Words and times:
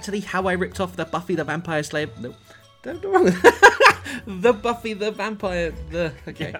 Hello 0.00 0.06
and 0.06 0.06
welcome 0.06 0.06
back 0.06 0.06
to 0.06 0.10
the 0.10 0.20
How 0.20 0.46
I 0.46 0.52
Ripped 0.52 0.80
Off 0.80 0.96
the 0.96 1.04
Buffy 1.04 1.34
the 1.34 1.44
Vampire 1.44 1.82
Slayer. 1.82 2.08
No, 2.20 2.34
don't 2.82 3.02
do 3.02 3.12
wrong. 3.12 3.24
the 4.40 4.52
Buffy 4.54 4.94
the 4.94 5.10
Vampire. 5.10 5.72
The 5.90 6.12
okay. 6.26 6.54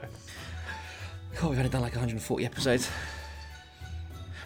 Oh, 1.42 1.48
we've 1.48 1.58
only 1.58 1.70
done 1.70 1.80
like 1.80 1.92
140 1.92 2.44
episodes. 2.44 2.90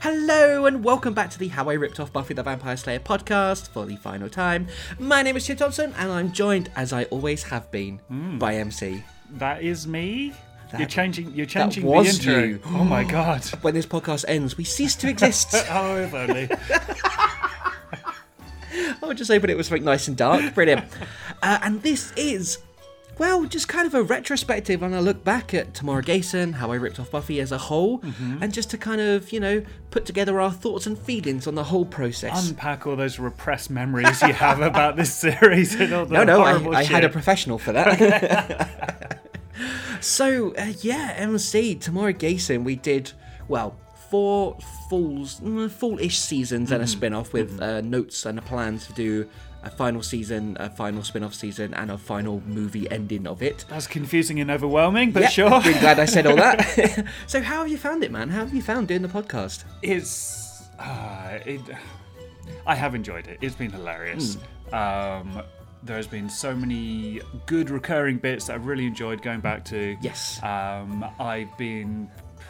Hello 0.00 0.66
and 0.66 0.84
welcome 0.84 1.12
back 1.12 1.30
to 1.30 1.38
the 1.40 1.48
How 1.48 1.68
I 1.68 1.72
Ripped 1.72 1.98
Off 1.98 2.12
Buffy 2.12 2.34
the 2.34 2.44
Vampire 2.44 2.76
Slayer 2.76 3.00
podcast 3.00 3.68
for 3.70 3.84
the 3.84 3.96
final 3.96 4.28
time. 4.28 4.68
My 5.00 5.22
name 5.22 5.36
is 5.36 5.44
Chip 5.44 5.58
Thompson 5.58 5.92
and 5.98 6.12
I'm 6.12 6.30
joined, 6.30 6.70
as 6.76 6.92
I 6.92 7.04
always 7.04 7.42
have 7.44 7.68
been, 7.72 7.98
hmm. 8.06 8.38
by 8.38 8.54
MC. 8.54 9.02
That 9.30 9.62
is 9.64 9.88
me. 9.88 10.34
That- 10.70 10.78
you're 10.78 10.88
changing. 10.88 11.34
You're 11.34 11.46
changing 11.46 11.84
the 11.84 11.92
intro. 11.92 12.38
you. 12.44 12.60
Oh 12.66 12.84
my 12.84 13.02
god. 13.02 13.44
When 13.62 13.74
this 13.74 13.86
podcast 13.86 14.24
ends, 14.28 14.56
we 14.56 14.62
cease 14.62 14.94
to 14.96 15.08
exist. 15.08 15.52
oh, 15.70 15.96
if 15.96 16.14
only. 16.14 16.48
I 19.02 19.06
would 19.06 19.16
just 19.16 19.30
hoping 19.30 19.50
it 19.50 19.56
was 19.56 19.68
something 19.68 19.84
nice 19.84 20.08
and 20.08 20.16
dark. 20.16 20.54
Brilliant. 20.54 20.84
uh, 21.42 21.58
and 21.62 21.82
this 21.82 22.12
is, 22.16 22.58
well, 23.18 23.44
just 23.44 23.68
kind 23.68 23.86
of 23.86 23.94
a 23.94 24.02
retrospective 24.02 24.82
and 24.82 24.94
I 24.94 25.00
look 25.00 25.22
back 25.24 25.54
at 25.54 25.74
Tamara 25.74 26.02
Gayson, 26.02 26.54
how 26.54 26.72
I 26.72 26.76
ripped 26.76 26.98
off 26.98 27.10
Buffy 27.10 27.40
as 27.40 27.52
a 27.52 27.58
whole, 27.58 28.02
and 28.40 28.52
just 28.52 28.70
to 28.70 28.78
kind 28.78 29.00
of, 29.00 29.32
you 29.32 29.40
know, 29.40 29.62
put 29.90 30.04
together 30.04 30.40
our 30.40 30.50
thoughts 30.50 30.86
and 30.86 30.98
feelings 30.98 31.46
on 31.46 31.54
the 31.54 31.64
whole 31.64 31.84
process. 31.84 32.48
Unpack 32.48 32.86
all 32.86 32.96
those 32.96 33.18
repressed 33.18 33.70
memories 33.70 34.20
you 34.22 34.33
have 34.33 34.60
about 34.60 34.96
this 34.96 35.14
series 35.24 35.74
and 35.74 35.92
all 35.92 36.06
the 36.06 36.14
no, 36.14 36.24
no, 36.24 36.42
I, 36.42 36.78
I 36.78 36.83
had 36.84 37.04
a 37.04 37.08
professional 37.08 37.58
for 37.58 37.72
that. 37.72 39.20
so, 40.00 40.54
uh, 40.56 40.72
yeah, 40.80 41.14
MC, 41.16 41.77
Tamara 41.77 42.12
Gayson, 42.12 42.64
we 42.64 42.77
did, 42.77 43.12
well, 43.48 43.77
four 44.14 44.57
fulls, 44.89 45.41
mm, 45.41 45.69
full-ish 45.69 46.17
seasons 46.17 46.70
and 46.70 46.80
a 46.80 46.86
spin-off 46.86 47.33
with 47.33 47.61
uh, 47.61 47.80
notes 47.80 48.27
and 48.27 48.39
a 48.39 48.42
plan 48.42 48.79
to 48.79 48.92
do 48.92 49.29
a 49.64 49.70
final 49.70 50.05
season, 50.05 50.57
a 50.61 50.70
final 50.70 51.02
spin-off 51.02 51.35
season, 51.35 51.75
and 51.75 51.91
a 51.91 51.98
final 51.98 52.41
movie 52.47 52.89
ending 52.92 53.27
of 53.27 53.42
it. 53.42 53.64
That's 53.69 53.89
confusing 53.89 54.39
and 54.39 54.52
overwhelming, 54.52 55.11
but 55.11 55.23
Yeah, 55.23 55.29
sure. 55.30 55.61
Really 55.63 55.80
glad 55.80 55.98
I 55.98 56.05
said 56.05 56.29
all 56.29 56.36
that. 56.36 57.08
so, 57.27 57.42
how 57.42 57.58
have 57.63 57.69
you 57.69 57.77
found 57.77 58.05
it, 58.05 58.13
man? 58.13 58.29
How 58.29 58.45
have 58.45 58.55
you 58.55 58.63
found 58.63 58.86
doing 58.86 59.02
the 59.02 59.08
podcast? 59.08 59.64
It's. 59.83 60.63
Uh, 60.79 61.41
it, 61.45 61.61
I 62.69 62.77
have 62.77 62.95
enjoyed 62.95 63.27
it. 63.27 63.39
It's 63.41 63.57
been 63.57 63.73
hilarious. 63.73 64.36
Hmm. 64.70 64.75
Um, 64.75 65.42
there's 65.83 66.07
been 66.07 66.31
so 66.31 66.55
many 66.55 67.20
good 67.46 67.69
recurring 67.69 68.19
bits 68.19 68.46
that 68.46 68.55
I've 68.55 68.67
really 68.67 68.86
enjoyed 68.86 69.23
going 69.23 69.41
back 69.41 69.64
to. 69.67 69.96
Yes. 70.01 70.41
Um, 70.41 71.05
I've 71.19 71.58
been 71.58 72.08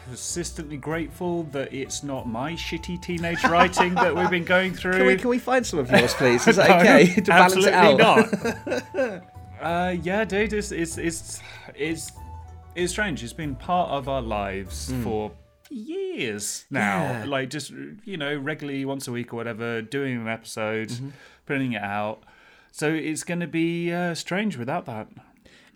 persistently 0.09 0.77
grateful 0.77 1.43
that 1.51 1.73
it's 1.73 2.03
not 2.03 2.27
my 2.27 2.53
shitty 2.53 3.01
teenage 3.01 3.43
writing 3.45 3.93
that 3.95 4.15
we've 4.15 4.29
been 4.29 4.43
going 4.45 4.73
through. 4.73 4.91
Can 4.97 5.05
we, 5.07 5.15
can 5.17 5.29
we 5.29 5.39
find 5.39 5.65
some 5.65 5.79
of 5.79 5.89
yours, 5.91 6.13
please? 6.13 6.47
Is 6.47 6.55
that 6.57 6.69
No, 6.69 6.75
okay 6.77 7.13
to 7.15 7.21
balance 7.23 7.55
it 7.65 7.73
out? 7.73 7.99
absolutely 8.01 8.91
not. 9.09 9.23
uh, 9.61 9.95
yeah, 10.01 10.23
dude, 10.25 10.53
it's 10.53 10.71
it's 10.71 10.97
it's 10.97 11.41
it's 11.75 12.11
it's 12.75 12.91
strange. 12.91 13.23
It's 13.23 13.33
been 13.33 13.55
part 13.55 13.89
of 13.89 14.07
our 14.09 14.21
lives 14.21 14.93
for 15.03 15.31
years 15.69 16.65
now. 16.69 17.01
Yeah. 17.03 17.25
Like 17.25 17.49
just 17.49 17.71
you 18.03 18.17
know, 18.17 18.35
regularly 18.37 18.85
once 18.85 19.07
a 19.07 19.11
week 19.11 19.33
or 19.33 19.37
whatever, 19.37 19.81
doing 19.81 20.17
an 20.21 20.27
episode, 20.27 20.89
Mm-hmm. 20.89 21.09
putting 21.45 21.73
it 21.73 21.81
out. 21.81 22.23
So 22.71 22.91
it's 22.93 23.23
going 23.23 23.39
to 23.39 23.47
be 23.47 23.91
uh, 23.93 24.13
strange 24.15 24.57
without 24.57 24.85
that. 24.85 25.07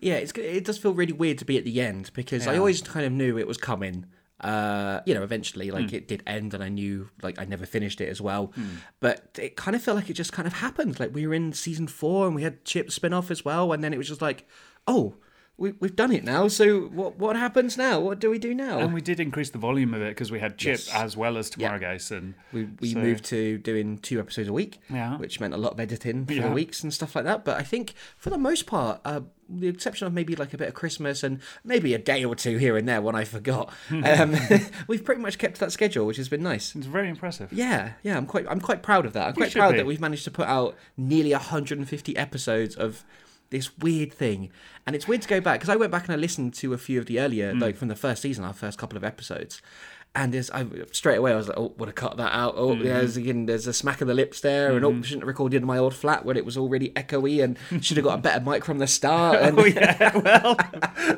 Yeah, 0.00 0.14
it's 0.14 0.32
it 0.32 0.64
does 0.64 0.78
feel 0.78 0.92
really 0.94 1.12
weird 1.12 1.38
to 1.38 1.44
be 1.44 1.58
at 1.58 1.64
the 1.64 1.80
end 1.80 2.10
because 2.14 2.46
I 2.46 2.56
always 2.56 2.80
kind 2.82 3.04
of 3.06 3.12
knew 3.12 3.38
it 3.38 3.46
was 3.46 3.56
coming. 3.58 4.06
Uh, 4.40 5.00
you 5.06 5.14
know, 5.14 5.22
eventually, 5.22 5.70
like 5.70 5.92
it 5.92 6.08
did 6.08 6.22
end, 6.26 6.54
and 6.54 6.62
I 6.64 6.68
knew 6.68 7.10
like 7.22 7.38
I 7.38 7.44
never 7.44 7.66
finished 7.66 8.00
it 8.00 8.08
as 8.08 8.20
well. 8.20 8.52
But 9.00 9.38
it 9.40 9.56
kind 9.56 9.74
of 9.76 9.82
felt 9.82 9.96
like 9.96 10.08
it 10.10 10.14
just 10.14 10.32
kind 10.32 10.46
of 10.46 10.54
happened. 10.54 10.98
Like 10.98 11.14
we 11.14 11.26
were 11.26 11.34
in 11.34 11.52
season 11.52 11.86
four, 11.86 12.26
and 12.26 12.34
we 12.34 12.42
had 12.42 12.64
Chip 12.64 12.90
spin 12.90 13.12
off 13.12 13.30
as 13.30 13.44
well, 13.44 13.72
and 13.72 13.84
then 13.84 13.92
it 13.92 13.98
was 13.98 14.08
just 14.08 14.22
like, 14.22 14.46
oh, 14.86 15.14
we, 15.58 15.72
we've 15.72 15.94
done 15.94 16.10
it 16.10 16.24
now. 16.24 16.48
So 16.48 16.82
what 16.88 17.18
what 17.18 17.36
happens 17.36 17.76
now? 17.76 18.00
What 18.00 18.18
do 18.18 18.30
we 18.30 18.38
do 18.38 18.54
now? 18.54 18.78
And 18.78 18.94
we 18.94 19.02
did 19.02 19.20
increase 19.20 19.50
the 19.50 19.58
volume 19.58 19.92
of 19.92 20.00
it 20.00 20.08
because 20.10 20.32
we 20.32 20.38
had 20.40 20.56
Chip 20.56 20.78
Yes. 20.78 20.90
as 20.94 21.18
well 21.18 21.36
as 21.36 21.50
Tomorrow 21.50 21.78
Guys, 21.78 22.10
and 22.10 22.32
we 22.52 22.64
we 22.80 22.92
so- 22.94 22.98
moved 22.98 23.24
to 23.26 23.58
doing 23.58 23.98
two 23.98 24.18
episodes 24.18 24.48
a 24.48 24.54
week, 24.54 24.78
Yeah. 24.88 25.18
which 25.18 25.38
meant 25.38 25.52
a 25.52 25.58
lot 25.58 25.72
of 25.72 25.80
editing 25.80 26.24
for 26.24 26.32
Yeah. 26.32 26.48
the 26.48 26.54
weeks 26.54 26.82
and 26.82 26.94
stuff 26.94 27.14
like 27.14 27.24
that. 27.24 27.44
But 27.44 27.58
I 27.58 27.62
think 27.62 27.92
for 28.16 28.30
the 28.30 28.38
most 28.38 28.64
part, 28.66 29.02
uh, 29.04 29.20
the 29.52 29.68
exception 29.68 30.06
of 30.06 30.12
maybe 30.12 30.36
like 30.36 30.54
a 30.54 30.58
bit 30.58 30.68
of 30.68 30.74
Christmas 30.74 31.22
and 31.22 31.40
maybe 31.64 31.92
a 31.94 31.98
day 31.98 32.24
or 32.24 32.34
two 32.34 32.56
here 32.58 32.76
and 32.76 32.88
there 32.88 33.02
when 33.02 33.14
I 33.16 33.24
forgot, 33.24 33.72
um, 33.90 34.36
we've 34.86 35.04
pretty 35.04 35.20
much 35.20 35.38
kept 35.38 35.58
that 35.60 35.72
schedule, 35.72 36.06
which 36.06 36.16
has 36.18 36.28
been 36.28 36.42
nice. 36.42 36.74
it's 36.76 36.86
very 36.86 37.08
impressive. 37.08 37.52
Yeah, 37.52 37.92
yeah, 38.02 38.16
I'm 38.16 38.26
quite 38.26 38.46
I'm 38.48 38.60
quite 38.60 38.82
proud 38.82 39.06
of 39.06 39.12
that. 39.14 39.28
I'm 39.28 39.34
quite 39.34 39.52
proud 39.52 39.72
be. 39.72 39.78
that 39.78 39.86
we've 39.86 40.00
managed 40.00 40.24
to 40.24 40.30
put 40.30 40.46
out 40.46 40.76
nearly 40.96 41.32
150 41.32 42.16
episodes 42.16 42.76
of 42.76 43.04
this 43.50 43.76
weird 43.78 44.12
thing. 44.12 44.50
And 44.86 44.94
it's 44.94 45.08
weird 45.08 45.22
to 45.22 45.28
go 45.28 45.40
back 45.40 45.58
because 45.60 45.68
I 45.68 45.76
went 45.76 45.90
back 45.90 46.04
and 46.04 46.12
I 46.12 46.16
listened 46.16 46.54
to 46.54 46.72
a 46.72 46.78
few 46.78 46.98
of 47.00 47.06
the 47.06 47.18
earlier, 47.20 47.52
Mm. 47.52 47.60
like 47.60 47.76
from 47.76 47.88
the 47.88 47.96
first 47.96 48.22
season, 48.22 48.44
our 48.44 48.52
first 48.52 48.78
couple 48.78 48.96
of 48.96 49.02
episodes. 49.02 49.60
And 50.12 50.34
I 50.52 50.66
straight 50.90 51.16
away 51.18 51.32
I 51.32 51.36
was 51.36 51.46
like, 51.46 51.56
oh, 51.56 51.72
would 51.78 51.88
have 51.88 51.94
cut 51.94 52.16
that 52.16 52.32
out. 52.34 52.54
Oh, 52.56 52.70
Mm-hmm. 52.74 52.82
there's 52.82 53.16
again, 53.16 53.46
there's 53.46 53.68
a 53.68 53.72
smack 53.72 54.00
of 54.00 54.08
the 54.08 54.14
lips 54.14 54.40
there, 54.40 54.74
and 54.76 54.84
oh, 54.84 55.02
shouldn't 55.02 55.22
have 55.22 55.28
recorded 55.28 55.62
in 55.62 55.66
my 55.68 55.78
old 55.78 55.94
flat 55.94 56.24
when 56.24 56.36
it 56.36 56.44
was 56.44 56.56
already 56.58 56.90
echoey, 56.90 57.42
and 57.44 57.56
should 57.84 57.96
have 57.96 58.04
got 58.04 58.18
a 58.18 58.22
better 58.22 58.44
mic 58.44 58.64
from 58.64 58.78
the 58.78 58.88
start. 58.88 59.36
And, 59.40 59.56
Oh 59.60 59.64
yeah, 59.64 60.16
well, 60.18 60.56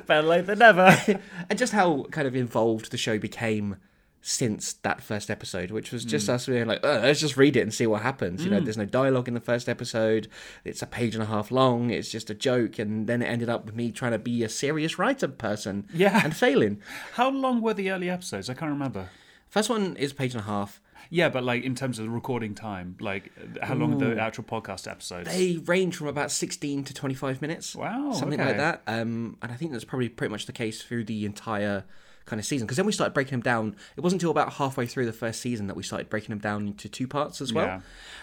better 0.06 0.26
late 0.26 0.47
than 0.47 0.58
never. 0.58 0.94
and 1.48 1.59
just 1.59 1.72
how 1.72 2.04
kind 2.10 2.28
of 2.28 2.36
involved 2.36 2.91
the 2.91 2.98
show 2.98 3.18
became 3.18 3.77
since 4.24 4.74
that 4.74 5.03
first 5.03 5.30
episode, 5.30 5.72
which 5.72 5.91
was 5.91 6.04
just 6.04 6.28
us 6.28 6.47
being 6.47 6.66
like, 6.69 6.83
let's 6.84 7.19
just 7.21 7.36
read 7.36 7.57
it 7.57 7.60
and 7.63 7.74
see 7.74 7.89
what 7.89 8.03
happens. 8.03 8.45
You 8.45 8.51
know, 8.53 8.60
there's 8.60 8.77
no 8.78 8.84
dialogue 8.84 9.27
in 9.27 9.34
the 9.34 9.41
first 9.41 9.69
episode. 9.69 10.28
It's 10.65 10.80
a 10.80 10.86
page 10.86 11.15
and 11.15 11.22
a 11.24 11.27
half 11.27 11.51
long. 11.51 11.91
It's 11.91 12.09
just 12.09 12.30
a 12.30 12.34
joke, 12.34 12.78
and 12.78 13.09
then 13.09 13.21
it 13.21 13.27
ended 13.27 13.48
up 13.48 13.66
with 13.66 13.74
me 13.74 13.91
trying 13.91 14.13
to 14.13 14.21
be 14.21 14.45
a 14.45 14.48
serious 14.48 14.97
writer 14.97 15.27
person, 15.27 15.89
Yeah. 15.92 16.21
and 16.24 16.36
failing. 16.36 16.80
How 17.15 17.30
long 17.30 17.60
were 17.60 17.74
the 17.74 17.91
early 17.91 18.09
episodes? 18.09 18.48
I 18.48 18.54
can't 18.54 18.71
remember. 18.71 19.09
First 19.48 19.69
one 19.69 19.97
is 19.97 20.13
a 20.13 20.15
page 20.15 20.34
and 20.34 20.41
a 20.42 20.47
half. 20.47 20.80
Yeah, 21.10 21.28
but 21.28 21.42
like 21.45 21.65
in 21.65 21.75
terms 21.75 21.98
of 21.98 22.04
the 22.07 22.10
recording 22.10 22.54
time, 22.54 22.97
like 23.01 23.33
how 23.60 23.75
long 23.75 24.01
are 24.01 24.15
the 24.15 24.21
actual 24.21 24.45
podcast 24.45 24.89
episodes? 24.91 25.28
They 25.28 25.57
range 25.66 25.97
from 25.97 26.07
about 26.07 26.30
16 26.30 26.84
to 26.84 26.95
25 26.95 27.42
minutes. 27.42 27.75
Wow, 27.77 28.13
Something 28.13 28.41
okay. 28.41 28.48
like 28.51 28.57
that. 28.59 28.83
Um, 28.86 29.36
and 29.42 29.51
I 29.53 29.57
think 29.57 29.72
that's 29.72 29.84
probably 29.84 30.09
pretty 30.09 30.30
much 30.33 30.47
the 30.47 30.53
case 30.53 30.80
through 30.80 31.04
the 31.04 31.27
entire 31.27 31.84
kind 32.27 32.39
of 32.41 32.47
season. 32.47 32.66
Because 32.66 32.77
then 32.77 32.86
we 32.86 32.92
started 32.92 33.15
breaking 33.15 33.33
them 33.33 33.41
down. 33.41 33.77
It 33.97 34.01
wasn't 34.01 34.22
until 34.22 34.30
about 34.30 34.54
halfway 34.54 34.86
through 34.86 35.07
the 35.07 35.13
first 35.13 35.41
season 35.41 35.66
that 35.66 35.77
we 35.77 35.83
started 35.83 36.09
breaking 36.09 36.30
them 36.30 36.39
down 36.39 36.66
into 36.69 36.89
two 36.89 37.07
parts 37.07 37.41
as 37.41 37.53
well. 37.53 37.66
Yeah. 37.66 37.80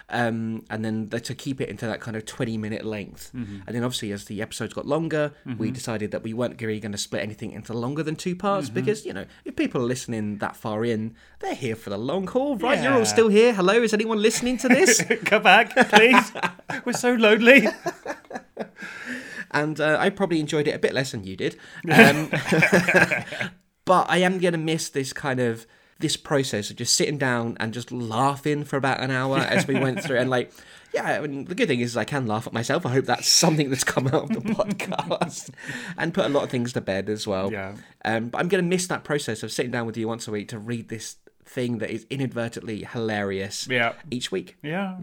Um, 0.09 0.65
and 0.69 0.83
then 0.83 1.09
the, 1.09 1.19
to 1.19 1.35
keep 1.35 1.61
it 1.61 1.69
into 1.69 1.85
that 1.85 2.01
kind 2.01 2.17
of 2.17 2.25
20 2.25 2.57
minute 2.57 2.85
length. 2.85 3.31
Mm-hmm. 3.35 3.59
And 3.67 3.75
then 3.75 3.83
obviously, 3.83 4.11
as 4.11 4.25
the 4.25 4.41
episodes 4.41 4.73
got 4.73 4.85
longer, 4.85 5.33
we 5.57 5.71
decided 5.71 6.11
that 6.11 6.23
we 6.23 6.33
weren't 6.33 6.59
really 6.61 6.79
going 6.79 6.91
to 6.91 6.97
split 6.97 7.21
anything 7.21 7.51
into 7.51 7.73
longer 7.73 8.03
than 8.03 8.15
two 8.15 8.35
parts. 8.35 8.67
Mm-hmm. 8.67 8.75
Because, 8.75 9.05
you 9.05 9.13
know, 9.13 9.25
if 9.45 9.55
people 9.55 9.81
are 9.81 9.85
listening 9.85 10.37
that 10.37 10.55
far 10.55 10.83
in, 10.85 11.15
they're 11.39 11.55
here 11.55 11.75
for 11.75 11.89
the 11.89 11.97
long 11.97 12.27
haul, 12.27 12.57
right? 12.57 12.81
You're 12.81 12.93
all 12.93 13.05
still 13.05 13.29
here. 13.29 13.53
Hello, 13.53 13.81
is 13.81 13.93
anyone 13.93 14.21
listening 14.21 14.57
to 14.57 14.67
this? 14.67 15.03
Come 15.25 15.43
back, 15.43 15.75
please. 15.89 16.31
We're 16.85 16.93
so 16.93 17.13
lonely. 17.13 17.67
and 19.51 19.79
uh, 19.79 19.97
I 19.99 20.09
probably 20.09 20.39
enjoyed 20.39 20.67
it 20.67 20.75
a 20.75 20.79
bit 20.79 20.93
less 20.93 21.11
than 21.11 21.23
you 21.23 21.35
did. 21.35 21.57
Um, 21.89 22.31
but 23.89 24.05
I 24.09 24.17
am 24.17 24.37
going 24.37 24.51
to 24.53 24.59
miss 24.59 24.87
this 24.89 25.13
kind 25.13 25.39
of 25.39 25.65
this 25.99 26.15
process 26.15 26.69
of 26.69 26.75
just 26.77 26.95
sitting 26.95 27.17
down 27.17 27.57
and 27.59 27.73
just 27.73 27.91
laughing 27.91 28.63
for 28.63 28.77
about 28.77 29.01
an 29.01 29.09
hour 29.11 29.39
as 29.39 29.67
we 29.67 29.77
went 29.77 30.01
through 30.03 30.17
and 30.17 30.29
like 30.29 30.49
yeah 30.93 31.03
I 31.17 31.19
mean, 31.27 31.43
the 31.45 31.55
good 31.55 31.67
thing 31.67 31.81
is 31.81 31.97
I 31.97 32.05
can 32.05 32.25
laugh 32.25 32.47
at 32.47 32.53
myself 32.53 32.85
I 32.85 32.91
hope 32.93 33.03
that's 33.05 33.27
something 33.27 33.69
that's 33.69 33.83
come 33.83 34.07
out 34.07 34.23
of 34.23 34.29
the 34.29 34.39
podcast 34.59 35.49
and 35.97 36.13
put 36.13 36.25
a 36.25 36.29
lot 36.29 36.43
of 36.45 36.49
things 36.51 36.71
to 36.73 36.81
bed 36.81 37.09
as 37.09 37.27
well 37.27 37.51
Yeah. 37.51 37.75
um, 38.05 38.29
but 38.29 38.37
I'm 38.39 38.47
going 38.47 38.63
to 38.63 38.69
miss 38.69 38.87
that 38.87 39.03
process 39.03 39.43
of 39.43 39.51
sitting 39.51 39.71
down 39.71 39.85
with 39.87 39.97
you 39.97 40.07
once 40.07 40.25
a 40.27 40.31
week 40.31 40.47
to 40.49 40.59
read 40.59 40.87
this 40.87 41.17
thing 41.43 41.79
that 41.79 41.89
is 41.89 42.05
inadvertently 42.09 42.83
hilarious 42.85 43.67
Yeah. 43.67 43.93
each 44.09 44.31
week 44.31 44.55
Yeah. 44.63 44.97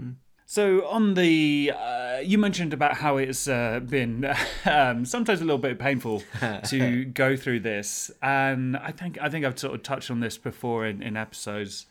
So 0.48 0.86
on 0.86 1.14
the, 1.14 1.72
uh, 1.76 2.18
you 2.18 2.38
mentioned 2.38 2.72
about 2.72 2.94
how 2.98 3.16
it's 3.16 3.48
uh, 3.48 3.80
been 3.80 4.32
um, 4.64 5.04
sometimes 5.04 5.40
a 5.40 5.44
little 5.44 5.58
bit 5.58 5.76
painful 5.76 6.22
to 6.66 7.04
go 7.04 7.36
through 7.36 7.60
this, 7.60 8.12
and 8.22 8.76
I 8.76 8.92
think 8.92 9.18
I 9.20 9.28
think 9.28 9.44
I've 9.44 9.58
sort 9.58 9.74
of 9.74 9.82
touched 9.82 10.08
on 10.08 10.20
this 10.20 10.38
before 10.38 10.86
in, 10.86 11.02
in 11.02 11.16
episodes. 11.16 11.86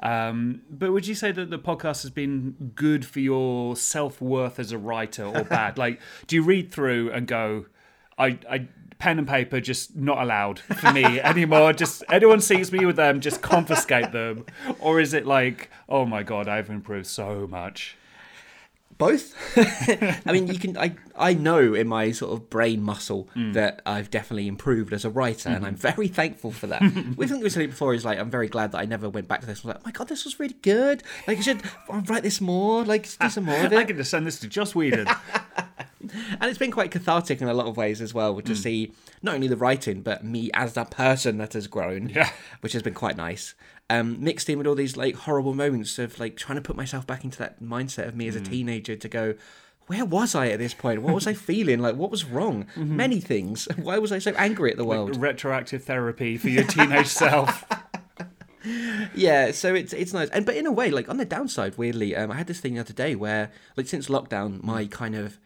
Um, 0.00 0.62
but 0.70 0.90
would 0.92 1.06
you 1.06 1.14
say 1.14 1.32
that 1.32 1.50
the 1.50 1.58
podcast 1.58 2.02
has 2.02 2.10
been 2.10 2.72
good 2.74 3.04
for 3.04 3.20
your 3.20 3.76
self 3.76 4.22
worth 4.22 4.58
as 4.58 4.72
a 4.72 4.78
writer 4.78 5.26
or 5.26 5.44
bad? 5.44 5.76
like, 5.78 6.00
do 6.26 6.36
you 6.36 6.42
read 6.42 6.72
through 6.72 7.12
and 7.12 7.26
go, 7.26 7.66
I, 8.16 8.38
I 8.48 8.68
pen 8.98 9.18
and 9.18 9.28
paper 9.28 9.60
just 9.60 9.94
not 9.96 10.18
allowed 10.22 10.58
for 10.60 10.92
me 10.92 11.04
anymore. 11.20 11.72
Just 11.72 12.02
anyone 12.10 12.40
sees 12.40 12.72
me 12.72 12.84
with 12.86 12.96
them, 12.96 13.20
just 13.20 13.42
confiscate 13.42 14.12
them. 14.12 14.44
Or 14.80 15.00
is 15.00 15.14
it 15.14 15.26
like, 15.26 15.70
oh 15.88 16.04
my 16.04 16.22
god, 16.22 16.48
I've 16.48 16.70
improved 16.70 17.06
so 17.06 17.46
much? 17.46 17.96
both. 18.96 19.32
I 20.26 20.32
mean, 20.32 20.48
you 20.48 20.58
can. 20.58 20.76
I 20.76 20.96
I 21.16 21.32
know 21.32 21.72
in 21.72 21.86
my 21.86 22.10
sort 22.10 22.32
of 22.32 22.50
brain 22.50 22.82
muscle 22.82 23.28
Mm. 23.36 23.52
that 23.54 23.80
I've 23.86 24.10
definitely 24.10 24.48
improved 24.48 24.92
as 24.92 25.04
a 25.04 25.08
writer, 25.10 25.50
and 25.50 25.64
I'm 25.64 25.76
very 25.76 26.08
thankful 26.08 26.50
for 26.50 26.66
that. 26.66 26.82
we 27.16 27.28
think 27.28 27.44
we 27.44 27.48
said 27.48 27.62
it 27.62 27.68
before. 27.70 27.94
Is 27.94 28.04
like 28.04 28.18
I'm 28.18 28.28
very 28.28 28.48
glad 28.48 28.72
that 28.72 28.78
I 28.78 28.86
never 28.86 29.08
went 29.08 29.28
back 29.28 29.38
to 29.42 29.46
this. 29.46 29.58
I 29.58 29.60
was 29.60 29.64
like, 29.66 29.76
oh 29.76 29.82
my 29.84 29.92
god, 29.92 30.08
this 30.08 30.24
was 30.24 30.40
really 30.40 30.56
good. 30.62 31.04
Like, 31.28 31.38
I 31.38 31.40
should 31.42 31.62
I'll 31.88 32.00
write 32.00 32.24
this 32.24 32.40
more. 32.40 32.84
Like, 32.84 33.04
do 33.20 33.28
some 33.30 33.44
more 33.44 33.64
of 33.66 33.72
I 33.72 33.82
it. 33.82 33.86
can 33.86 33.96
just 33.98 34.10
send 34.10 34.26
this 34.26 34.40
to 34.40 34.48
Joss 34.48 34.74
Whedon. 34.74 35.06
And 36.40 36.44
it's 36.48 36.58
been 36.58 36.70
quite 36.70 36.90
cathartic 36.90 37.40
in 37.42 37.48
a 37.48 37.54
lot 37.54 37.66
of 37.66 37.76
ways 37.76 38.00
as 38.00 38.14
well 38.14 38.34
Mm. 38.36 38.44
to 38.44 38.54
see 38.56 38.92
not 39.22 39.34
only 39.34 39.48
the 39.48 39.56
writing 39.56 40.00
but 40.02 40.24
me 40.24 40.50
as 40.54 40.74
that 40.74 40.90
person 40.90 41.38
that 41.38 41.52
has 41.54 41.66
grown, 41.66 42.08
Yeah. 42.10 42.30
which 42.60 42.72
has 42.72 42.82
been 42.82 42.94
quite 42.94 43.16
nice. 43.16 43.54
Um, 43.90 44.22
mixed 44.22 44.48
in 44.50 44.58
with 44.58 44.66
all 44.66 44.74
these 44.74 44.96
like 44.96 45.14
horrible 45.14 45.54
moments 45.54 45.98
of 45.98 46.18
like 46.20 46.36
trying 46.36 46.56
to 46.56 46.62
put 46.62 46.76
myself 46.76 47.06
back 47.06 47.24
into 47.24 47.38
that 47.38 47.62
mindset 47.62 48.06
of 48.08 48.14
me 48.16 48.28
as 48.28 48.36
a 48.36 48.40
Mm. 48.40 48.48
teenager 48.50 48.96
to 48.96 49.08
go, 49.08 49.34
where 49.86 50.04
was 50.04 50.34
I 50.34 50.48
at 50.48 50.58
this 50.58 50.74
point? 50.74 51.00
What 51.02 51.14
was 51.14 51.26
I 51.26 51.32
feeling? 51.50 51.78
Like, 51.80 51.96
what 51.96 52.10
was 52.10 52.24
wrong? 52.26 52.66
Mm-hmm. 52.76 52.96
Many 52.96 53.20
things. 53.20 53.66
Why 53.76 53.98
was 53.98 54.12
I 54.12 54.18
so 54.18 54.32
angry 54.32 54.70
at 54.70 54.76
the 54.76 54.84
world? 54.84 55.16
Retroactive 55.16 55.82
therapy 55.84 56.36
for 56.36 56.48
your 56.50 56.64
teenage 56.64 57.06
self. 57.06 57.64
yeah, 59.14 59.50
so 59.52 59.74
it's 59.74 59.92
it's 59.92 60.12
nice, 60.12 60.28
and 60.30 60.44
but 60.44 60.56
in 60.56 60.66
a 60.66 60.72
way, 60.72 60.90
like 60.90 61.08
on 61.08 61.16
the 61.16 61.24
downside, 61.24 61.78
weirdly, 61.78 62.14
um, 62.16 62.30
I 62.30 62.34
had 62.36 62.46
this 62.46 62.60
thing 62.60 62.74
the 62.74 62.80
other 62.80 62.92
day 62.92 63.14
where, 63.14 63.50
like, 63.76 63.86
since 63.88 64.08
lockdown, 64.08 64.62
my 64.62 64.86
kind 64.86 65.14
of 65.14 65.38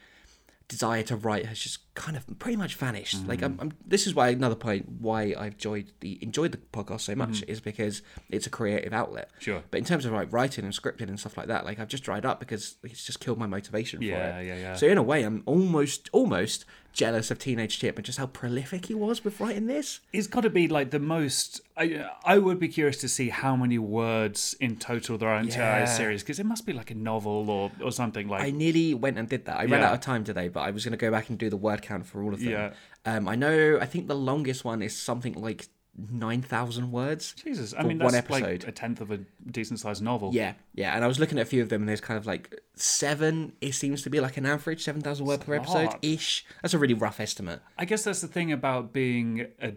desire 0.72 1.02
to 1.02 1.16
write 1.16 1.44
has 1.44 1.58
just 1.58 1.94
kind 1.94 2.16
of 2.16 2.24
pretty 2.38 2.56
much 2.56 2.76
vanished. 2.76 3.28
Like, 3.28 3.40
mm. 3.40 3.44
I'm, 3.44 3.58
I'm, 3.60 3.72
this 3.86 4.06
is 4.06 4.14
why 4.14 4.30
another 4.30 4.54
point 4.54 4.88
why 5.00 5.34
I've 5.38 5.52
enjoyed 5.52 5.92
the 6.00 6.18
enjoyed 6.22 6.52
the 6.52 6.58
podcast 6.72 7.02
so 7.02 7.14
much 7.14 7.42
mm. 7.42 7.48
is 7.48 7.60
because 7.60 8.00
it's 8.30 8.46
a 8.46 8.50
creative 8.50 8.94
outlet. 8.94 9.30
Sure. 9.38 9.62
But 9.70 9.78
in 9.78 9.84
terms 9.84 10.06
of 10.06 10.12
like 10.12 10.32
writing 10.32 10.64
and 10.64 10.72
scripting 10.72 11.08
and 11.08 11.20
stuff 11.20 11.36
like 11.36 11.48
that, 11.48 11.66
like 11.66 11.78
I've 11.78 11.88
just 11.88 12.04
dried 12.04 12.24
up 12.24 12.40
because 12.40 12.76
it's 12.82 13.04
just 13.04 13.20
killed 13.20 13.38
my 13.38 13.46
motivation 13.46 14.00
for 14.00 14.04
Yeah, 14.06 14.38
it. 14.38 14.46
yeah, 14.46 14.56
yeah. 14.56 14.76
So 14.76 14.86
in 14.86 14.96
a 14.96 15.02
way, 15.02 15.22
I'm 15.22 15.42
almost 15.44 16.08
almost 16.12 16.64
jealous 16.92 17.30
of 17.30 17.38
Teenage 17.38 17.78
Chip 17.78 17.96
and 17.96 18.04
just 18.04 18.18
how 18.18 18.26
prolific 18.26 18.86
he 18.86 18.94
was 18.94 19.24
with 19.24 19.40
writing 19.40 19.66
this. 19.66 20.00
It's 20.12 20.26
got 20.26 20.42
to 20.42 20.50
be 20.50 20.68
like 20.68 20.90
the 20.90 20.98
most. 20.98 21.60
I, 21.76 22.06
I 22.24 22.38
would 22.38 22.58
be 22.60 22.68
curious 22.68 22.98
to 22.98 23.08
see 23.08 23.30
how 23.30 23.56
many 23.56 23.78
words 23.78 24.54
in 24.60 24.76
total 24.76 25.18
there 25.18 25.28
are 25.30 25.38
in 25.38 25.46
entire 25.46 25.80
Yeah. 25.80 25.84
series 25.86 26.22
because 26.22 26.38
it 26.38 26.46
must 26.46 26.66
be 26.66 26.72
like 26.72 26.90
a 26.90 26.94
novel 26.94 27.48
or, 27.50 27.70
or 27.82 27.92
something 27.92 28.28
like. 28.28 28.42
I 28.44 28.50
nearly 28.50 28.94
went 28.94 29.18
and 29.18 29.28
did 29.28 29.46
that. 29.46 29.58
I 29.58 29.64
ran 29.64 29.82
out 29.82 29.94
of 29.94 30.00
time 30.00 30.24
today, 30.24 30.48
but 30.48 30.60
I 30.60 30.70
was 30.70 30.84
going 30.84 30.92
to 30.92 30.98
go 30.98 31.10
back 31.10 31.28
and 31.30 31.38
do 31.38 31.48
the 31.50 31.56
word 31.56 31.82
count 31.82 32.06
for 32.06 32.22
all 32.22 32.34
of 32.34 32.40
them. 32.40 32.50
Yeah. 32.50 32.72
Um, 33.04 33.28
I 33.28 33.34
know. 33.36 33.78
I 33.80 33.86
think 33.86 34.06
the 34.08 34.14
longest 34.16 34.64
one 34.64 34.82
is 34.82 34.96
something 34.96 35.34
like 35.34 35.68
nine 35.96 36.42
thousand 36.42 36.90
words. 36.90 37.34
Jesus, 37.34 37.74
I 37.76 37.82
mean 37.82 37.98
one 37.98 38.12
that's 38.12 38.30
like 38.30 38.44
episode. 38.44 38.68
a 38.68 38.72
tenth 38.72 39.00
of 39.00 39.10
a 39.10 39.18
decent 39.50 39.80
sized 39.80 40.02
novel. 40.02 40.30
Yeah, 40.32 40.54
yeah. 40.74 40.94
And 40.94 41.04
I 41.04 41.06
was 41.06 41.18
looking 41.18 41.38
at 41.38 41.42
a 41.42 41.48
few 41.48 41.62
of 41.62 41.68
them, 41.68 41.82
and 41.82 41.88
there's 41.88 42.00
kind 42.00 42.18
of 42.18 42.26
like 42.26 42.60
seven. 42.74 43.52
It 43.60 43.74
seems 43.74 44.02
to 44.02 44.10
be 44.10 44.20
like 44.20 44.36
an 44.36 44.46
average 44.46 44.82
seven 44.82 45.02
thousand 45.02 45.26
word 45.26 45.40
per 45.40 45.54
episode 45.54 45.94
ish. 46.02 46.44
That's 46.62 46.74
a 46.74 46.78
really 46.78 46.94
rough 46.94 47.20
estimate. 47.20 47.60
I 47.78 47.84
guess 47.84 48.04
that's 48.04 48.20
the 48.20 48.28
thing 48.28 48.52
about 48.52 48.92
being 48.92 49.46
a, 49.60 49.74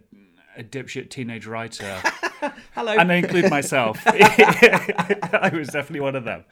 a 0.57 0.63
dipshit 0.63 1.09
teenage 1.09 1.45
writer. 1.45 2.01
Hello. 2.73 2.91
and 2.97 3.11
I 3.11 3.15
include 3.15 3.49
myself. 3.49 4.01
I 4.07 5.51
was 5.53 5.67
definitely 5.69 6.01
one 6.01 6.15
of 6.15 6.23
them. 6.25 6.43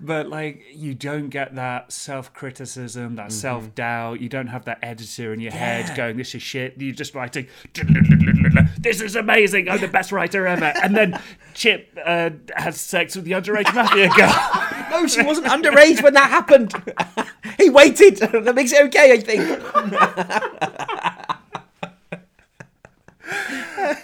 But 0.00 0.28
like, 0.28 0.62
you 0.72 0.94
don't 0.94 1.28
get 1.28 1.54
that 1.56 1.92
self 1.92 2.32
criticism, 2.32 3.16
that 3.16 3.32
self 3.32 3.74
doubt. 3.74 4.20
You 4.20 4.28
don't 4.28 4.46
have 4.48 4.64
that 4.66 4.78
editor 4.82 5.32
in 5.32 5.40
your 5.40 5.48
Mm-hmm. 5.52 5.58
Yeah. 5.58 5.82
head 5.82 5.96
going, 5.96 6.16
"This 6.16 6.34
is 6.34 6.42
shit." 6.42 6.74
You're 6.78 6.94
just 6.94 7.14
writing, 7.14 7.46
"This 8.78 9.00
is 9.00 9.16
amazing. 9.16 9.68
I'm 9.68 9.80
the 9.80 9.88
best 9.88 10.12
writer 10.12 10.46
ever." 10.46 10.66
And 10.82 10.94
then 10.96 11.18
Chip 11.54 11.96
uh, 12.04 12.30
has 12.56 12.80
sex 12.80 13.16
with 13.16 13.24
the 13.24 13.32
underage 13.32 13.74
mafia 13.74 14.08
girl. 14.10 14.34
no, 14.90 15.06
she 15.06 15.22
wasn't 15.22 15.46
underage 15.46 16.02
when 16.02 16.14
that 16.14 16.28
happened. 16.30 16.72
he 17.58 17.70
waited. 17.70 18.18
that 18.18 18.54
makes 18.54 18.72
it 18.72 18.82
okay, 18.86 19.12
I 19.12 19.20
think. 19.20 19.40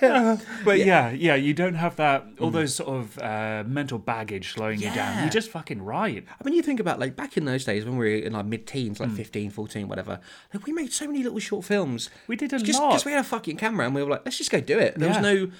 But 0.65 0.79
yeah. 0.79 1.11
yeah, 1.11 1.35
you 1.35 1.55
don't 1.55 1.75
have 1.75 1.97
that 1.97 2.27
all 2.41 2.51
those 2.51 2.75
sort 2.75 2.89
of 2.91 3.19
uh, 3.19 3.65
mental 3.67 3.99
baggage 3.99 4.53
slowing 4.53 4.81
you 4.81 4.87
down. 4.89 4.97
Mm. 4.97 5.17
Yeah. 5.17 5.25
You 5.25 5.31
just 5.31 5.51
fucking 5.51 5.83
write. 5.83 6.25
I 6.29 6.45
mean, 6.45 6.55
you 6.55 6.63
think 6.63 6.81
about 6.81 6.99
like 6.99 7.17
back 7.17 7.37
in 7.37 7.45
those 7.45 7.65
days 7.65 7.85
when 7.85 7.97
we 7.97 8.05
were 8.07 8.17
in 8.27 8.35
our 8.35 8.43
mid-teens, 8.45 9.01
like 9.01 9.11
15, 9.11 9.51
14, 9.51 9.89
whatever. 9.89 10.21
Like 10.53 10.67
we 10.67 10.73
made 10.73 10.93
so 10.93 11.07
many 11.07 11.23
little 11.23 11.39
short 11.39 11.65
films. 11.65 12.11
We 12.27 12.37
did 12.37 12.53
a 12.53 12.59
just 12.59 12.81
lot. 12.81 12.91
because 12.91 13.05
we 13.05 13.13
had 13.13 13.21
a 13.21 13.25
fucking 13.29 13.57
camera 13.57 13.87
and 13.87 13.95
we 13.95 14.03
were 14.03 14.11
like, 14.11 14.23
let's 14.25 14.39
just 14.39 14.51
go 14.51 14.61
do 14.61 14.79
it. 14.79 14.97
There 14.99 15.09
Yeah. 15.09 15.21
was 15.21 15.23
no. 15.23 15.51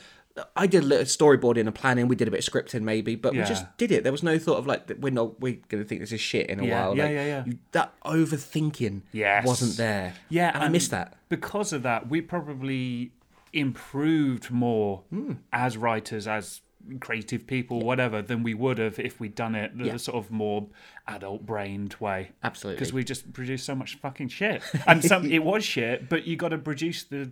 I 0.57 0.67
did 0.67 0.83
a 0.83 0.87
little 0.87 1.05
storyboarding 1.05 1.61
and 1.61 1.73
planning. 1.73 2.09
We 2.09 2.17
did 2.17 2.27
a 2.27 2.31
bit 2.33 2.45
of 2.47 2.53
scripting 2.53 2.83
maybe, 2.83 3.15
but 3.15 3.35
we 3.35 3.45
just 3.45 3.65
did 3.77 3.93
it. 3.93 4.03
There 4.03 4.11
was 4.11 4.25
no 4.25 4.37
thought 4.37 4.57
of 4.59 4.67
like 4.67 4.91
we're 4.99 5.13
not 5.13 5.41
we're 5.41 5.59
gonna 5.69 5.85
think 5.85 6.01
this 6.01 6.11
is 6.11 6.21
shit 6.21 6.51
in 6.51 6.59
a 6.59 6.65
Yeah, 6.67 6.87
while. 6.87 6.97
yeah, 6.97 7.05
Like, 7.05 7.13
yeah, 7.13 7.25
yeah. 7.27 7.45
You, 7.47 7.59
that 7.71 7.93
overthinking 8.05 9.03
Yes. 9.13 9.47
wasn't 9.47 9.77
there. 9.77 10.15
Yeah, 10.29 10.51
and 10.53 10.65
I 10.65 10.69
missed 10.69 10.91
that. 10.91 11.15
Because 11.29 11.73
of 11.73 11.85
that, 11.85 12.09
we 12.09 12.21
probably 12.21 13.13
improved 13.55 14.51
more 14.51 15.03
Hmm. 15.11 15.33
as 15.53 15.77
writers, 15.77 16.27
as 16.27 16.61
creative 17.01 17.47
people, 17.47 17.81
whatever, 17.81 18.21
than 18.21 18.43
we 18.43 18.53
would 18.53 18.77
have 18.79 18.99
if 18.99 19.19
we'd 19.19 19.35
done 19.35 19.55
it 19.55 19.77
the 19.79 19.87
Yeah. 19.87 19.97
sort 19.97 20.17
of 20.23 20.31
more 20.31 20.69
adult-brained 21.09 21.95
way. 22.01 22.33
Absolutely. 22.43 22.77
Because 22.77 22.93
we 22.93 23.05
just 23.05 23.33
produced 23.33 23.65
so 23.65 23.75
much 23.75 23.95
fucking 23.97 24.29
shit, 24.29 24.63
and 24.87 25.03
some 25.03 25.25
it 25.31 25.43
was 25.45 25.65
shit, 25.65 26.09
but 26.09 26.27
you 26.27 26.37
got 26.37 26.49
to 26.51 26.59
produce 26.59 27.05
the. 27.05 27.31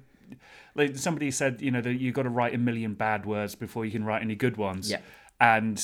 Like 0.74 0.96
somebody 0.96 1.30
said, 1.30 1.60
you 1.60 1.70
know, 1.70 1.82
that 1.82 2.00
you 2.00 2.12
got 2.12 2.22
to 2.22 2.30
write 2.30 2.54
a 2.54 2.58
million 2.58 2.94
bad 2.94 3.26
words 3.26 3.54
before 3.54 3.84
you 3.84 3.90
can 3.92 4.04
write 4.04 4.22
any 4.22 4.34
good 4.34 4.56
ones. 4.56 4.90
Yeah. 4.90 5.00
And 5.38 5.82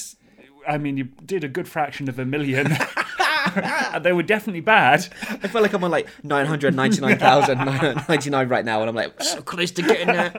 I 0.67 0.79
mean, 0.79 0.97
you 0.97 1.05
did 1.25 1.45
a 1.45 1.49
good 1.49 1.69
fraction 1.69 2.09
of 2.09 2.19
a 2.19 2.25
million. 2.25 2.69
They 4.03 4.13
were 4.13 4.23
definitely 4.23 4.61
bad. 4.61 5.09
I 5.29 5.49
feel 5.49 5.63
like 5.63 5.73
I'm 5.73 5.83
on 5.83 5.91
like 5.91 6.09
999,099 6.23 8.49
right 8.49 8.65
now, 8.65 8.81
and 8.81 8.89
I'm 8.89 8.95
like 8.95 9.21
so 9.23 9.43
close 9.43 9.71
to 9.73 9.83
getting 9.83 10.07
there. 10.09 10.33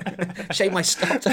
Shame 0.51 0.77
I 0.77 0.81
stopped. 0.81 1.27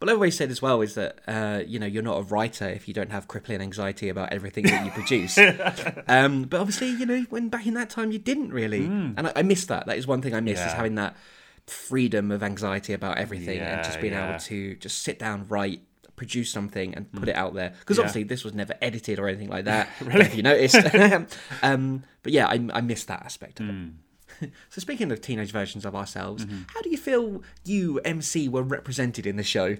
But 0.00 0.08
I've 0.08 0.14
always 0.14 0.36
said 0.36 0.50
as 0.50 0.62
well 0.62 0.80
is 0.80 0.94
that 0.94 1.18
uh, 1.28 1.62
you 1.66 1.78
know 1.78 1.86
you're 1.86 2.02
not 2.02 2.18
a 2.18 2.22
writer 2.22 2.66
if 2.68 2.88
you 2.88 2.94
don't 2.94 3.10
have 3.10 3.28
crippling 3.28 3.60
anxiety 3.60 4.08
about 4.08 4.32
everything 4.32 4.64
that 4.64 4.84
you 4.84 4.90
produce. 4.90 5.38
um, 6.08 6.44
but 6.44 6.58
obviously, 6.58 6.88
you 6.88 7.04
know, 7.04 7.26
when 7.28 7.50
back 7.50 7.66
in 7.66 7.74
that 7.74 7.90
time 7.90 8.10
you 8.10 8.18
didn't 8.18 8.52
really, 8.52 8.86
and 8.86 9.28
I, 9.28 9.32
I 9.36 9.42
miss 9.42 9.66
that. 9.66 9.86
That 9.86 9.98
is 9.98 10.06
one 10.06 10.22
thing 10.22 10.34
I 10.34 10.40
miss 10.40 10.58
is 10.58 10.72
Hmm. 10.72 10.76
Having 10.76 10.94
that 10.96 11.16
freedom 11.66 12.30
of 12.30 12.42
anxiety 12.42 12.94
about 12.94 13.18
everything 13.18 13.60
and 13.60 13.84
just 13.84 14.00
being 14.00 14.14
yeah. 14.14 14.30
able 14.30 14.38
to 14.40 14.74
just 14.76 15.00
sit 15.00 15.18
down, 15.18 15.46
write, 15.48 15.82
produce 16.20 16.50
something, 16.50 16.94
and 16.94 17.10
put 17.12 17.28
it 17.30 17.34
out 17.34 17.54
there. 17.54 17.70
Because 17.80 17.96
Yeah. 17.96 18.02
obviously 18.02 18.24
this 18.24 18.44
was 18.44 18.52
never 18.52 18.74
edited 18.82 19.18
or 19.18 19.26
anything 19.26 19.48
like 19.48 19.64
that. 19.64 19.88
really? 20.04 20.20
If 20.26 20.34
you 20.36 20.42
noticed, 20.42 20.76
um, 21.62 22.02
but 22.22 22.32
yeah, 22.32 22.46
I, 22.46 22.56
I 22.74 22.80
miss 22.82 23.04
that 23.06 23.22
aspect 23.24 23.58
of 23.60 23.68
it. 23.70 24.50
So 24.68 24.80
speaking 24.80 25.10
of 25.12 25.20
teenage 25.22 25.50
versions 25.50 25.84
of 25.86 25.94
ourselves, 25.96 26.44
how 26.74 26.80
do 26.82 26.90
you 26.90 26.98
feel 26.98 27.42
you 27.64 28.00
MC 28.04 28.48
were 28.50 28.62
represented 28.62 29.26
in 29.26 29.36
the 29.36 29.42
show? 29.42 29.74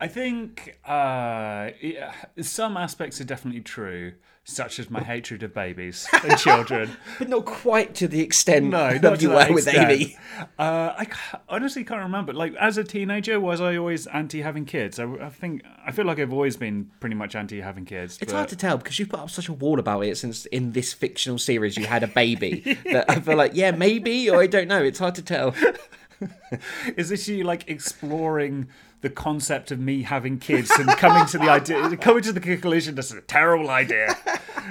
I 0.00 0.08
think 0.08 0.78
uh, 0.84 1.70
yeah, 1.80 2.12
some 2.42 2.76
aspects 2.76 3.20
are 3.20 3.24
definitely 3.24 3.60
true, 3.60 4.14
such 4.46 4.78
as 4.78 4.90
my 4.90 5.02
hatred 5.02 5.42
of 5.42 5.54
babies 5.54 6.06
and 6.22 6.38
children. 6.38 6.90
but 7.18 7.28
not 7.30 7.46
quite 7.46 7.94
to 7.94 8.06
the 8.06 8.20
extent 8.20 8.66
No, 8.66 8.96
not 8.98 9.22
you 9.22 9.30
were 9.30 9.46
with. 9.50 9.66
Amy. 9.66 10.16
Uh, 10.58 10.92
I 10.98 11.06
ca- 11.06 11.40
honestly 11.48 11.82
can't 11.82 12.02
remember. 12.02 12.32
Like 12.34 12.54
as 12.56 12.76
a 12.76 12.84
teenager, 12.84 13.40
was 13.40 13.60
I 13.62 13.76
always 13.76 14.06
anti 14.08 14.42
having 14.42 14.66
kids? 14.66 14.98
I, 14.98 15.04
I 15.14 15.30
think 15.30 15.62
I 15.86 15.92
feel 15.92 16.04
like 16.04 16.18
I've 16.18 16.32
always 16.32 16.56
been 16.58 16.90
pretty 17.00 17.14
much 17.16 17.34
anti 17.34 17.60
having 17.60 17.86
kids. 17.86 18.18
It's 18.20 18.32
but- 18.32 18.36
hard 18.38 18.48
to 18.50 18.56
tell 18.56 18.76
because 18.76 18.98
you've 18.98 19.08
put 19.08 19.20
up 19.20 19.30
such 19.30 19.48
a 19.48 19.52
wall 19.54 19.78
about 19.78 20.02
it 20.04 20.18
since 20.18 20.44
in 20.46 20.72
this 20.72 20.92
fictional 20.92 21.38
series 21.38 21.76
you 21.78 21.86
had 21.86 22.02
a 22.02 22.06
baby. 22.08 22.78
that 22.84 23.08
I 23.10 23.20
feel 23.20 23.36
like, 23.36 23.52
yeah, 23.54 23.70
maybe, 23.70 24.28
or 24.28 24.40
I 24.42 24.46
don't 24.46 24.68
know. 24.68 24.82
It's 24.82 24.98
hard 24.98 25.14
to 25.14 25.22
tell. 25.22 25.54
Is 26.96 27.08
this 27.08 27.26
you 27.28 27.44
like 27.44 27.64
exploring 27.68 28.68
the 29.04 29.10
concept 29.10 29.70
of 29.70 29.78
me 29.78 30.02
having 30.02 30.38
kids 30.38 30.70
and 30.70 30.88
coming 30.96 31.26
to 31.26 31.38
the 31.38 31.48
idea, 31.48 31.96
coming 31.98 32.22
to 32.22 32.32
the 32.32 32.40
conclusion 32.40 32.94
this 32.94 33.10
is 33.12 33.18
a 33.18 33.20
terrible 33.20 33.70
idea? 33.70 34.14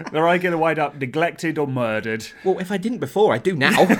Where 0.09 0.27
I 0.27 0.39
going 0.39 0.51
to 0.51 0.57
wind 0.57 0.79
up 0.79 0.97
neglected 0.97 1.59
or 1.59 1.67
murdered? 1.67 2.27
Well, 2.43 2.57
if 2.59 2.71
I 2.71 2.77
didn't 2.77 2.97
before, 2.97 3.33
I 3.33 3.37
do 3.37 3.55
now. 3.55 3.87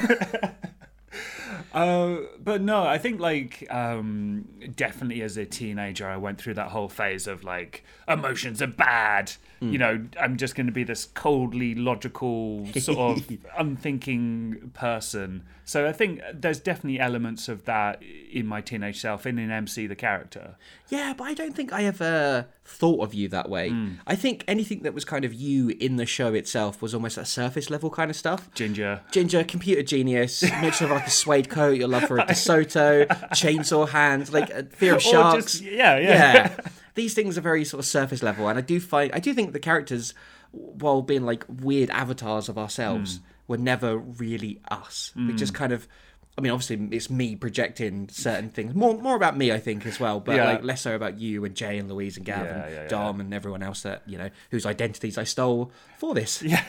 Uh, 1.74 2.18
but 2.40 2.62
no, 2.62 2.84
I 2.84 3.00
think 3.00 3.20
like 3.20 3.66
um, 3.72 4.48
definitely 4.76 5.24
as 5.24 5.38
a 5.38 5.46
teenager, 5.46 6.08
I 6.08 6.18
went 6.18 6.40
through 6.40 6.54
that 6.54 6.68
whole 6.68 6.88
phase 6.88 7.26
of 7.26 7.44
like 7.44 7.84
emotions 8.08 8.62
are 8.62 8.68
bad. 8.68 9.32
You 9.72 9.78
know, 9.78 10.06
I'm 10.20 10.36
just 10.38 10.56
going 10.56 10.66
to 10.68 10.74
be 10.74 10.84
this 10.84 11.06
coldly 11.06 11.76
logical, 11.76 12.66
sort 12.74 13.18
of 13.18 13.32
unthinking 13.58 14.72
person. 14.74 15.44
So 15.66 15.88
I 15.88 15.94
think 15.94 16.22
there's 16.34 16.60
definitely 16.60 17.00
elements 17.00 17.48
of 17.48 17.64
that 17.66 18.02
in 18.32 18.46
my 18.46 18.60
teenage 18.60 19.00
self 19.00 19.26
and 19.26 19.40
in 19.40 19.50
MC 19.52 19.88
the 19.88 19.96
character. 19.96 20.56
yeah, 20.90 21.14
but 21.18 21.24
I 21.26 21.34
don't 21.34 21.56
think 21.56 21.72
I 21.72 21.86
ever 21.86 22.48
thought 22.66 23.02
of 23.02 23.14
you 23.14 23.30
that 23.30 23.50
way. 23.50 23.70
Hmm. 23.70 23.94
I 24.06 24.16
think 24.16 24.44
anything 24.48 24.82
that 24.84 24.94
was 24.94 25.06
kind 25.06 25.24
of 25.24 25.34
you 25.34 25.70
in 25.80 25.96
the 25.96 26.06
show 26.06 26.34
itself 26.34 26.82
was 26.82 26.94
almost 26.94 27.16
that 27.16 27.28
surface 27.28 27.70
level 27.70 27.90
kind 27.90 28.10
of 28.12 28.18
stuff. 28.18 28.54
Ginger. 28.54 29.02
Ginger, 29.12 29.44
computer 29.46 29.84
genius, 29.84 30.44
makes 30.62 30.82
of 30.82 30.90
like 30.90 31.08
a 31.08 31.10
suede 31.12 31.50
coat, 31.50 31.78
your 31.78 31.88
love 31.88 32.04
for 32.04 32.18
a 32.18 32.26
DeSoto, 32.26 33.08
chainsaw 33.32 33.88
hands, 33.88 34.34
like 34.34 34.50
a 34.50 34.64
fear 34.66 34.96
of 34.96 35.02
sharks. 35.02 35.54
just- 35.60 35.64
yeah, 35.64 35.98
yeah. 35.98 36.08
yeah. 36.10 36.56
These 36.96 37.14
things 37.14 37.38
are 37.38 37.42
very 37.42 37.66
sort 37.66 37.80
of 37.80 37.86
surface 37.86 38.22
level, 38.22 38.48
and 38.48 38.58
I 38.58 38.62
do 38.62 38.80
find 38.80 39.12
I 39.14 39.20
do 39.20 39.34
think 39.34 39.54
the 39.54 39.60
characters, 39.60 40.14
while 40.52 41.02
being 41.02 41.24
like 41.24 41.46
weird 41.48 41.90
avatars 41.90 42.50
of 42.50 42.58
ourselves, 42.58 43.18
hmm. 43.18 43.24
were 43.48 43.58
never 43.58 43.98
really 43.98 44.62
us. 44.70 45.12
We 45.16 45.24
hmm. 45.24 45.36
just 45.36 45.54
kind 45.54 45.72
of. 45.74 45.88
I 46.36 46.42
mean, 46.42 46.52
obviously, 46.52 46.88
it's 46.98 47.12
me 47.12 47.36
projecting 47.36 48.10
certain 48.10 48.50
things. 48.50 48.74
More, 48.74 48.98
more 48.98 49.16
about 49.16 49.38
me, 49.38 49.52
I 49.52 49.60
think, 49.60 49.86
as 49.86 50.00
well. 50.00 50.20
But 50.20 50.38
Yeah. 50.38 50.46
like 50.46 50.64
less 50.64 50.82
so 50.82 50.96
about 50.96 51.20
you 51.20 51.46
and 51.46 51.54
Jay 51.54 51.78
and 51.78 51.88
Louise 51.88 52.18
and 52.18 52.26
Gavin, 52.26 52.58
Yeah, 52.58 52.70
yeah. 52.70 52.88
Dom 52.88 53.20
and 53.20 53.36
everyone 53.36 53.62
else 53.62 53.84
that 53.84 54.02
you 54.08 54.18
know 54.18 54.32
whose 54.50 54.66
identities 54.66 55.20
I 55.20 55.26
stole 55.26 55.72
for 56.00 56.16
this. 56.16 56.42
Yeah. 56.42 56.64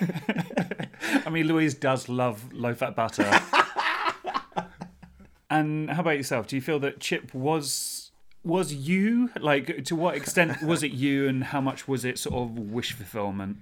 I 1.25 1.31
mean, 1.31 1.47
Louise 1.47 1.73
does 1.73 2.11
love 2.11 2.52
low 2.52 2.75
fat 2.75 2.95
butter. 2.95 3.25
and 5.50 5.88
how 5.88 6.00
about 6.00 6.19
yourself? 6.19 6.47
Do 6.47 6.57
you 6.57 6.62
feel 6.62 6.78
that 6.81 7.00
Chip 7.00 7.33
was 7.33 8.04
was 8.45 8.73
you? 8.73 9.31
Like, 9.41 9.85
to 9.85 9.97
what 9.97 10.17
extent 10.17 10.63
was 10.63 10.83
it 10.83 10.93
you, 10.93 11.27
and 11.29 11.45
how 11.45 11.61
much 11.61 11.89
was 11.89 12.05
it 12.05 12.19
sort 12.19 12.35
of 12.35 12.59
wish 12.59 12.93
fulfillment? 12.93 13.59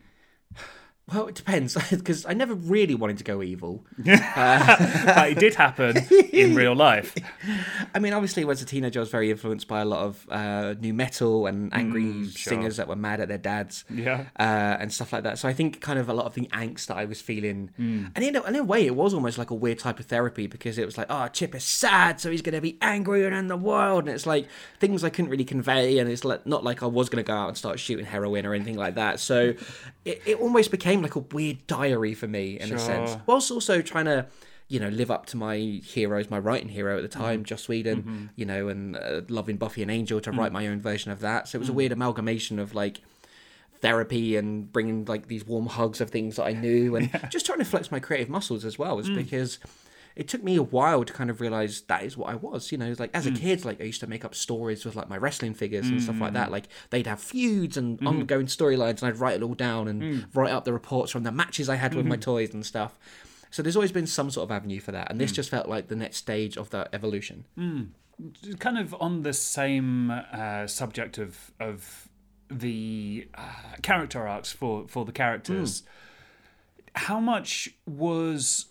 Well, 1.12 1.28
it 1.28 1.34
depends 1.34 1.74
because 1.90 2.24
I 2.26 2.32
never 2.32 2.54
really 2.54 2.94
wanted 2.94 3.18
to 3.18 3.24
go 3.24 3.42
evil. 3.42 3.84
but 3.98 5.30
it 5.30 5.38
did 5.38 5.54
happen 5.54 5.96
in 6.32 6.54
real 6.54 6.74
life. 6.74 7.14
I 7.94 7.98
mean, 7.98 8.12
obviously, 8.12 8.48
as 8.48 8.62
a 8.62 8.64
teenager, 8.64 9.00
I 9.00 9.02
was 9.02 9.10
very 9.10 9.30
influenced 9.30 9.68
by 9.68 9.80
a 9.80 9.84
lot 9.84 10.04
of 10.04 10.26
uh, 10.30 10.74
nu 10.80 10.92
metal 10.92 11.46
and 11.46 11.72
angry 11.74 12.02
Mm, 12.02 12.36
sure. 12.36 12.50
singers 12.52 12.76
that 12.78 12.88
were 12.88 12.96
mad 12.96 13.20
at 13.20 13.28
their 13.28 13.38
dads. 13.38 13.84
Yeah. 13.92 14.24
Uh, 14.38 14.42
and 14.80 14.92
stuff 14.92 15.12
like 15.12 15.22
that. 15.24 15.38
So 15.38 15.48
I 15.48 15.52
think 15.52 15.80
kind 15.80 15.98
of 15.98 16.08
a 16.08 16.14
lot 16.14 16.26
of 16.26 16.34
the 16.34 16.46
angst 16.48 16.86
that 16.86 16.96
I 16.96 17.04
was 17.04 17.20
feeling, 17.20 17.70
Mm. 17.78 18.10
and 18.14 18.24
in 18.24 18.36
a, 18.36 18.42
in 18.44 18.56
a 18.56 18.64
way, 18.64 18.86
it 18.86 18.94
was 18.96 19.12
almost 19.14 19.38
like 19.38 19.50
a 19.50 19.54
weird 19.54 19.78
type 19.78 19.98
of 20.00 20.06
therapy 20.06 20.46
because 20.46 20.78
it 20.78 20.86
was 20.86 20.96
like, 20.98 21.06
oh, 21.10 21.28
Chip 21.28 21.54
is 21.54 21.64
sad, 21.64 22.20
so 22.20 22.30
he's 22.30 22.42
going 22.42 22.54
to 22.54 22.60
be 22.60 22.78
angrier 22.80 23.30
than 23.30 23.46
the 23.48 23.56
world, 23.56 24.04
and 24.06 24.14
it's 24.14 24.26
like 24.26 24.48
things 24.80 25.04
I 25.04 25.10
couldn't 25.10 25.30
really 25.30 25.44
convey, 25.44 25.98
and 25.98 26.10
it's 26.10 26.24
like 26.24 26.46
not 26.46 26.64
like 26.64 26.82
I 26.82 26.86
was 26.86 27.08
going 27.08 27.22
to 27.22 27.26
go 27.26 27.34
out 27.34 27.48
and 27.48 27.56
start 27.56 27.78
shooting 27.78 28.04
heroin 28.06 28.46
or 28.46 28.54
anything 28.54 28.76
like 28.76 28.94
that. 28.96 29.20
So 29.20 29.54
it, 30.04 30.22
it 30.26 30.40
almost 30.40 30.70
became 30.70 31.01
like 31.02 31.16
a 31.16 31.20
weird 31.20 31.66
diary 31.66 32.14
for 32.14 32.26
me 32.28 32.58
in 32.60 32.72
a 32.72 32.78
sense, 32.78 33.16
whilst 33.26 33.50
also 33.50 33.82
trying 33.82 34.06
to. 34.06 34.26
You 34.68 34.80
know, 34.80 34.88
live 34.88 35.10
up 35.10 35.26
to 35.26 35.36
my 35.36 35.56
heroes, 35.84 36.30
my 36.30 36.38
writing 36.38 36.70
hero 36.70 36.96
at 36.96 37.02
the 37.02 37.08
time, 37.08 37.40
Mm-hmm. 37.40 37.44
Joss 37.44 37.68
Whedon. 37.68 38.30
You 38.36 38.46
know, 38.46 38.68
and 38.68 38.96
uh, 38.96 39.20
loving 39.28 39.58
Buffy 39.58 39.82
and 39.82 39.90
Angel 39.90 40.18
to 40.22 40.30
Mm. 40.32 40.38
write 40.38 40.52
my 40.52 40.66
own 40.66 40.80
version 40.80 41.10
of 41.12 41.20
that. 41.20 41.46
So 41.48 41.56
it 41.56 41.60
was 41.60 41.68
a 41.68 41.74
weird 41.74 41.92
amalgamation 41.92 42.58
of 42.58 42.74
like 42.74 43.02
therapy 43.80 44.36
and 44.36 44.72
bringing 44.72 45.04
like 45.04 45.28
these 45.28 45.44
warm 45.46 45.66
hugs 45.66 46.00
of 46.00 46.08
things 46.08 46.36
that 46.36 46.44
I 46.44 46.52
knew 46.52 46.96
and 46.96 47.10
just 47.30 47.44
trying 47.44 47.58
to 47.58 47.64
flex 47.66 47.90
my 47.90 48.00
creative 48.00 48.30
muscles 48.30 48.64
as 48.64 48.78
well 48.78 48.98
is 48.98 49.08
Mm. 49.10 49.16
because 49.16 49.58
it 50.16 50.28
took 50.28 50.42
me 50.42 50.56
a 50.56 50.62
while 50.62 51.04
to 51.04 51.12
kind 51.12 51.30
of 51.30 51.40
realize 51.40 51.82
that 51.82 52.02
is 52.02 52.16
what 52.16 52.28
I 52.30 52.34
was. 52.34 52.70
You 52.72 52.78
know, 52.78 52.94
like 52.98 53.10
as 53.14 53.26
a 53.26 53.30
Mm. 53.30 53.36
kid, 53.40 53.64
like 53.64 53.80
I 53.80 53.84
used 53.84 54.00
to 54.00 54.06
make 54.06 54.24
up 54.24 54.34
stories 54.34 54.84
with 54.84 54.94
like 54.96 55.08
my 55.08 55.16
wrestling 55.16 55.54
figures 55.54 55.88
and 55.88 56.02
stuff 56.02 56.20
like 56.20 56.32
that. 56.34 56.48
Mm. 56.48 56.52
Like 56.52 56.68
they'd 56.90 57.06
have 57.06 57.20
feuds 57.20 57.76
and 57.76 57.96
Mm-hmm. 57.98 58.06
ongoing 58.06 58.46
storylines, 58.46 59.02
and 59.02 59.04
I'd 59.04 59.18
write 59.18 59.36
it 59.36 59.42
all 59.42 59.54
down 59.54 59.88
and 59.88 60.02
Mm. 60.02 60.24
write 60.34 60.52
up 60.52 60.64
the 60.64 60.72
reports 60.72 61.10
from 61.12 61.22
the 61.22 61.32
matches 61.32 61.68
I 61.68 61.76
had 61.76 61.94
with 61.94 62.04
Mm-hmm. 62.04 62.10
my 62.10 62.16
toys 62.16 62.52
and 62.54 62.64
stuff. 62.64 62.98
So 63.50 63.62
there's 63.62 63.76
always 63.76 63.92
been 63.92 64.06
some 64.06 64.30
sort 64.30 64.44
of 64.44 64.50
avenue 64.50 64.80
for 64.80 64.92
that, 64.92 65.10
and 65.10 65.16
Mm. 65.18 65.22
this 65.22 65.32
just 65.32 65.50
felt 65.50 65.68
like 65.68 65.88
the 65.88 65.96
next 65.96 66.16
stage 66.18 66.56
of 66.56 66.70
that 66.70 66.88
evolution. 66.92 67.44
kind 68.58 68.78
of 68.78 68.94
on 69.00 69.22
the 69.22 69.32
same 69.32 70.10
uh, 70.10 70.66
subject 70.66 71.18
of 71.18 71.50
of 71.58 72.08
the 72.50 73.26
uh, 73.34 73.76
character 73.82 74.28
arcs 74.28 74.52
for 74.52 74.86
for 74.86 75.04
the 75.04 75.12
characters 75.12 75.82
how 76.94 77.18
much 77.18 77.70
was 77.86 78.66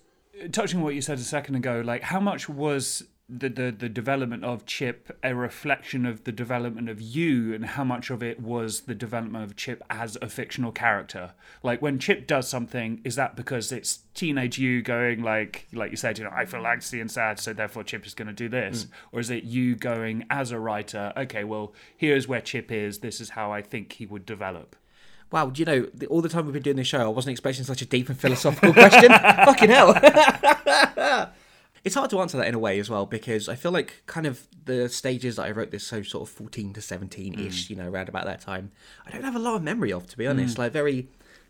touching 0.51 0.81
what 0.81 0.95
you 0.95 1.01
said 1.01 1.17
a 1.17 1.23
second 1.23 1.55
ago 1.55 1.81
like 1.85 2.03
how 2.03 2.19
much 2.19 2.47
was 2.49 3.03
the, 3.31 3.47
the 3.47 3.71
the 3.71 3.87
development 3.87 4.43
of 4.43 4.65
chip 4.65 5.17
a 5.23 5.33
reflection 5.33 6.05
of 6.05 6.25
the 6.25 6.33
development 6.33 6.89
of 6.89 6.99
you 6.99 7.53
and 7.53 7.65
how 7.65 7.83
much 7.83 8.09
of 8.09 8.21
it 8.21 8.41
was 8.41 8.81
the 8.81 8.95
development 8.95 9.45
of 9.45 9.55
chip 9.55 9.81
as 9.89 10.17
a 10.21 10.27
fictional 10.27 10.71
character? 10.71 11.33
Like 11.63 11.81
when 11.81 11.97
chip 11.97 12.27
does 12.27 12.49
something 12.49 12.99
is 13.05 13.15
that 13.15 13.37
because 13.37 13.71
it's 13.71 13.99
teenage 14.13 14.57
you 14.57 14.81
going 14.81 15.23
like 15.23 15.67
like 15.71 15.91
you 15.91 15.97
said 15.97 16.17
you 16.17 16.23
know 16.25 16.31
i 16.33 16.45
feel 16.45 16.61
angsty 16.63 16.99
and 16.99 17.09
sad 17.09 17.39
so 17.39 17.53
therefore 17.53 17.81
chip 17.81 18.05
is 18.05 18.13
going 18.13 18.27
to 18.27 18.33
do 18.33 18.49
this 18.49 18.83
mm. 18.83 18.89
or 19.13 19.21
is 19.21 19.29
it 19.29 19.45
you 19.45 19.73
going 19.73 20.25
as 20.29 20.51
a 20.51 20.59
writer 20.59 21.13
okay 21.15 21.45
well 21.45 21.73
here's 21.95 22.27
where 22.27 22.41
chip 22.41 22.71
is 22.73 22.99
this 22.99 23.21
is 23.21 23.29
how 23.29 23.53
i 23.53 23.61
think 23.61 23.93
he 23.93 24.05
would 24.05 24.25
develop 24.25 24.75
Wow, 25.31 25.49
do 25.49 25.59
you 25.61 25.65
know, 25.65 25.87
the, 25.93 26.07
all 26.07 26.21
the 26.21 26.29
time 26.29 26.45
we've 26.45 26.53
been 26.53 26.63
doing 26.63 26.75
this 26.75 26.87
show, 26.87 26.99
I 26.99 27.07
wasn't 27.07 27.31
expecting 27.31 27.63
such 27.63 27.81
a 27.81 27.85
deep 27.85 28.09
and 28.09 28.19
philosophical 28.19 28.73
question. 28.73 29.09
Fucking 29.09 29.69
hell. 29.69 29.93
it's 31.83 31.95
hard 31.95 32.09
to 32.09 32.19
answer 32.19 32.37
that 32.37 32.47
in 32.47 32.55
a 32.55 32.59
way 32.59 32.79
as 32.79 32.89
well, 32.89 33.05
because 33.05 33.47
I 33.47 33.55
feel 33.55 33.71
like 33.71 34.03
kind 34.05 34.27
of 34.27 34.45
the 34.65 34.89
stages 34.89 35.37
that 35.37 35.43
I 35.43 35.51
wrote 35.51 35.71
this, 35.71 35.87
so 35.87 36.03
sort 36.03 36.27
of 36.27 36.35
14 36.35 36.73
to 36.73 36.81
17 36.81 37.39
ish, 37.39 37.69
you 37.69 37.75
know, 37.75 37.87
around 37.87 38.09
about 38.09 38.25
that 38.25 38.41
time, 38.41 38.71
I 39.05 39.11
don't 39.11 39.23
have 39.23 39.35
a 39.35 39.39
lot 39.39 39.55
of 39.55 39.63
memory 39.63 39.93
of, 39.93 40.05
to 40.07 40.17
be 40.17 40.27
honest. 40.27 40.57
Like 40.57 40.73
very 40.73 41.07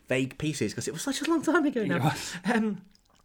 vague 0.07 0.38
pieces, 0.38 0.73
because 0.73 0.88
it 0.88 0.93
was 0.93 1.01
such 1.01 1.21
a 1.21 1.29
long 1.29 1.41
time 1.41 1.65
ago 1.65 1.83
now. 1.83 2.13
Um, 2.45 2.81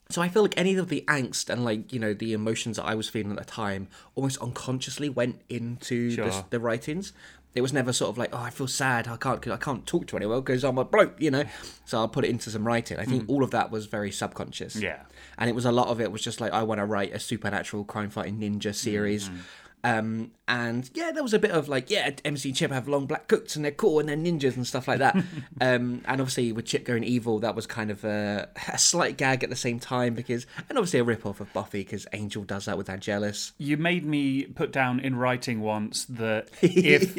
so 0.08 0.22
I 0.22 0.28
feel 0.28 0.42
like 0.42 0.54
any 0.56 0.76
of 0.76 0.88
the 0.88 1.04
angst 1.08 1.50
and 1.50 1.64
like 1.64 1.92
you 1.92 1.98
know 1.98 2.14
the 2.14 2.32
emotions 2.32 2.76
that 2.76 2.84
I 2.84 2.94
was 2.94 3.08
feeling 3.08 3.32
at 3.32 3.38
the 3.38 3.44
time 3.44 3.88
almost 4.14 4.38
unconsciously 4.38 5.08
went 5.08 5.40
into 5.48 6.10
the, 6.16 6.44
the 6.50 6.60
writings. 6.60 7.12
It 7.56 7.62
was 7.62 7.72
never 7.72 7.92
sort 7.92 8.10
of 8.10 8.18
like, 8.18 8.30
oh, 8.32 8.38
I 8.38 8.50
feel 8.50 8.68
sad. 8.68 9.08
I 9.08 9.16
can't, 9.16 9.46
I 9.48 9.56
can't 9.56 9.84
talk 9.86 10.06
to 10.08 10.16
anyone 10.16 10.40
because 10.40 10.62
I'm 10.62 10.78
a 10.78 10.84
bloke, 10.84 11.14
you 11.18 11.30
know. 11.30 11.44
So 11.86 11.98
I'll 11.98 12.08
put 12.08 12.24
it 12.24 12.30
into 12.30 12.50
some 12.50 12.66
writing. 12.66 12.98
I 12.98 13.04
think 13.04 13.24
mm. 13.24 13.30
all 13.30 13.42
of 13.42 13.50
that 13.52 13.70
was 13.70 13.86
very 13.86 14.12
subconscious. 14.12 14.76
Yeah. 14.76 15.00
and 15.38 15.48
it 15.48 15.54
was 15.54 15.64
a 15.64 15.72
lot 15.72 15.88
of 15.88 16.00
it 16.00 16.12
was 16.12 16.22
just 16.22 16.40
like 16.40 16.52
I 16.52 16.62
want 16.62 16.78
to 16.80 16.84
write 16.84 17.14
a 17.14 17.18
supernatural 17.18 17.84
crime 17.84 18.10
fighting 18.10 18.38
ninja 18.38 18.74
series. 18.74 19.28
Mm, 19.28 19.34
mm. 19.34 19.40
Um, 19.86 20.32
and 20.48 20.90
yeah, 20.94 21.12
there 21.12 21.22
was 21.22 21.32
a 21.32 21.38
bit 21.38 21.52
of 21.52 21.68
like, 21.68 21.90
yeah, 21.90 22.10
MC 22.24 22.50
Chip 22.50 22.72
have 22.72 22.88
long 22.88 23.06
black 23.06 23.28
coats 23.28 23.54
and 23.54 23.64
they're 23.64 23.70
cool 23.70 24.00
and 24.00 24.08
they're 24.08 24.16
ninjas 24.16 24.56
and 24.56 24.66
stuff 24.66 24.88
like 24.88 24.98
that. 24.98 25.14
um, 25.60 26.02
and 26.06 26.20
obviously 26.20 26.50
with 26.50 26.64
Chip 26.64 26.84
going 26.84 27.04
evil, 27.04 27.38
that 27.38 27.54
was 27.54 27.68
kind 27.68 27.92
of 27.92 28.04
a, 28.04 28.48
a 28.72 28.78
slight 28.78 29.16
gag 29.16 29.44
at 29.44 29.50
the 29.50 29.54
same 29.54 29.78
time 29.78 30.14
because, 30.14 30.44
and 30.68 30.76
obviously 30.76 30.98
a 30.98 31.04
rip 31.04 31.24
off 31.24 31.40
of 31.40 31.52
Buffy 31.52 31.84
because 31.84 32.04
Angel 32.12 32.42
does 32.42 32.64
that 32.64 32.76
with 32.76 32.90
Angelus. 32.90 33.52
You 33.58 33.76
made 33.76 34.04
me 34.04 34.46
put 34.46 34.72
down 34.72 34.98
in 34.98 35.14
writing 35.14 35.60
once 35.60 36.04
that 36.06 36.48
if 36.62 37.16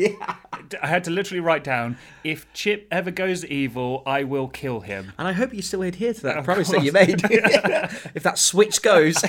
I 0.82 0.88
had 0.88 1.06
to 1.06 1.12
literally 1.12 1.40
write 1.40 1.64
down 1.64 1.98
if 2.26 2.52
Chip 2.52 2.86
ever 2.92 3.12
goes 3.12 3.46
evil, 3.46 4.04
I 4.06 4.26
will 4.26 4.50
kill 4.50 4.82
him. 4.82 5.14
And 5.18 5.26
I 5.26 5.32
hope 5.32 5.54
you 5.54 5.62
still 5.62 5.84
adhere 5.84 6.14
to 6.14 6.22
that 6.24 6.44
promise 6.44 6.68
that 6.72 6.84
you 6.84 6.92
made. 6.92 7.22
if 7.24 8.24
that 8.24 8.38
switch 8.38 8.82
goes. 8.82 9.24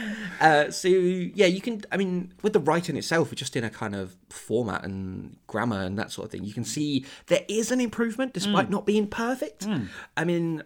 uh, 0.40 0.70
so 0.70 0.88
yeah, 0.88 1.46
you 1.46 1.60
can. 1.60 1.82
I 1.90 1.96
mean, 1.96 2.32
with 2.42 2.52
the 2.52 2.60
writing 2.60 2.96
itself, 2.96 3.34
just 3.34 3.56
in 3.56 3.64
a 3.64 3.70
kind 3.70 3.94
of 3.94 4.16
format 4.30 4.84
and 4.84 5.36
grammar 5.46 5.82
and 5.82 5.98
that 5.98 6.10
sort 6.10 6.26
of 6.26 6.32
thing, 6.32 6.44
you 6.44 6.54
can 6.54 6.64
see 6.64 7.04
there 7.26 7.44
is 7.48 7.70
an 7.70 7.80
improvement 7.80 8.32
despite 8.34 8.70
not 8.70 8.86
being 8.86 9.06
perfect. 9.06 9.66
I 10.16 10.24
mean. 10.24 10.62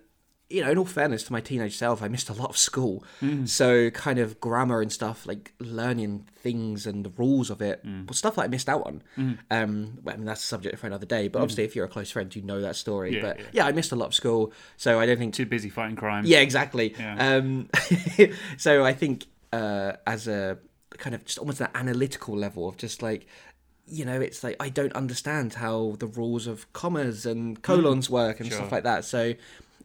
You 0.48 0.62
know, 0.64 0.70
in 0.70 0.78
all 0.78 0.84
fairness 0.84 1.24
to 1.24 1.32
my 1.32 1.40
teenage 1.40 1.76
self, 1.76 2.02
I 2.02 2.08
missed 2.08 2.28
a 2.28 2.32
lot 2.32 2.50
of 2.50 2.56
school. 2.56 3.02
So, 3.46 3.90
kind 3.90 4.20
of 4.20 4.38
grammar 4.40 4.80
and 4.80 4.92
stuff, 4.92 5.26
like 5.26 5.52
learning 5.58 6.28
things 6.36 6.86
and 6.86 7.04
the 7.04 7.10
rules 7.16 7.50
of 7.50 7.60
it, 7.60 7.84
was 8.06 8.18
stuff 8.18 8.36
that 8.36 8.42
I 8.42 8.46
missed 8.46 8.68
out 8.68 8.86
on. 8.86 9.02
Um, 9.50 9.98
well, 10.04 10.14
I 10.14 10.16
mean, 10.18 10.26
that's 10.26 10.44
a 10.44 10.46
subject 10.46 10.78
for 10.78 10.86
another 10.86 11.06
day. 11.06 11.26
But 11.26 11.42
obviously, 11.42 11.64
if 11.64 11.74
you're 11.74 11.84
a 11.86 11.88
close 11.88 12.12
friend, 12.12 12.34
you 12.36 12.42
know 12.42 12.60
that 12.60 12.76
story. 12.76 13.16
Yeah, 13.16 13.22
but 13.22 13.38
yeah. 13.40 13.44
yeah, 13.52 13.66
I 13.66 13.72
missed 13.72 13.90
a 13.90 13.96
lot 13.96 14.06
of 14.06 14.14
school, 14.14 14.52
so 14.76 15.00
I 15.00 15.06
don't 15.06 15.18
think. 15.18 15.34
Too 15.34 15.46
busy 15.46 15.68
fighting 15.68 15.96
crime. 15.96 16.24
Yeah, 16.24 16.38
exactly. 16.38 16.94
Yeah. 16.96 17.36
Um, 17.36 17.68
so 18.56 18.84
I 18.84 18.92
think 18.92 19.26
uh, 19.52 19.94
as 20.06 20.28
a 20.28 20.58
kind 20.90 21.14
of 21.16 21.24
just 21.24 21.38
almost 21.38 21.60
an 21.60 21.68
analytical 21.74 22.36
level 22.36 22.68
of 22.68 22.76
just 22.76 23.02
like. 23.02 23.26
You 23.88 24.04
know, 24.04 24.20
it's 24.20 24.42
like 24.42 24.56
I 24.58 24.68
don't 24.68 24.92
understand 24.94 25.54
how 25.54 25.94
the 26.00 26.08
rules 26.08 26.48
of 26.48 26.72
commas 26.72 27.24
and 27.24 27.62
colons 27.62 28.10
work 28.10 28.40
and 28.40 28.48
Sure. 28.48 28.58
stuff 28.58 28.72
like 28.72 28.82
that. 28.82 29.04
So 29.04 29.34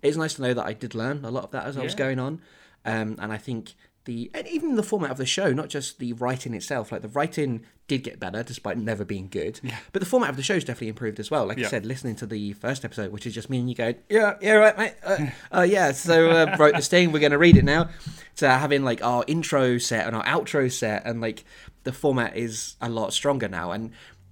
it's 0.01 0.17
nice 0.17 0.35
to 0.35 0.41
know 0.41 0.53
that 0.53 0.65
I 0.65 0.73
did 0.73 0.95
learn 0.95 1.23
a 1.25 1.31
lot 1.31 1.43
of 1.43 1.51
that 1.51 1.65
as 1.65 1.77
I 1.77 1.83
was 1.83 1.95
going 1.95 2.19
on. 2.19 2.41
Um, 2.85 3.17
and 3.19 3.31
I 3.31 3.37
think 3.37 3.73
the 4.05 4.31
and 4.33 4.47
even 4.47 4.75
the 4.75 4.83
format 4.83 5.11
of 5.11 5.17
the 5.17 5.25
show, 5.25 5.53
not 5.53 5.69
just 5.69 5.99
the 5.99 6.13
writing 6.13 6.53
itself. 6.53 6.91
Like 6.91 7.01
the 7.01 7.07
writing 7.07 7.63
did 7.87 8.03
get 8.03 8.19
better 8.19 8.41
despite 8.41 8.77
never 8.77 9.05
being 9.05 9.27
good. 9.27 9.59
But 9.91 9.99
the 9.99 10.05
format 10.05 10.29
of 10.29 10.37
the 10.37 10.43
show's 10.43 10.63
definitely 10.63 10.87
improved 10.87 11.19
as 11.19 11.29
well. 11.29 11.45
Like 11.45 11.59
I 11.59 11.63
said, 11.63 11.85
listening 11.85 12.15
to 12.17 12.25
the 12.25 12.53
first 12.53 12.83
episode, 12.83 13.11
which 13.11 13.27
is 13.27 13.33
just 13.33 13.49
me 13.49 13.59
and 13.59 13.69
you 13.69 13.75
going, 13.75 13.95
yeah, 14.09 14.35
yeah, 14.41 14.53
right, 14.53 14.77
mate. 14.77 14.93
Uh, 15.03 15.27
uh, 15.55 15.61
yeah, 15.61 15.91
so 15.91 16.29
uh, 16.29 16.55
wrote 16.57 16.75
this 16.75 16.87
thing. 16.87 17.11
We're 17.11 17.19
going 17.19 17.31
to 17.31 17.37
read 17.37 17.57
it 17.57 17.65
now. 17.65 17.89
To 18.37 18.49
having 18.49 18.83
like 18.83 19.03
our 19.03 19.23
intro 19.27 19.77
set 19.77 20.07
and 20.07 20.15
our 20.15 20.23
outro 20.23 20.71
set, 20.71 21.05
and 21.05 21.21
like 21.21 21.43
the 21.83 21.93
format 21.93 22.35
is 22.35 22.75
a 22.81 22.89
lot 22.89 23.13
stronger 23.13 23.47
now. 23.47 23.71
And 23.71 23.91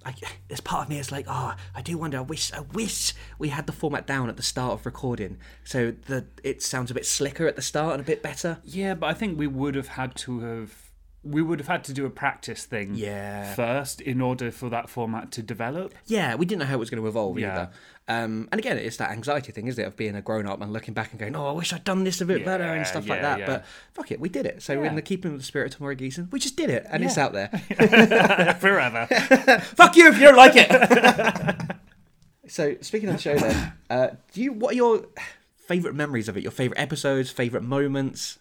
I, 0.10 0.30
there's 0.48 0.62
part 0.62 0.84
of 0.84 0.90
me 0.90 0.98
is 0.98 1.12
like, 1.12 1.26
oh, 1.28 1.56
I 1.76 1.82
do 1.82 1.98
wonder. 1.98 2.18
I 2.18 2.22
wish, 2.22 2.52
I 2.54 2.62
wish 2.62 3.14
we 3.38 3.50
had 3.50 3.68
the 3.68 3.72
format 3.72 4.08
down 4.08 4.30
at 4.30 4.38
the 4.38 4.44
start 4.44 4.74
of 4.74 4.86
recording, 4.86 5.38
so 5.64 5.92
that 6.08 6.26
it 6.44 6.62
sounds 6.64 6.92
a 6.92 6.94
bit 6.94 7.06
slicker 7.06 7.48
at 7.48 7.56
the 7.56 7.62
start 7.62 7.94
and 7.94 8.02
a 8.02 8.06
bit 8.06 8.24
better. 8.24 8.60
Yeah, 8.64 8.96
but 8.96 9.08
I 9.08 9.14
think 9.14 9.38
we 9.38 9.48
would 9.48 9.76
have 9.76 9.90
had 9.90 10.16
to 10.18 10.40
have 10.40 10.89
we 11.24 11.42
would 11.42 11.60
have 11.60 11.68
had 11.68 11.84
to 11.84 11.94
do 11.94 12.06
a 12.06 12.10
practice 12.10 12.64
thing 12.66 12.96
Yeah. 12.96 13.54
first 13.54 14.00
in 14.00 14.22
order 14.22 14.52
for 14.52 14.70
that 14.70 14.90
format 14.90 15.32
to 15.34 15.44
develop. 15.44 15.94
Yeah, 16.06 16.36
we 16.36 16.46
didn't 16.46 16.60
know 16.62 16.66
how 16.66 16.76
it 16.76 16.80
was 16.80 16.90
going 16.90 17.02
to 17.04 17.08
evolve 17.10 17.38
Yeah. 17.38 17.52
either. 17.52 17.70
Um, 18.08 18.48
and 18.52 18.58
again, 18.58 18.78
it's 18.78 18.98
that 18.98 19.12
anxiety 19.12 19.52
thing, 19.52 19.68
isn't 19.68 19.84
it, 19.84 19.86
of 19.86 19.96
being 19.96 20.16
a 20.16 20.22
grown 20.22 20.48
up 20.48 20.60
and 20.62 20.74
looking 20.74 20.94
back 20.96 21.12
and 21.12 21.20
going, 21.20 21.36
"Oh, 21.36 21.48
I 21.48 21.52
wish 21.52 21.74
I'd 21.74 21.84
done 21.84 22.06
this 22.06 22.22
a 22.22 22.26
bit 22.26 22.44
better" 22.46 22.64
and 22.64 22.88
stuff 22.88 23.08
like 23.08 23.22
that. 23.22 23.40
yeah. 23.40 23.46
But 23.46 23.66
fuck 23.94 24.12
it, 24.12 24.20
we 24.20 24.30
did 24.30 24.46
it. 24.48 24.64
So 24.64 24.82
Yeah. 24.82 24.88
in 24.90 24.96
the 24.96 25.02
keeping 25.04 25.34
of 25.34 25.38
the 25.38 25.44
spirit 25.44 25.76
of 25.76 25.80
Tamora 25.82 25.96
Geeson, 26.00 26.32
we 26.32 26.40
just 26.40 26.56
did 26.56 26.70
it, 26.72 26.88
and 26.90 27.04
it's 27.04 27.18
out 27.20 27.34
there. 27.34 27.50
Forever. 28.60 29.06
fuck 29.76 29.96
you 29.98 30.08
if 30.08 30.16
you 30.18 30.24
don't 30.24 30.38
like 30.38 30.54
it. 30.56 31.76
so 32.48 32.76
speaking 32.82 33.10
of 33.10 33.18
the 33.18 33.22
show, 33.22 33.36
then, 33.38 33.74
uh, 33.90 34.08
do 34.34 34.42
you 34.42 34.54
what 34.54 34.74
are 34.74 34.78
your 34.78 35.06
favorite 35.68 35.94
memories 35.96 36.28
of 36.30 36.38
it? 36.38 36.42
Your 36.44 36.52
favorite 36.52 36.80
episodes, 36.80 37.30
favorite 37.30 37.64
moments? 37.64 38.40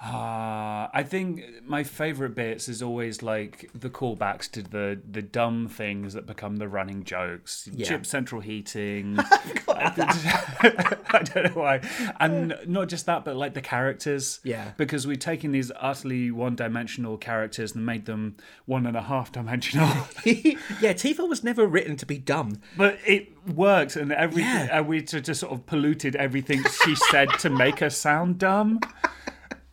Uh, 0.00 0.86
I 0.92 1.04
think 1.04 1.42
my 1.64 1.82
favorite 1.82 2.36
bits 2.36 2.68
is 2.68 2.82
always 2.82 3.20
like 3.20 3.68
the 3.74 3.90
callbacks 3.90 4.48
to 4.52 4.62
the 4.62 5.00
the 5.10 5.22
dumb 5.22 5.66
things 5.66 6.12
that 6.12 6.24
become 6.24 6.56
the 6.56 6.68
running 6.68 7.02
jokes. 7.02 7.68
Yeah. 7.72 7.86
Chip 7.86 8.06
central 8.06 8.40
heating. 8.40 9.18
I 9.68 11.22
don't 11.24 11.44
know 11.46 11.50
why. 11.60 11.80
And 12.20 12.56
not 12.66 12.88
just 12.88 13.06
that, 13.06 13.24
but 13.24 13.34
like 13.36 13.54
the 13.54 13.60
characters. 13.60 14.38
Yeah. 14.44 14.72
Because 14.76 15.04
we've 15.06 15.18
taken 15.18 15.50
these 15.50 15.72
utterly 15.80 16.30
one 16.30 16.54
dimensional 16.54 17.16
characters 17.16 17.74
and 17.74 17.84
made 17.84 18.06
them 18.06 18.36
one 18.66 18.86
and 18.86 18.96
a 18.96 19.02
half 19.02 19.32
dimensional. 19.32 19.88
yeah, 20.24 20.92
Tifa 20.92 21.28
was 21.28 21.42
never 21.42 21.66
written 21.66 21.96
to 21.96 22.06
be 22.06 22.18
dumb. 22.18 22.60
But 22.76 22.98
it 23.04 23.30
works, 23.48 23.96
and 23.96 24.12
everything, 24.12 24.44
Yeah. 24.44 24.78
and 24.78 24.86
we 24.86 25.02
just 25.02 25.40
sort 25.40 25.52
of 25.52 25.66
polluted 25.66 26.14
everything 26.16 26.62
she 26.84 26.94
said 26.94 27.30
to 27.40 27.50
make 27.50 27.80
her 27.80 27.90
sound 27.90 28.38
dumb. 28.38 28.80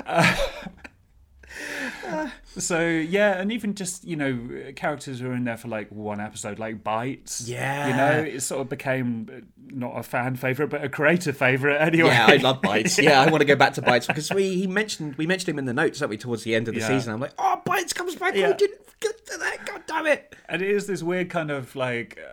Uh, 0.06 0.36
so 2.58 2.88
yeah, 2.88 3.40
and 3.40 3.52
even 3.52 3.74
just 3.76 4.04
you 4.06 4.16
know 4.16 4.72
characters 4.76 5.20
who 5.20 5.30
are 5.30 5.34
in 5.34 5.44
there 5.44 5.58
for 5.58 5.68
like 5.68 5.92
one 5.92 6.20
episode, 6.20 6.60
like 6.60 6.84
Bites. 6.84 7.48
Yeah. 7.48 7.88
you 7.88 7.96
know, 7.96 8.30
it 8.36 8.42
sort 8.42 8.62
of 8.62 8.70
became 8.70 9.30
uh, 9.32 9.40
not 9.76 9.98
a 9.98 10.04
fan 10.04 10.36
favorite, 10.36 10.68
but 10.70 10.84
a 10.84 10.90
creator 10.90 11.34
favorite 11.34 11.78
anyway. 11.82 12.10
Yeah, 12.10 12.28
I 12.30 12.36
love 12.38 12.62
Bites. 12.62 12.98
Yeah, 13.06 13.22
I 13.22 13.30
want 13.30 13.42
to 13.42 13.46
go 13.46 13.56
back 13.56 13.74
to 13.74 13.82
Bites 13.82 14.08
because 14.08 14.32
we 14.32 14.56
he 14.56 14.68
mentioned 14.68 15.16
we 15.16 15.26
mentioned 15.28 15.50
him 15.50 15.60
in 15.60 15.66
the 15.66 15.74
notes, 15.74 16.00
didn't 16.00 16.10
we, 16.12 16.18
towards 16.18 16.44
the 16.44 16.56
end 16.56 16.68
of 16.68 16.74
the 16.76 16.82
Yeah. 16.82 16.88
season. 16.88 17.14
I'm 17.14 17.20
like, 17.20 17.34
oh, 17.38 17.62
Bites 17.66 17.94
comes 17.94 18.16
back. 18.16 18.36
Yeah. 18.36 18.50
We 18.52 18.54
didn't 18.56 18.82
get 19.00 19.26
to 19.28 19.38
that. 19.38 19.66
God 19.66 19.82
damn 19.88 20.08
it. 20.08 20.36
and 20.50 20.62
it 20.62 20.70
is 20.70 20.88
this 20.88 21.04
weird 21.04 21.30
kind 21.30 21.52
of 21.52 21.76
like 21.76 22.20
uh, 22.20 22.32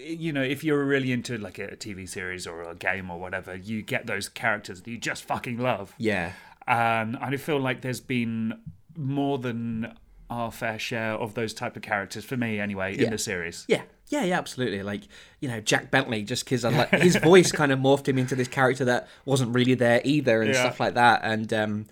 you 0.00 0.32
know 0.32 0.42
if 0.42 0.64
you're 0.64 0.84
really 0.84 1.12
into 1.12 1.36
like 1.38 1.58
a 1.58 1.68
tv 1.76 2.08
series 2.08 2.46
or 2.46 2.62
a 2.62 2.74
game 2.74 3.10
or 3.10 3.18
whatever 3.20 3.54
you 3.54 3.82
get 3.82 4.06
those 4.06 4.28
characters 4.28 4.80
that 4.82 4.90
you 4.90 4.96
just 4.96 5.24
fucking 5.24 5.58
love 5.58 5.94
Yeah, 5.98 6.32
and 6.68 7.16
i 7.16 7.36
feel 7.36 7.58
like 7.58 7.80
there's 7.80 8.00
been 8.00 8.54
more 8.96 9.38
than 9.38 9.92
our 10.30 10.52
fair 10.52 10.78
share 10.78 11.12
of 11.14 11.34
those 11.34 11.54
type 11.54 11.74
of 11.76 11.82
characters 11.82 12.24
for 12.24 12.36
me 12.36 12.60
anyway 12.60 12.94
Yeah. 12.96 13.04
in 13.06 13.10
the 13.10 13.18
series 13.18 13.64
yeah, 13.68 13.82
yeah, 14.10 14.24
yeah, 14.24 14.38
absolutely. 14.38 14.82
Like 14.82 15.02
you 15.40 15.48
know, 15.50 15.60
Jack 15.60 15.90
Bentley, 15.90 16.22
just 16.22 16.44
because 16.46 16.64
like 16.64 16.88
his 17.08 17.16
voice 17.16 17.52
kind 17.52 17.70
of 17.72 17.78
morphed 17.78 18.08
him 18.08 18.16
into 18.16 18.34
this 18.34 18.48
character 18.48 18.86
that 18.86 19.06
wasn't 19.26 19.54
really 19.54 19.74
there 19.74 20.00
either, 20.02 20.40
and 20.40 20.54
Yeah. 20.54 20.60
stuff 20.60 20.80
like 20.80 20.94
that. 20.94 21.20
And 21.24 21.52
um, 21.52 21.86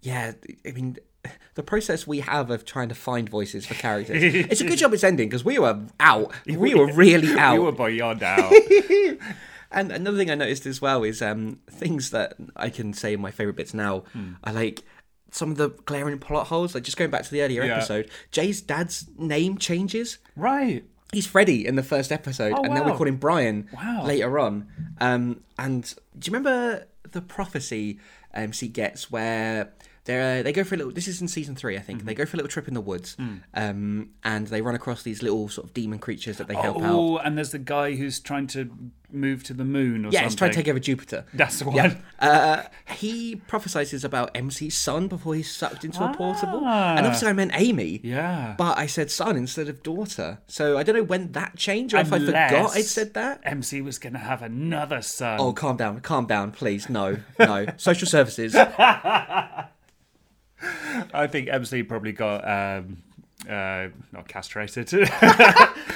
yeah, 0.00 0.32
I 0.66 0.72
mean. 0.72 0.96
The 1.54 1.62
process 1.62 2.04
we 2.06 2.18
have 2.20 2.50
of 2.50 2.64
trying 2.64 2.88
to 2.88 2.94
find 2.96 3.28
voices 3.28 3.64
for 3.66 3.74
characters. 3.74 4.20
it's 4.24 4.60
a 4.60 4.64
good 4.64 4.78
job 4.82 4.92
it's 4.94 5.04
ending 5.04 5.28
because 5.28 5.44
we 5.44 5.56
were 5.60 5.82
out. 6.00 6.32
We 6.46 6.74
were 6.74 6.90
really 6.92 7.38
out. 7.38 7.52
we 7.52 7.58
were 7.60 7.70
beyond 7.72 8.22
out 8.24 8.52
And 9.72 9.90
another 9.90 10.16
thing 10.16 10.30
I 10.30 10.34
noticed 10.34 10.66
as 10.66 10.80
well 10.82 11.02
is 11.02 11.22
um, 11.22 11.58
things 11.70 12.10
that 12.10 12.34
I 12.56 12.68
can 12.70 12.92
say 12.92 13.14
are 13.14 13.18
my 13.18 13.30
favourite 13.30 13.56
bits 13.56 13.72
now. 13.74 14.00
Hmm. 14.12 14.32
I 14.44 14.52
like 14.52 14.82
some 15.30 15.50
of 15.50 15.56
the 15.56 15.70
glaring 15.86 16.18
plot 16.18 16.48
holes. 16.48 16.74
Like 16.74 16.84
just 16.84 16.96
going 16.98 17.10
back 17.10 17.22
to 17.24 17.30
the 17.30 17.42
earlier 17.42 17.64
Yeah. 17.64 17.76
episode, 17.76 18.10
Jay's 18.30 18.60
dad's 18.60 19.06
name 19.18 19.58
changes. 19.58 20.18
right 20.36 20.84
He's 21.12 21.26
Freddy 21.26 21.66
in 21.66 21.76
the 21.76 21.82
first 21.82 22.10
episode, 22.10 22.54
Oh, 22.56 22.62
and 22.64 22.74
then 22.74 22.86
we 22.86 22.92
call 22.92 23.06
him 23.06 23.16
Brian 23.16 23.68
Wow. 23.74 24.04
later 24.06 24.38
on. 24.38 24.66
Um, 24.98 25.42
and 25.58 25.82
do 26.18 26.30
you 26.30 26.34
remember 26.36 26.86
the 27.10 27.20
prophecy 27.20 27.98
um, 28.34 28.50
she 28.52 28.66
gets 28.68 29.10
where 29.10 29.72
they 30.04 30.40
uh, 30.40 30.42
they 30.42 30.52
go 30.52 30.64
for 30.64 30.74
a 30.74 30.78
little? 30.78 30.92
This 30.92 31.06
is 31.08 31.20
in 31.20 31.28
season 31.28 31.54
three, 31.54 31.76
I 31.76 31.80
think. 31.80 31.98
Mm-hmm. 32.00 32.06
They 32.08 32.14
go 32.14 32.24
for 32.26 32.36
a 32.36 32.38
little 32.38 32.50
trip 32.50 32.66
in 32.68 32.74
the 32.74 32.80
woods, 32.80 33.14
Hmm. 33.14 33.36
um, 33.54 34.10
and 34.24 34.46
they 34.48 34.60
run 34.62 34.74
across 34.74 35.02
these 35.02 35.22
little 35.22 35.48
sort 35.48 35.66
of 35.68 35.74
demon 35.74 35.98
creatures 35.98 36.38
that 36.38 36.48
they 36.48 36.54
help 36.54 36.78
out. 36.78 36.90
oh 36.90 37.18
and 37.18 37.36
there's 37.38 37.52
the 37.52 37.58
guy 37.58 37.94
who's 37.94 38.18
trying 38.18 38.46
to 38.48 38.70
move 39.14 39.44
to 39.44 39.52
the 39.52 39.64
moon 39.64 40.06
or 40.06 40.08
Yeah, 40.08 40.20
something 40.20 40.26
it's 40.26 40.34
trying 40.36 40.50
to 40.52 40.56
take 40.56 40.68
over 40.68 40.80
Jupiter. 40.80 41.26
that's 41.34 41.58
the 41.58 41.66
one 41.66 41.74
Yeah. 41.76 41.94
Uh, 42.18 42.62
he 42.94 43.36
prophesizes 43.46 44.04
about 44.04 44.30
MC's 44.34 44.74
son 44.74 45.06
before 45.06 45.34
he's 45.34 45.50
sucked 45.54 45.84
into 45.84 46.02
a 46.02 46.14
portable. 46.14 46.64
And 46.66 47.04
obviously, 47.06 47.28
I 47.28 47.34
meant 47.34 47.50
Amy. 47.54 48.00
Ah. 48.04 48.06
yeah 48.08 48.54
But 48.56 48.78
I 48.78 48.86
said 48.86 49.10
son 49.10 49.36
instead 49.36 49.68
of 49.68 49.82
daughter. 49.82 50.38
So 50.46 50.78
I 50.78 50.82
don't 50.82 50.96
know 50.96 51.02
when 51.02 51.32
that 51.32 51.56
changed 51.56 51.92
or 51.94 51.98
if 51.98 52.10
I 52.12 52.18
forgot 52.20 52.74
I'd 52.74 52.86
said 52.86 53.12
that. 53.14 53.40
MC 53.44 53.82
was 53.82 53.98
going 53.98 54.14
to 54.14 54.18
have 54.18 54.40
another 54.40 55.02
son. 55.02 55.36
Oh, 55.38 55.52
calm 55.52 55.76
down. 55.76 56.00
Calm 56.00 56.24
down, 56.26 56.50
please. 56.50 56.88
No, 56.88 57.18
no. 57.38 57.66
Social 57.76 58.08
services. 58.08 58.56
I 61.14 61.26
think 61.26 61.48
MC 61.48 61.82
probably 61.82 62.12
got 62.12 62.48
um, 62.48 63.02
uh, 63.48 63.88
not 64.12 64.28
castrated. 64.28 64.92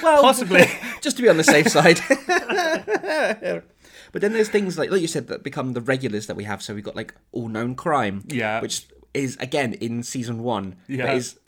Well, 0.03 0.21
Possibly. 0.21 0.65
Just 1.01 1.17
to 1.17 1.23
be 1.23 1.29
on 1.29 1.37
the 1.37 1.43
safe 1.43 1.69
side. 1.69 1.99
but 4.11 4.21
then 4.21 4.31
there's 4.31 4.47
things 4.47 4.77
like, 4.77 4.91
like 4.91 5.01
you 5.01 5.07
said, 5.07 5.27
that 5.27 5.43
become 5.43 5.73
the 5.73 5.81
regulars 5.81 6.27
that 6.27 6.35
we 6.35 6.43
have. 6.43 6.61
So 6.61 6.75
we've 6.75 6.83
got 6.83 6.95
like 6.95 7.15
all 7.31 7.47
known 7.47 7.73
crime. 7.73 8.23
Yeah. 8.27 8.61
Which 8.61 8.87
is, 9.15 9.37
again, 9.39 9.73
in 9.73 10.03
season 10.03 10.43
one. 10.43 10.75
Yeah. 10.87 11.07
But 11.07 11.15
is 11.15 11.39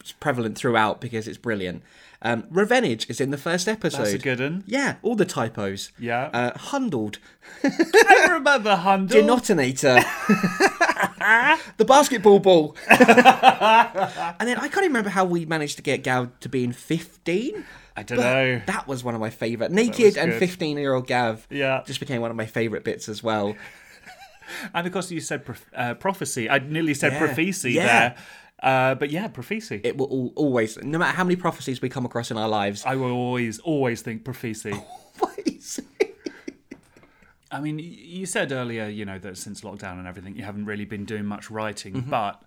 it's 0.00 0.12
prevalent 0.12 0.56
throughout 0.56 1.00
because 1.00 1.26
it's 1.26 1.36
brilliant. 1.36 1.82
Um, 2.22 2.44
Revenge 2.50 3.08
is 3.10 3.20
in 3.20 3.30
the 3.30 3.38
first 3.38 3.68
episode. 3.68 4.04
That's 4.04 4.12
a 4.14 4.18
good 4.18 4.40
one. 4.40 4.64
Yeah, 4.66 4.96
all 5.02 5.16
the 5.16 5.24
typos. 5.24 5.92
Yeah. 5.98 6.30
Uh, 6.32 6.56
Hundled. 6.56 7.18
I 7.62 8.28
remember 8.30 8.76
Handel. 8.76 9.20
Denotonator. 9.22 10.02
The 11.76 11.84
basketball 11.84 12.38
ball. 12.38 12.76
and 12.88 13.00
then 14.48 14.56
I 14.58 14.68
can't 14.68 14.78
even 14.78 14.88
remember 14.88 15.10
how 15.10 15.24
we 15.24 15.44
managed 15.46 15.76
to 15.76 15.82
get 15.82 16.02
Gav 16.02 16.38
to 16.40 16.48
being 16.48 16.72
15. 16.72 17.64
I 17.96 18.02
don't 18.02 18.18
know. 18.18 18.60
That 18.66 18.86
was 18.86 19.02
one 19.02 19.14
of 19.14 19.20
my 19.20 19.30
favourite. 19.30 19.72
Naked 19.72 20.16
and 20.16 20.34
15 20.34 20.76
year 20.78 20.94
old 20.94 21.06
Gav. 21.06 21.46
Yeah. 21.50 21.82
Just 21.86 22.00
became 22.00 22.20
one 22.20 22.30
of 22.30 22.36
my 22.36 22.46
favourite 22.46 22.84
bits 22.84 23.08
as 23.08 23.22
well. 23.22 23.54
And 24.72 24.86
of 24.86 24.92
course, 24.92 25.10
you 25.10 25.18
said 25.20 25.44
prof- 25.44 25.66
uh, 25.74 25.94
prophecy. 25.94 26.48
I 26.48 26.60
nearly 26.60 26.94
said 26.94 27.12
Yeah. 27.14 27.18
prophecy 27.18 27.72
Yeah. 27.72 27.86
there. 27.86 28.14
Uh, 28.62 28.94
but 28.94 29.10
yeah, 29.10 29.26
prophecy. 29.26 29.80
It 29.82 29.96
will 29.98 30.06
al- 30.06 30.32
always, 30.36 30.78
no 30.84 30.98
matter 30.98 31.16
how 31.16 31.24
many 31.24 31.34
prophecies 31.34 31.82
we 31.82 31.88
come 31.88 32.04
across 32.06 32.30
in 32.30 32.36
our 32.36 32.48
lives. 32.48 32.84
I 32.86 32.94
will 32.94 33.10
always, 33.10 33.58
always 33.58 34.02
think 34.02 34.22
prophecy. 34.24 34.72
Always. 35.20 35.80
I 37.50 37.60
mean, 37.60 37.78
you 37.78 38.26
said 38.26 38.50
earlier, 38.52 38.86
you 38.88 39.04
know, 39.04 39.18
that 39.20 39.36
since 39.38 39.60
lockdown 39.60 39.98
and 39.98 40.06
everything, 40.08 40.36
you 40.36 40.42
haven't 40.44 40.64
really 40.66 40.84
been 40.84 41.04
doing 41.04 41.24
much 41.24 41.50
writing, 41.50 41.94
Mm-hmm. 41.94 42.10
but 42.10 42.42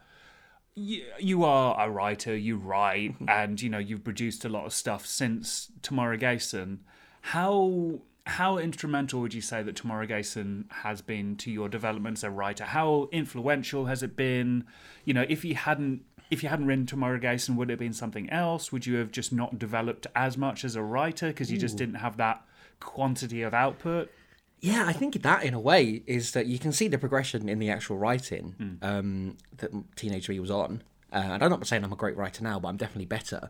you, 0.76 1.04
you 1.20 1.44
are 1.44 1.80
a 1.80 1.90
writer, 1.90 2.36
you 2.36 2.58
write, 2.58 3.14
Mm-hmm. 3.16 3.30
and, 3.30 3.62
you 3.62 3.70
know, 3.70 3.78
you've 3.80 4.04
produced 4.04 4.44
a 4.46 4.50
lot 4.50 4.66
of 4.66 4.74
stuff 4.74 5.06
since 5.06 5.72
Tamara 5.82 6.18
Gayson. 6.18 6.82
How 7.22 8.02
how 8.26 8.60
instrumental 8.60 9.22
would 9.22 9.34
you 9.34 9.42
say 9.42 9.64
that 9.64 9.76
Tamara 9.76 10.06
Gayson 10.06 10.66
has 10.84 11.02
been 11.02 11.36
to 11.38 11.50
your 11.50 11.68
development 11.68 12.20
as 12.20 12.24
a 12.24 12.30
writer? 12.30 12.64
How 12.64 13.10
influential 13.12 13.86
has 13.86 14.04
it 14.04 14.16
been? 14.16 14.66
You 15.04 15.16
know, 15.16 15.26
if 15.28 15.44
you 15.44 15.56
hadn't 15.56 16.04
if 16.30 16.44
you 16.44 16.50
hadn't 16.50 16.68
written 16.68 16.86
Tamara 16.86 17.20
Gayson, 17.20 17.56
would 17.56 17.70
it 17.70 17.74
have 17.74 17.80
been 17.80 17.92
something 17.94 18.30
else? 18.30 18.72
Would 18.72 18.86
you 18.86 18.98
have 18.98 19.12
just 19.12 19.34
not 19.34 19.58
developed 19.58 20.06
as 20.16 20.38
much 20.38 20.64
as 20.64 20.76
a 20.76 20.84
writer 20.84 21.28
because 21.30 21.52
you 21.52 21.58
just 21.58 21.76
didn't 21.76 21.96
have 21.96 22.18
that 22.18 22.44
quantity 22.80 23.42
of 23.42 23.54
output? 23.56 24.12
Yeah, 24.62 24.84
I 24.86 24.93
think 24.93 25.22
that 25.22 25.43
in 25.43 25.54
a 25.54 25.60
way 25.60 26.04
is 26.06 26.32
that 26.34 26.45
you 26.48 26.60
can 26.60 26.72
see 26.72 26.88
the 26.88 26.98
progression 26.98 27.48
in 27.48 27.60
the 27.60 27.69
actual 27.69 27.98
writing 27.98 28.56
Hmm. 28.58 28.74
um, 28.82 29.38
that 29.58 29.72
Teenage 29.95 30.28
Me 30.30 30.39
was 30.39 30.52
on. 30.52 30.84
Uh, 31.13 31.15
and 31.34 31.43
I'm 31.43 31.50
not 31.50 31.65
saying 31.65 31.84
I'm 31.84 31.93
a 31.93 31.95
great 31.95 32.17
writer 32.17 32.43
now, 32.43 32.60
but 32.60 32.67
I'm 32.67 32.78
definitely 32.78 33.06
better. 33.06 33.50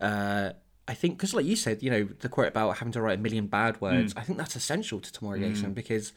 Uh, 0.00 0.50
I 0.86 0.94
think 0.94 1.16
because, 1.16 1.32
like 1.32 1.46
you 1.46 1.56
said, 1.56 1.82
you 1.82 1.90
know, 1.90 2.04
the 2.04 2.28
quote 2.28 2.48
about 2.48 2.76
having 2.78 2.92
to 2.92 3.00
write 3.00 3.18
a 3.18 3.22
million 3.22 3.46
bad 3.46 3.76
Hmm. 3.76 3.84
words. 3.84 4.12
I 4.16 4.22
think 4.22 4.38
that's 4.38 4.56
essential 4.56 5.00
to 5.00 5.12
Tamara 5.12 5.38
Gayson 5.38 5.72
because 5.72 6.12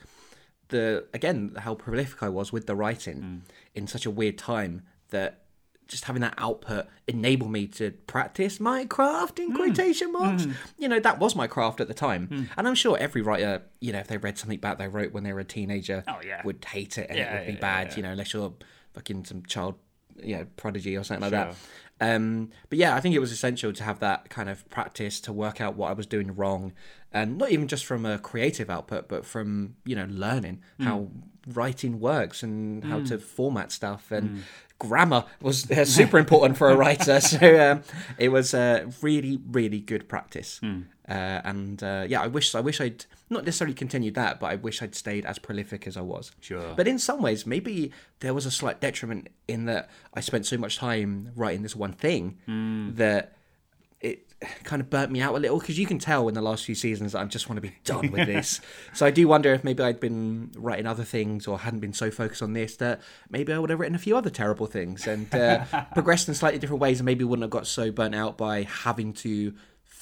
the 0.69 1.06
again 1.13 1.54
how 1.60 1.76
prolific 1.76 2.21
I 2.24 2.30
was 2.30 2.52
with 2.52 2.65
the 2.65 2.76
writing 2.76 3.21
Hmm. 3.21 3.38
in 3.76 3.88
such 3.88 4.06
a 4.06 4.12
weird 4.12 4.38
time 4.38 4.82
that 5.12 5.45
just 5.88 6.06
having 6.06 6.21
that 6.21 6.34
output 6.38 6.88
enabled 7.08 7.52
me 7.52 7.67
to 7.67 7.91
practice 8.08 8.60
my 8.60 8.86
craft 8.86 9.38
Hmm. 9.39 9.43
in 9.52 9.54
quotation 9.56 10.12
marks. 10.12 10.48
You 10.78 10.88
know, 10.88 11.00
that 11.00 11.19
was 11.19 11.36
my 11.36 11.48
craft 11.48 11.80
at 11.82 11.88
the 11.88 11.93
time. 11.93 12.48
And 12.58 12.67
I'm 12.67 12.76
sure 12.76 12.98
every 12.98 13.21
writer, 13.21 13.62
you 13.80 13.91
know, 13.93 14.00
if 14.00 14.08
they 14.08 14.17
read 14.17 14.38
something 14.38 14.60
back 14.60 14.78
they 14.78 14.88
wrote 14.88 15.12
when 15.13 15.24
they 15.24 15.34
were 15.34 15.39
a 15.41 15.45
teenager, 15.45 16.04
Oh, 16.08 16.19
yeah. 16.26 16.41
would 16.43 16.63
hate 16.65 16.98
it 16.98 17.08
and 17.10 17.17
Yeah, 17.19 17.34
it 17.36 17.39
would 17.39 17.48
be 17.48 17.54
yeah, 17.54 17.60
bad, 17.60 17.88
yeah. 17.89 17.95
you 17.98 18.04
know, 18.04 18.10
unless 18.12 18.34
you're 18.34 18.54
fucking 18.93 19.26
some 19.26 19.43
child 19.45 19.76
you 20.24 20.38
know, 20.38 20.45
prodigy 20.56 20.95
or 20.95 21.04
something 21.04 21.30
like 21.30 21.32
Sure. 21.34 21.54
that. 22.00 22.15
Um, 22.15 22.50
but 22.69 22.78
yeah, 22.78 22.95
I 22.95 23.02
think 23.02 23.15
it 23.15 23.19
was 23.19 23.34
essential 23.34 23.74
to 23.74 23.84
have 23.84 24.00
that 24.00 24.30
kind 24.30 24.48
of 24.50 24.67
practice 24.69 25.19
to 25.21 25.34
work 25.34 25.60
out 25.60 25.76
what 25.76 25.89
I 25.89 25.93
was 25.93 26.06
doing 26.08 26.34
wrong, 26.36 26.71
and 27.12 27.38
not 27.38 27.52
even 27.52 27.67
just 27.67 27.86
from 27.86 28.06
a 28.06 28.17
creative 28.17 28.69
output, 28.69 29.10
but 29.10 29.26
from 29.26 29.76
you 29.86 29.93
know 29.95 30.06
learning 30.10 30.62
how 30.80 31.10
writing 31.48 32.00
works 32.00 32.44
and 32.44 32.84
how 32.84 33.02
to 33.02 33.18
format 33.20 33.72
stuff 33.72 34.12
and 34.12 34.44
grammar 34.80 35.24
was 35.42 35.70
uh, 35.72 35.86
super 35.86 36.18
important 36.18 36.58
for 36.58 36.70
a 36.70 36.76
writer. 36.76 37.20
So 37.22 37.72
um, 37.72 37.84
it 38.18 38.30
was 38.30 38.54
uh, 38.54 38.90
really, 39.02 39.40
really 39.50 39.80
good 39.80 40.08
practice. 40.10 40.60
Uh, 40.64 41.12
and 41.44 41.84
uh, 41.84 42.06
yeah, 42.08 42.22
I 42.22 42.28
wish 42.28 42.56
I 42.56 42.62
wish 42.62 42.82
I'd 42.82 43.06
not 43.30 43.46
necessarily 43.46 43.76
continued 43.76 44.16
that, 44.16 44.40
but 44.40 44.48
I 44.48 44.56
wish 44.56 44.82
I'd 44.82 44.96
stayed 44.96 45.26
as 45.26 45.38
prolific 45.40 45.86
as 45.88 45.98
I 45.98 46.02
was. 46.02 46.32
Sure. 46.42 46.74
But 46.76 46.88
in 46.88 46.98
some 47.00 47.22
ways, 47.22 47.46
maybe 47.46 47.92
there 48.22 48.34
was 48.34 48.46
a 48.46 48.52
slight 48.52 48.82
detriment 48.82 49.28
in 49.48 49.66
that 49.66 49.90
I 50.14 50.22
spent 50.22 50.46
so 50.46 50.58
much 50.58 50.78
time 50.78 51.32
writing 51.36 51.62
this 51.62 51.76
one 51.76 51.94
thing 51.94 52.38
that 52.96 53.35
it 54.06 54.26
kind 54.63 54.82
of 54.82 54.89
burnt 54.89 55.12
me 55.12 55.22
out 55.22 55.34
a 55.34 55.39
little 55.39 55.60
because 55.60 55.80
you 55.80 55.86
can 55.88 55.98
tell 55.98 56.28
in 56.28 56.34
the 56.34 56.41
last 56.41 56.65
few 56.65 56.76
seasons 56.76 57.13
that 57.13 57.20
I 57.22 57.26
just 57.26 57.50
want 57.50 57.58
to 57.58 57.62
be 57.62 57.76
done 57.84 58.12
with 58.12 58.28
this. 58.28 58.62
so 58.94 59.06
I 59.06 59.12
do 59.12 59.28
wonder 59.28 59.54
if 59.54 59.63
maybe 59.63 59.82
I'd 59.84 60.00
been 60.00 60.52
writing 60.56 60.86
other 60.86 61.04
things 61.04 61.48
or 61.48 61.60
hadn't 61.60 61.80
been 61.80 61.94
so 61.94 62.12
focused 62.12 62.41
on 62.41 62.54
this 62.54 62.76
that 62.78 63.02
maybe 63.30 63.54
I 63.54 63.60
would 63.60 63.70
have 63.70 63.80
written 63.80 63.96
a 63.96 64.00
few 64.00 64.15
other 64.15 64.30
terrible 64.30 64.68
things 64.68 65.08
and 65.08 65.34
uh, 65.34 65.65
progressed 65.94 66.28
in 66.28 66.36
slightly 66.36 66.60
different 66.60 66.82
ways 66.82 67.00
and 67.00 67.06
maybe 67.06 67.24
wouldn't 67.24 67.44
have 67.44 67.50
got 67.50 67.68
so 67.68 67.91
burnt 67.91 68.15
out 68.15 68.38
by 68.38 68.63
having 68.63 69.13
to 69.13 69.54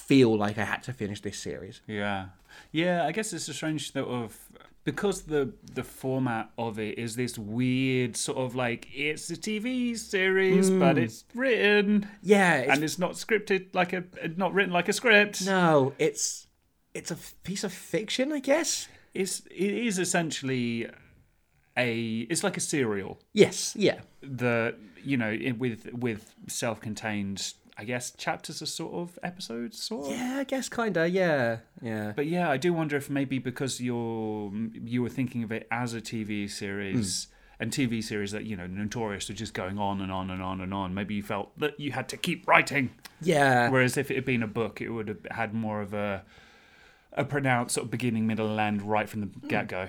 feel 0.06 0.36
like 0.36 0.58
I 0.58 0.64
had 0.64 0.82
to 0.84 0.92
finish 0.92 1.20
this 1.20 1.38
series. 1.38 1.80
Yeah, 1.86 2.26
yeah. 2.72 3.04
I 3.04 3.12
guess 3.12 3.32
it's 3.32 3.48
a 3.48 3.54
strange 3.54 3.92
sort 3.92 4.08
of 4.08 4.38
because 4.84 5.22
the 5.22 5.52
the 5.72 5.82
format 5.82 6.50
of 6.58 6.78
it 6.78 6.98
is 6.98 7.16
this 7.16 7.38
weird 7.38 8.16
sort 8.16 8.38
of 8.38 8.54
like 8.54 8.86
it's 8.94 9.30
a 9.30 9.36
TV 9.36 9.96
series, 9.96 10.70
but 10.70 10.96
hmm. 10.96 11.02
it's 11.02 11.24
written 11.34 12.08
Yeah, 12.22 12.56
it's, 12.56 12.72
and 12.72 12.84
it's 12.84 12.98
not 12.98 13.12
scripted 13.12 13.74
like 13.74 13.92
a 13.92 14.04
not 14.36 14.52
written 14.52 14.72
like 14.72 14.88
a 14.88 14.92
script. 14.92 15.44
no, 15.46 15.94
it's 15.98 16.46
it's 16.92 17.10
a 17.10 17.16
piece 17.42 17.64
of 17.64 17.72
fiction, 17.72 18.32
I 18.32 18.40
guess. 18.40 18.88
It's 19.14 19.40
it 19.46 19.74
is 19.74 19.98
essentially 19.98 20.88
a 21.76 22.20
it's 22.30 22.44
like 22.44 22.56
a 22.56 22.60
serial 22.60 23.20
Yes, 23.32 23.74
yeah. 23.76 24.00
the 24.20 24.74
you 25.02 25.16
know 25.16 25.36
with 25.58 25.92
with 25.92 26.34
self-contained 26.48 27.54
I 27.76 27.84
guess 27.84 28.12
chapters 28.12 28.62
are 28.62 28.66
sort 28.66 28.94
of 28.94 29.18
episodes 29.22 29.82
sort 29.82 30.06
of. 30.06 30.12
Yeah, 30.12 30.36
I 30.38 30.44
guess 30.44 30.68
kinda, 30.68 31.08
yeah. 31.08 31.58
Yeah. 31.82 32.12
But 32.14 32.26
yeah, 32.26 32.48
I 32.48 32.56
do 32.56 32.72
wonder 32.72 32.96
if 32.96 33.10
maybe 33.10 33.38
because 33.38 33.80
you're 33.80 34.52
you 34.72 35.02
were 35.02 35.08
thinking 35.08 35.42
of 35.42 35.50
it 35.50 35.66
as 35.70 35.92
a 35.92 36.00
TV 36.00 36.48
series 36.48 37.26
hmm. 37.26 37.62
and 37.62 37.72
TV 37.72 38.02
series 38.02 38.30
that 38.30 38.44
you 38.44 38.56
know 38.56 38.68
notorious 38.68 39.26
for 39.26 39.32
just 39.32 39.54
going 39.54 39.78
on 39.78 40.00
and 40.00 40.12
on 40.12 40.30
and 40.30 40.40
on 40.40 40.60
and 40.60 40.72
on. 40.72 40.94
Maybe 40.94 41.16
you 41.16 41.22
felt 41.22 41.58
that 41.58 41.78
you 41.80 41.90
had 41.90 42.08
to 42.10 42.16
keep 42.16 42.46
writing, 42.46 42.90
Yeah. 43.20 43.70
whereas 43.70 43.96
if 43.96 44.08
it 44.10 44.14
had 44.14 44.24
been 44.24 44.44
a 44.44 44.48
book, 44.48 44.80
it 44.80 44.90
would 44.90 45.08
have 45.08 45.26
had 45.32 45.52
more 45.52 45.80
of 45.80 45.92
a 45.92 46.24
a 47.12 47.24
pronounced 47.24 47.74
sort 47.74 47.86
of 47.86 47.90
beginning, 47.90 48.26
middle, 48.26 48.50
and 48.50 48.60
end 48.60 48.82
right 48.82 49.08
from 49.08 49.20
the 49.20 49.26
hmm. 49.26 49.48
get 49.48 49.66
go. 49.66 49.88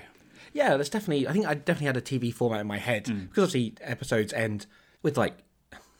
Yeah, 0.52 0.70
there's 0.70 0.88
definitely. 0.88 1.28
I 1.28 1.32
think 1.32 1.46
I 1.46 1.54
definitely 1.54 1.86
had 1.86 1.96
a 1.96 2.00
TV 2.00 2.34
format 2.34 2.62
in 2.62 2.66
my 2.66 2.78
head 2.78 3.06
hmm. 3.06 3.26
because 3.26 3.44
obviously 3.44 3.74
episodes 3.80 4.32
end 4.32 4.66
with 5.02 5.16
like 5.16 5.38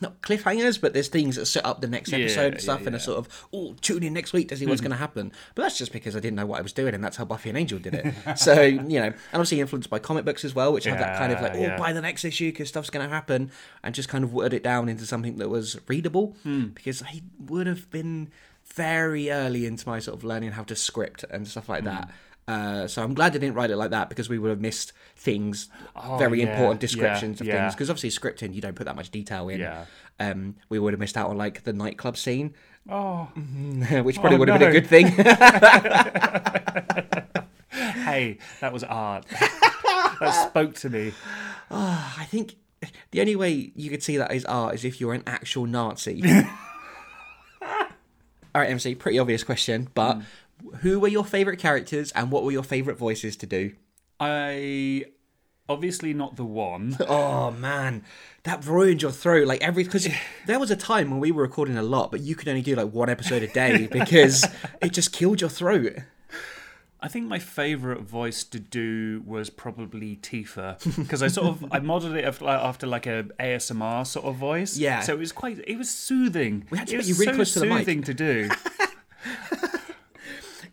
not 0.01 0.21
cliffhangers, 0.21 0.81
but 0.81 0.93
there's 0.93 1.09
things 1.09 1.37
that 1.37 1.47
set 1.47 1.65
up 1.65 1.81
the 1.81 1.87
next 1.87 2.13
Yeah, 2.13 2.19
episode 2.19 2.45
and 2.47 2.55
yeah, 2.55 2.61
stuff, 2.61 2.87
and 2.87 2.95
a 2.95 3.01
sort 3.01 3.19
of 3.19 3.47
oh, 3.53 3.75
tune 3.81 4.03
in 4.03 4.13
next 4.13 4.33
week 4.33 4.49
to 4.49 4.57
see 4.57 4.67
what's 4.67 4.81
hmm. 4.81 4.89
going 4.89 4.93
to 4.93 4.99
happen. 4.99 5.33
But 5.55 5.63
that's 5.63 5.79
just 5.79 5.93
because 5.93 6.15
I 6.15 6.21
didn't 6.21 6.37
know 6.37 6.47
what 6.47 6.59
I 6.59 6.63
was 6.63 6.73
doing, 6.73 6.95
and 6.95 7.03
that's 7.03 7.17
how 7.17 7.25
Buffy 7.25 7.49
and 7.49 7.57
Angel 7.57 7.79
did 7.79 7.95
it. 7.95 8.15
so 8.39 8.61
you 8.61 9.01
know, 9.01 9.07
and 9.07 9.15
obviously 9.33 9.61
influenced 9.61 9.89
by 9.89 9.99
comic 9.99 10.25
books 10.25 10.45
as 10.45 10.55
well, 10.55 10.73
which 10.73 10.85
have 10.85 10.99
that 10.99 11.19
kind 11.19 11.33
of 11.33 11.41
like 11.41 11.55
oh, 11.55 11.61
yeah. 11.61 11.79
buy 11.79 11.93
the 11.93 12.03
next 12.03 12.25
issue 12.25 12.51
because 12.51 12.69
stuff's 12.69 12.91
going 12.91 13.07
to 13.07 13.15
happen, 13.15 13.51
and 13.83 13.95
just 13.95 14.09
kind 14.09 14.25
of 14.25 14.33
watered 14.33 14.55
it 14.55 14.63
down 14.63 14.89
into 14.89 15.07
something 15.07 15.37
that 15.37 15.49
was 15.49 15.79
readable. 15.89 16.37
Hmm. 16.43 16.67
Because 16.67 17.03
I 17.03 17.23
would 17.47 17.67
have 17.67 17.91
been 17.91 18.29
very 18.65 19.31
early 19.31 19.65
into 19.65 19.89
my 19.89 19.99
sort 19.99 20.17
of 20.19 20.25
learning 20.25 20.53
how 20.53 20.65
to 20.65 20.77
script 20.77 21.25
and 21.31 21.49
stuff 21.49 21.69
like 21.69 21.81
hmm. 21.81 21.87
that. 21.87 22.11
Uh, 22.49 22.87
so 22.87 23.03
I'm 23.03 23.13
glad 23.15 23.35
I 23.35 23.39
didn't 23.39 23.55
write 23.55 23.71
it 23.71 23.77
like 23.77 23.91
that 23.91 24.09
because 24.09 24.29
we 24.29 24.39
would 24.39 24.51
have 24.51 24.61
missed 24.61 24.93
things, 25.17 25.69
very 26.19 26.43
Oh, 26.43 26.45
yeah, 26.45 26.51
important 26.53 26.79
yeah, 26.79 26.87
descriptions 26.87 27.41
of 27.41 27.47
yeah. 27.49 27.63
things. 27.63 27.75
Because 27.75 27.91
obviously 27.91 28.11
scripting, 28.11 28.55
you 28.55 28.61
don't 28.61 28.77
put 28.77 28.85
that 28.87 28.95
much 28.95 29.11
detail 29.11 29.49
in. 29.49 29.59
Yeah. 29.61 29.87
Um, 30.21 30.55
we 30.69 30.79
would 30.79 30.93
have 30.93 31.01
missed 31.01 31.17
out 31.17 31.29
on 31.29 31.37
like 31.37 31.65
the 31.65 31.73
nightclub 31.73 32.17
scene, 32.17 32.55
Oh, 32.89 33.25
which 34.05 34.21
probably 34.21 34.37
Oh, 34.37 34.39
would 34.39 34.49
have 34.49 34.61
been 34.61 34.69
a 34.69 34.73
good 34.73 34.87
thing. 34.87 35.07
hey, 37.71 38.39
that 38.61 38.73
was 38.73 38.85
art. 38.85 39.27
that 40.21 40.49
spoke 40.49 40.75
to 40.77 40.91
me. 40.91 41.13
I 41.71 42.27
think 42.31 42.57
the 43.11 43.21
only 43.21 43.37
way 43.37 43.73
you 43.75 43.91
could 43.91 44.03
see 44.03 44.17
that 44.19 44.31
as 44.31 44.45
art 44.45 44.75
is 44.75 44.85
if 44.85 45.01
you're 45.01 45.15
an 45.15 45.23
actual 45.27 45.67
Nazi. 45.67 46.23
All 48.55 48.63
right, 48.63 48.71
MC, 48.71 48.95
pretty 48.95 49.19
obvious 49.19 49.45
question, 49.45 49.89
but 49.95 50.19
who 50.81 51.01
were 51.01 51.09
your 51.09 51.25
favorite 51.25 51.59
characters 51.59 52.13
and 52.13 52.31
what 52.31 52.45
were 52.45 52.53
your 52.53 52.63
favorite 52.63 52.99
voices 52.99 53.37
to 53.37 53.47
do? 53.47 53.73
I 54.19 55.07
obviously 55.69 56.15
not 56.15 56.37
the 56.37 56.45
one. 56.45 56.97
Oh 57.09 57.51
man, 57.53 58.05
that 58.45 58.65
ruined 58.65 59.03
your 59.03 59.13
throat. 59.13 59.47
Like 59.47 59.63
every 59.63 59.85
because 59.85 60.09
there 60.47 60.59
was 60.59 60.71
a 60.71 60.77
time 60.77 61.11
when 61.11 61.21
we 61.21 61.31
were 61.31 61.43
recording 61.43 61.77
a 61.77 61.83
lot, 61.83 62.11
but 62.11 62.21
you 62.21 62.35
could 62.35 62.49
only 62.49 62.63
do 62.63 62.75
like 62.75 62.93
one 62.93 63.09
episode 63.09 63.43
a 63.43 63.49
day 63.49 63.87
because 63.91 64.45
it 64.83 64.93
just 64.93 65.13
killed 65.13 65.41
your 65.41 65.51
throat. 65.51 65.95
I 66.99 67.09
think 67.09 67.27
my 67.29 67.39
favourite 67.39 68.01
voice 68.01 68.43
to 68.45 68.59
do 68.59 69.23
was 69.27 69.51
probably 69.51 70.17
Tifa 70.17 70.97
because 70.97 71.23
I 71.23 71.29
sort 71.29 71.47
of 71.49 71.65
I 71.71 71.79
modelled 71.79 72.17
it 72.17 72.25
after, 72.25 72.49
after 72.49 72.87
like 72.87 73.07
a 73.07 73.25
ASMR 73.39 74.07
sort 74.07 74.25
of 74.25 74.37
voice. 74.37 74.77
Yeah. 74.77 75.01
So 75.01 75.13
it 75.13 75.19
was 75.19 75.31
quite 75.31 75.63
it 75.67 75.77
was 75.77 75.91
soothing. 75.91 76.67
We 76.71 76.79
had 76.79 76.89
to 76.89 76.95
it 76.95 76.97
was 76.99 77.09
you 77.09 77.15
really 77.15 77.33
so 77.33 77.37
close 77.37 77.53
to 77.53 77.61
the 77.61 77.67
mic. 77.67 77.79
soothing 77.81 78.03
to 78.05 78.15
do. 78.15 78.49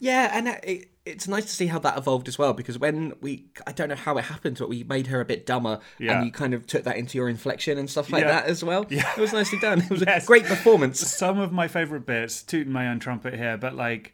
Yeah, 0.04 0.30
and 0.38 0.48
it, 0.50 0.60
it, 0.64 0.90
it's 1.06 1.28
nice 1.30 1.46
to 1.46 1.52
see 1.52 1.68
how 1.68 1.80
that 1.80 1.98
evolved 1.98 2.28
as 2.28 2.38
well 2.38 2.52
because 2.54 2.78
when 2.78 3.14
we, 3.22 3.46
I 3.66 3.72
don't 3.72 3.88
know 3.88 3.96
how 3.96 4.18
it 4.18 4.26
happened, 4.26 4.58
but 4.60 4.68
we 4.68 4.84
made 4.84 5.08
her 5.08 5.22
a 5.22 5.26
bit 5.26 5.46
dumber 5.46 5.80
Yeah. 5.98 6.18
and 6.18 6.26
you 6.26 6.32
kind 6.34 6.54
of 6.54 6.68
took 6.68 6.84
that 6.84 6.98
into 6.98 7.18
your 7.18 7.30
inflection 7.30 7.78
and 7.78 7.90
stuff 7.90 8.12
like 8.12 8.24
Yeah. 8.24 8.32
that 8.42 8.46
as 8.48 8.64
well. 8.66 8.86
Yeah. 8.90 9.10
It 9.18 9.22
was 9.22 9.32
nicely 9.32 9.60
done. 9.60 9.80
It 9.82 9.90
was 9.90 10.04
Yes. 10.06 10.26
a 10.26 10.28
great 10.28 10.44
performance. 10.46 11.00
Some 11.00 11.40
of 11.40 11.54
my 11.54 11.70
favourite 11.70 12.06
bits, 12.06 12.44
tooting 12.44 12.74
my 12.74 12.90
own 12.90 13.00
trumpet 13.00 13.34
here, 13.36 13.56
but 13.58 13.76
like 13.76 14.14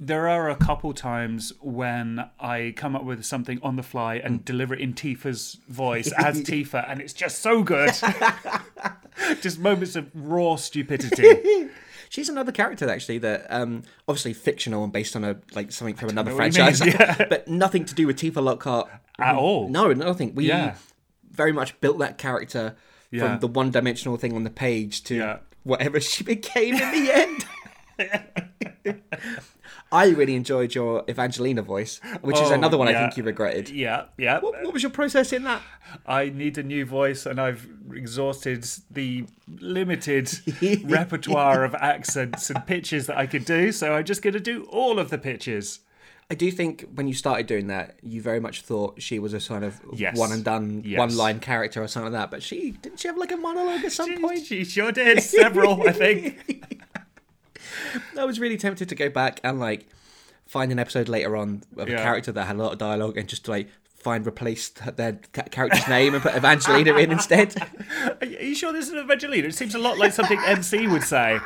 there 0.00 0.28
are 0.28 0.48
a 0.48 0.54
couple 0.54 0.92
times 0.94 1.52
when 1.60 2.24
I 2.38 2.72
come 2.76 2.94
up 2.94 3.02
with 3.02 3.24
something 3.24 3.58
on 3.64 3.74
the 3.74 3.82
fly 3.82 4.18
Mm. 4.18 4.26
and 4.26 4.44
deliver 4.44 4.74
it 4.74 4.80
in 4.80 4.94
Tifa's 4.94 5.58
voice 5.68 6.12
as 6.16 6.42
Tifa, 6.42 6.88
and 6.88 7.00
it's 7.00 7.12
just 7.12 7.40
so 7.40 7.64
good. 7.64 7.90
just 9.40 9.58
moments 9.58 9.96
of 9.96 10.08
raw 10.14 10.54
stupidity. 10.54 11.68
She's 12.10 12.28
another 12.28 12.52
character 12.52 12.88
actually 12.88 13.18
that 13.18 13.46
um 13.50 13.82
obviously 14.08 14.32
fictional 14.34 14.84
and 14.84 14.92
based 14.92 15.14
on 15.16 15.24
a 15.24 15.36
like 15.54 15.72
something 15.72 15.94
from 15.96 16.08
another 16.10 16.30
know 16.30 16.36
what 16.36 16.56
you 16.56 16.64
mean, 16.64 16.72
franchise, 16.74 17.18
yeah. 17.18 17.26
but 17.30 17.48
nothing 17.48 17.84
to 17.84 17.94
do 17.94 18.06
with 18.06 18.16
Tifa 18.18 18.42
Lockhart 18.42 18.88
At 19.18 19.34
all. 19.34 19.68
No, 19.68 19.92
nothing. 19.92 20.34
We 20.34 20.46
Yeah. 20.48 20.76
very 21.30 21.52
much 21.52 21.80
built 21.80 21.98
that 21.98 22.18
character 22.18 22.76
Yeah. 23.10 23.20
from 23.20 23.40
the 23.40 23.46
one-dimensional 23.48 24.16
thing 24.16 24.34
on 24.34 24.44
the 24.44 24.50
page 24.50 25.02
to 25.04 25.38
whatever 25.64 26.00
she 26.00 26.24
became 26.24 26.74
in 26.74 26.90
the 27.04 27.12
end. 27.12 27.44
I 29.90 30.08
really 30.08 30.34
enjoyed 30.34 30.74
your 30.74 31.02
Evangelina 31.08 31.62
voice, 31.62 32.00
which 32.20 32.36
is 32.38 32.50
Oh, 32.50 32.54
another 32.54 32.76
one 32.76 32.88
I 32.88 32.92
think 32.94 33.16
you 33.16 33.22
regretted. 33.22 33.70
Yeah, 33.70 34.04
yeah. 34.18 34.38
What, 34.40 34.62
what 34.62 34.72
was 34.74 34.82
your 34.82 34.90
process 34.92 35.32
in 35.32 35.44
that? 35.44 35.62
I 36.06 36.28
need 36.28 36.58
a 36.58 36.62
new 36.62 36.84
voice, 36.84 37.24
and 37.24 37.40
I've 37.40 37.66
exhausted 37.94 38.66
the 38.90 39.24
limited 39.60 40.30
repertoire 40.84 41.64
of 41.64 41.74
accents 41.74 42.50
and 42.50 42.66
pitches 42.66 43.06
that 43.06 43.16
I 43.16 43.26
could 43.26 43.44
do. 43.44 43.72
So 43.72 43.94
I'm 43.94 44.04
just 44.04 44.20
going 44.22 44.34
to 44.34 44.40
do 44.40 44.64
all 44.64 44.98
of 44.98 45.08
the 45.10 45.18
pitches. 45.18 45.80
I 46.30 46.34
do 46.34 46.50
think 46.50 46.86
when 46.94 47.08
you 47.08 47.14
started 47.14 47.46
doing 47.46 47.68
that, 47.68 47.98
you 48.02 48.20
very 48.20 48.38
much 48.40 48.60
thought 48.60 49.00
she 49.00 49.18
was 49.18 49.32
a 49.32 49.40
sort 49.40 49.62
of 49.62 49.80
Yes. 49.94 50.18
one 50.18 50.30
and 50.30 50.44
done, 50.44 50.82
Yes. 50.84 50.98
one 50.98 51.16
line 51.16 51.40
character 51.40 51.82
or 51.82 51.88
something 51.88 52.12
like 52.12 52.20
that. 52.20 52.30
But 52.30 52.42
she 52.42 52.72
didn't 52.72 53.00
she 53.00 53.08
have 53.08 53.16
like 53.16 53.32
a 53.32 53.36
monologue 53.38 53.82
at 53.86 53.92
some 53.92 54.20
point? 54.20 54.44
She 54.44 54.64
sure 54.64 54.92
did 54.92 55.22
several, 55.22 55.88
I 55.88 55.92
think. 55.92 56.66
I 58.18 58.24
was 58.24 58.40
really 58.40 58.56
tempted 58.56 58.88
to 58.88 58.94
go 58.94 59.08
back 59.08 59.40
and 59.42 59.58
like 59.60 59.88
find 60.46 60.72
an 60.72 60.78
episode 60.78 61.08
later 61.08 61.36
on 61.36 61.62
of 61.76 61.88
a 61.88 61.96
character 61.96 62.32
that 62.32 62.44
had 62.44 62.56
a 62.56 62.62
lot 62.62 62.72
of 62.72 62.78
dialogue 62.78 63.16
and 63.18 63.28
just 63.28 63.48
like 63.48 63.68
find 63.98 64.24
replaced 64.24 64.80
their 64.96 65.14
character's 65.32 65.86
name 65.88 66.14
and 66.14 66.22
put 66.22 66.34
Evangelina 66.34 66.94
in 66.96 67.10
instead. 67.10 67.54
Are 68.20 68.26
you 68.26 68.54
sure 68.54 68.72
this 68.72 68.88
is 68.88 68.94
Evangelina? 68.94 69.48
It 69.48 69.54
seems 69.54 69.74
a 69.74 69.78
lot 69.78 69.98
like 69.98 70.12
something 70.12 70.38
MC 70.46 70.86
would 70.86 71.02
say. 71.02 71.38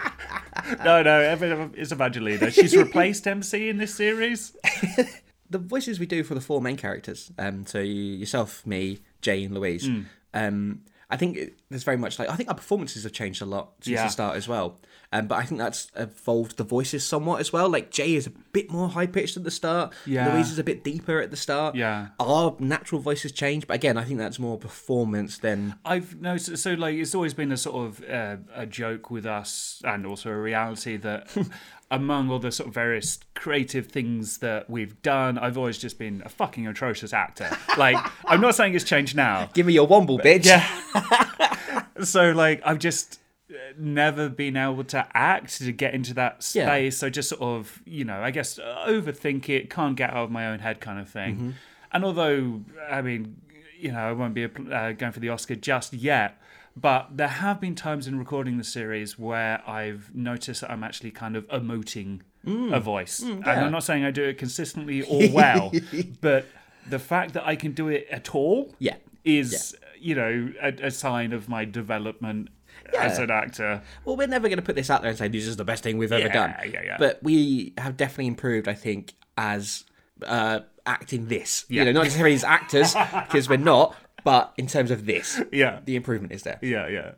No, 0.84 1.02
no, 1.02 1.70
it's 1.74 1.92
Evangelina. 1.92 2.50
She's 2.50 2.76
replaced 2.76 3.26
MC 3.26 3.68
in 3.68 3.78
this 3.78 3.94
series. 3.94 4.54
the 5.50 5.58
voices 5.58 5.98
we 5.98 6.06
do 6.06 6.22
for 6.22 6.34
the 6.34 6.40
four 6.40 6.60
main 6.60 6.76
characters, 6.76 7.32
um, 7.38 7.66
so 7.66 7.78
you, 7.78 7.94
yourself, 7.94 8.66
me, 8.66 8.98
Jay, 9.22 9.44
and 9.44 9.54
Louise. 9.54 9.88
Um, 10.34 10.82
I 11.12 11.16
think 11.16 11.36
it, 11.36 11.58
there's 11.68 11.84
very 11.84 11.98
much 11.98 12.18
like 12.18 12.28
I 12.30 12.36
think 12.36 12.48
our 12.48 12.54
performances 12.54 13.02
have 13.04 13.12
changed 13.12 13.42
a 13.42 13.44
lot 13.44 13.72
since 13.80 13.92
Yeah. 13.94 14.04
the 14.04 14.08
start 14.10 14.36
as 14.36 14.48
well. 14.48 14.80
Um, 15.14 15.26
but 15.26 15.34
I 15.34 15.42
think 15.44 15.58
that's 15.60 15.90
evolved 15.94 16.56
the 16.56 16.64
voices 16.64 17.04
somewhat 17.04 17.40
as 17.40 17.52
well. 17.52 17.68
Like 17.68 17.90
Jay 17.90 18.14
is 18.14 18.26
a 18.26 18.30
bit 18.30 18.70
more 18.70 18.88
high 18.88 19.06
pitched 19.06 19.36
at 19.36 19.44
the 19.44 19.50
start. 19.50 19.92
Yeah. 20.06 20.32
Louise 20.32 20.50
is 20.50 20.58
a 20.58 20.64
bit 20.64 20.82
deeper 20.82 21.20
at 21.20 21.30
the 21.30 21.36
start. 21.36 21.74
Yeah. 21.74 22.08
Our 22.18 22.56
natural 22.58 22.98
voices 23.02 23.30
change, 23.32 23.66
but 23.66 23.74
again, 23.74 23.98
I 23.98 24.04
think 24.04 24.18
that's 24.18 24.38
more 24.38 24.56
performance 24.56 25.36
than 25.38 25.74
I've 25.84 26.18
noticed, 26.20 26.62
so 26.62 26.72
like 26.72 26.94
it's 26.96 27.14
always 27.14 27.34
been 27.34 27.52
a 27.52 27.58
sort 27.58 27.86
of 27.86 28.04
uh, 28.10 28.36
a 28.54 28.64
joke 28.66 29.10
with 29.10 29.26
us, 29.26 29.82
and 29.84 30.06
also 30.06 30.30
a 30.30 30.36
reality 30.40 30.96
that 30.96 31.28
among 31.92 32.30
all 32.30 32.38
the 32.38 32.50
sort 32.50 32.68
of 32.68 32.74
various 32.74 33.20
creative 33.34 33.86
things 33.86 34.38
that 34.38 34.68
we've 34.68 35.00
done, 35.02 35.36
I've 35.38 35.58
always 35.58 35.76
just 35.78 35.98
been 35.98 36.22
a 36.24 36.28
fucking 36.30 36.66
atrocious 36.66 37.12
actor. 37.12 37.48
Like 37.76 37.96
I'm 38.26 38.40
not 38.40 38.54
saying 38.56 38.74
it's 38.74 38.84
changed 38.84 39.14
now. 39.14 39.50
give 39.54 39.66
me 39.66 39.74
your 39.74 39.86
womble, 39.86 40.18
bitch. 40.20 40.46
Yeah. 40.46 41.84
so 42.04 42.32
like 42.32 42.62
I've 42.64 42.78
just 42.78 43.20
uh, 43.50 43.54
never 43.78 44.28
been 44.28 44.56
able 44.56 44.84
to 44.84 45.06
act 45.12 45.58
to 45.58 45.70
get 45.72 45.94
into 45.94 46.14
that 46.14 46.50
Yeah. 46.54 46.66
space. 46.66 46.96
So 46.98 47.10
just 47.10 47.28
sort 47.28 47.42
of 47.42 47.82
you 47.84 48.04
know 48.04 48.20
I 48.22 48.30
guess 48.30 48.58
uh, 48.58 48.84
overthink 48.88 49.48
it, 49.48 49.68
can't 49.70 49.94
get 49.96 50.10
out 50.10 50.24
of 50.24 50.30
my 50.30 50.46
own 50.48 50.60
head 50.60 50.80
kind 50.80 50.98
of 50.98 51.08
thing. 51.08 51.34
Mm-hmm. 51.34 51.50
And 51.92 52.04
although 52.04 52.62
I 52.90 53.02
mean 53.02 53.36
you 53.78 53.92
know 53.92 53.98
I 54.00 54.12
won't 54.12 54.32
be 54.34 54.44
uh, 54.44 54.92
going 54.92 55.12
for 55.12 55.20
the 55.20 55.28
Oscar 55.28 55.54
just 55.56 55.92
yet. 55.92 56.38
But 56.76 57.16
there 57.16 57.28
have 57.28 57.60
been 57.60 57.74
times 57.74 58.06
in 58.06 58.18
recording 58.18 58.56
the 58.58 58.64
series 58.64 59.18
where 59.18 59.62
I've 59.68 60.10
noticed 60.14 60.62
that 60.62 60.70
I'm 60.70 60.82
actually 60.82 61.10
kind 61.10 61.36
of 61.36 61.46
emoting 61.48 62.20
a 62.46 62.80
voice. 62.80 63.20
Mm. 63.20 63.44
yeah. 63.46 63.64
I'm 63.66 63.70
not 63.72 63.84
saying 63.84 64.04
I 64.04 64.10
do 64.10 64.24
it 64.24 64.38
consistently 64.38 65.02
or 65.02 65.28
well, 65.32 65.70
but 66.20 66.46
the 66.88 66.98
fact 66.98 67.34
that 67.34 67.46
I 67.46 67.54
can 67.56 67.72
do 67.72 67.88
it 67.88 68.08
at 68.10 68.34
all 68.34 68.74
Yeah. 68.78 68.96
is 69.24 69.76
you 70.00 70.14
know 70.16 70.52
a, 70.60 70.68
a 70.86 70.90
sign 70.90 71.32
of 71.32 71.48
my 71.48 71.64
development 71.64 72.48
as 72.98 73.18
an 73.18 73.30
actor. 73.30 73.82
Well, 74.04 74.16
we're 74.16 74.26
never 74.26 74.48
going 74.48 74.56
to 74.58 74.64
put 74.64 74.74
this 74.74 74.90
out 74.90 75.02
there 75.02 75.10
and 75.10 75.18
say 75.18 75.28
this 75.28 75.46
is 75.46 75.56
the 75.56 75.64
best 75.64 75.82
thing 75.84 75.98
we've 75.98 76.10
ever 76.10 76.26
Yeah, 76.26 76.32
done. 76.32 76.54
yeah, 76.72 76.82
yeah. 76.84 76.96
But 76.98 77.22
we 77.22 77.74
have 77.78 77.96
definitely 77.96 78.26
improved, 78.28 78.66
I 78.66 78.74
think, 78.74 79.14
as 79.36 79.84
uh, 80.26 80.60
acting 80.84 81.28
this. 81.28 81.64
Yeah. 81.68 81.80
You 81.82 81.84
know, 81.86 81.92
not 82.00 82.02
necessarily 82.04 82.34
as 82.34 82.42
actors, 82.44 82.94
because 83.26 83.48
we're 83.48 83.56
not, 83.58 83.94
but 84.24 84.52
in 84.56 84.66
terms 84.66 84.90
of 84.90 85.06
this, 85.06 85.40
Yeah, 85.52 85.80
the 85.84 85.96
improvement 85.96 86.32
is 86.32 86.42
there. 86.42 86.58
yeah, 86.62 86.88
yeah, 86.88 87.12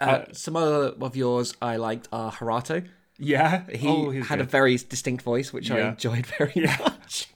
Uh, 0.00 0.24
some 0.32 0.56
other 0.56 0.94
of 1.00 1.16
yours 1.16 1.54
I 1.62 1.76
liked 1.76 2.08
are 2.12 2.30
Harato. 2.32 2.86
yeah. 3.18 3.62
He 3.70 3.88
oh, 3.88 4.10
had 4.22 4.40
a 4.40 4.44
very 4.44 4.76
distinct 4.76 5.22
voice, 5.22 5.52
which 5.52 5.70
I 5.70 5.88
enjoyed 5.90 6.26
very 6.26 6.66
much. 6.80 7.28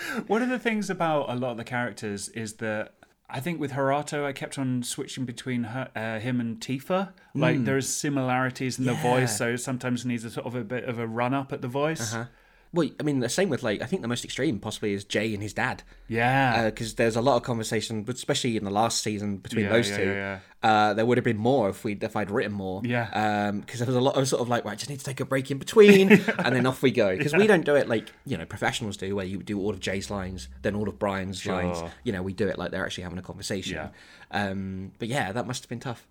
One 0.26 0.42
of 0.42 0.48
the 0.48 0.58
things 0.58 0.88
about 0.88 1.28
a 1.28 1.34
lot 1.34 1.50
of 1.52 1.56
the 1.58 1.64
characters 1.64 2.28
is 2.30 2.54
that 2.54 2.94
I 3.28 3.38
think 3.40 3.60
with 3.60 3.72
Harato, 3.72 4.24
I 4.24 4.32
kept 4.32 4.58
on 4.58 4.82
switching 4.82 5.24
between 5.24 5.64
her, 5.64 5.88
uh, 5.94 6.18
him 6.20 6.40
and 6.40 6.58
Tifa. 6.58 7.12
Like 7.34 7.64
there's 7.64 7.88
similarities 7.88 8.78
in 8.78 8.86
the. 8.86 8.92
Yeah. 8.94 9.02
voice, 9.02 9.36
so 9.36 9.56
sometimes 9.56 10.04
needs 10.04 10.24
a 10.24 10.30
sort 10.30 10.46
of 10.46 10.54
a 10.54 10.64
bit 10.64 10.84
of 10.84 10.98
a 10.98 11.06
run 11.06 11.32
up 11.34 11.52
at 11.52 11.60
the 11.62 11.68
voice. 11.68 12.12
Uh-huh. 12.14 12.24
Well, 12.72 12.88
I 13.00 13.02
mean, 13.02 13.18
the 13.18 13.28
same 13.28 13.48
with 13.48 13.64
like 13.64 13.82
I 13.82 13.86
think 13.86 14.02
the 14.02 14.06
most 14.08 14.24
extreme 14.24 14.60
possibly 14.60 14.92
is 14.92 15.02
Jay 15.04 15.34
and 15.34 15.42
his 15.42 15.52
dad, 15.52 15.82
Yeah, 16.06 16.66
because 16.66 16.94
there's 16.94 17.16
a 17.16 17.20
lot 17.20 17.36
of 17.36 17.42
conversation, 17.42 18.04
but 18.04 18.14
especially 18.14 18.56
in 18.56 18.62
the 18.64 18.70
last 18.70 19.02
season 19.02 19.38
between 19.38 19.64
Yeah, 19.64 19.72
those 19.72 19.90
yeah, 19.90 19.96
two. 19.96 20.04
yeah, 20.04 20.38
Uh, 20.62 20.94
there 20.94 21.04
would 21.04 21.18
have 21.18 21.24
been 21.24 21.36
more 21.36 21.68
if 21.70 21.82
we 21.82 21.94
if 22.00 22.14
I'd 22.14 22.30
written 22.30 22.52
more. 22.52 22.80
Yeah. 22.84 23.50
Because 23.50 23.80
there 23.80 23.86
was 23.86 23.96
a 23.96 24.00
lot 24.00 24.16
of 24.16 24.28
sort 24.28 24.40
of 24.40 24.48
like, 24.48 24.64
right, 24.64 24.72
I 24.72 24.76
just 24.76 24.88
need 24.88 25.00
to 25.00 25.04
take 25.04 25.18
a 25.18 25.24
break 25.24 25.50
in 25.50 25.58
between, 25.58 26.12
and 26.38 26.54
then 26.54 26.64
off 26.64 26.80
we 26.80 26.92
go. 26.92 27.16
Because 27.16 27.34
we 27.34 27.48
don't 27.48 27.64
do 27.64 27.74
it 27.74 27.88
like 27.88 28.12
you 28.24 28.38
know 28.38 28.44
professionals 28.44 28.96
do, 28.96 29.16
where 29.16 29.26
you 29.26 29.42
do 29.42 29.58
all 29.58 29.70
of 29.70 29.80
Jay's 29.80 30.08
lines, 30.08 30.48
then 30.62 30.76
all 30.76 30.88
of 30.88 30.96
Brian's 30.96 31.44
lines. 31.44 31.82
You 32.04 32.12
know, 32.12 32.22
we 32.22 32.32
do 32.32 32.46
it 32.46 32.56
like 32.56 32.70
they're 32.70 32.84
actually 32.86 33.02
having 33.04 33.18
a 33.18 33.22
conversation. 33.22 33.74
Yeah. 33.78 33.88
Um, 34.30 34.92
but 35.00 35.08
yeah, 35.08 35.32
that 35.32 35.44
must 35.46 35.64
have 35.64 35.68
been 35.68 35.80
tough. 35.80 36.06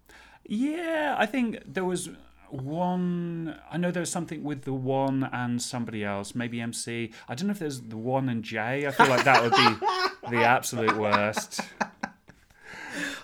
Yeah, 0.45 1.15
I 1.17 1.25
think 1.25 1.59
there 1.65 1.85
was 1.85 2.09
one. 2.51 3.59
I 3.71 3.77
know 3.77 3.91
there's 3.91 4.11
something 4.11 4.43
with 4.43 4.63
the 4.63 4.73
one 4.73 5.29
and 5.31 5.61
somebody 5.61 6.03
else, 6.03 6.33
maybe 6.35 6.59
MC. 6.61 7.11
I 7.27 7.35
don't 7.35 7.47
know 7.47 7.51
if 7.51 7.59
there's 7.59 7.81
the 7.81 7.97
one 7.97 8.29
and 8.29 8.43
Jay. 8.43 8.85
I 8.87 8.91
feel 8.91 9.07
like 9.07 9.23
that 9.25 9.41
would 9.43 9.51
be 9.51 10.35
the 10.37 10.43
absolute 10.43 10.95
worst. 10.97 11.61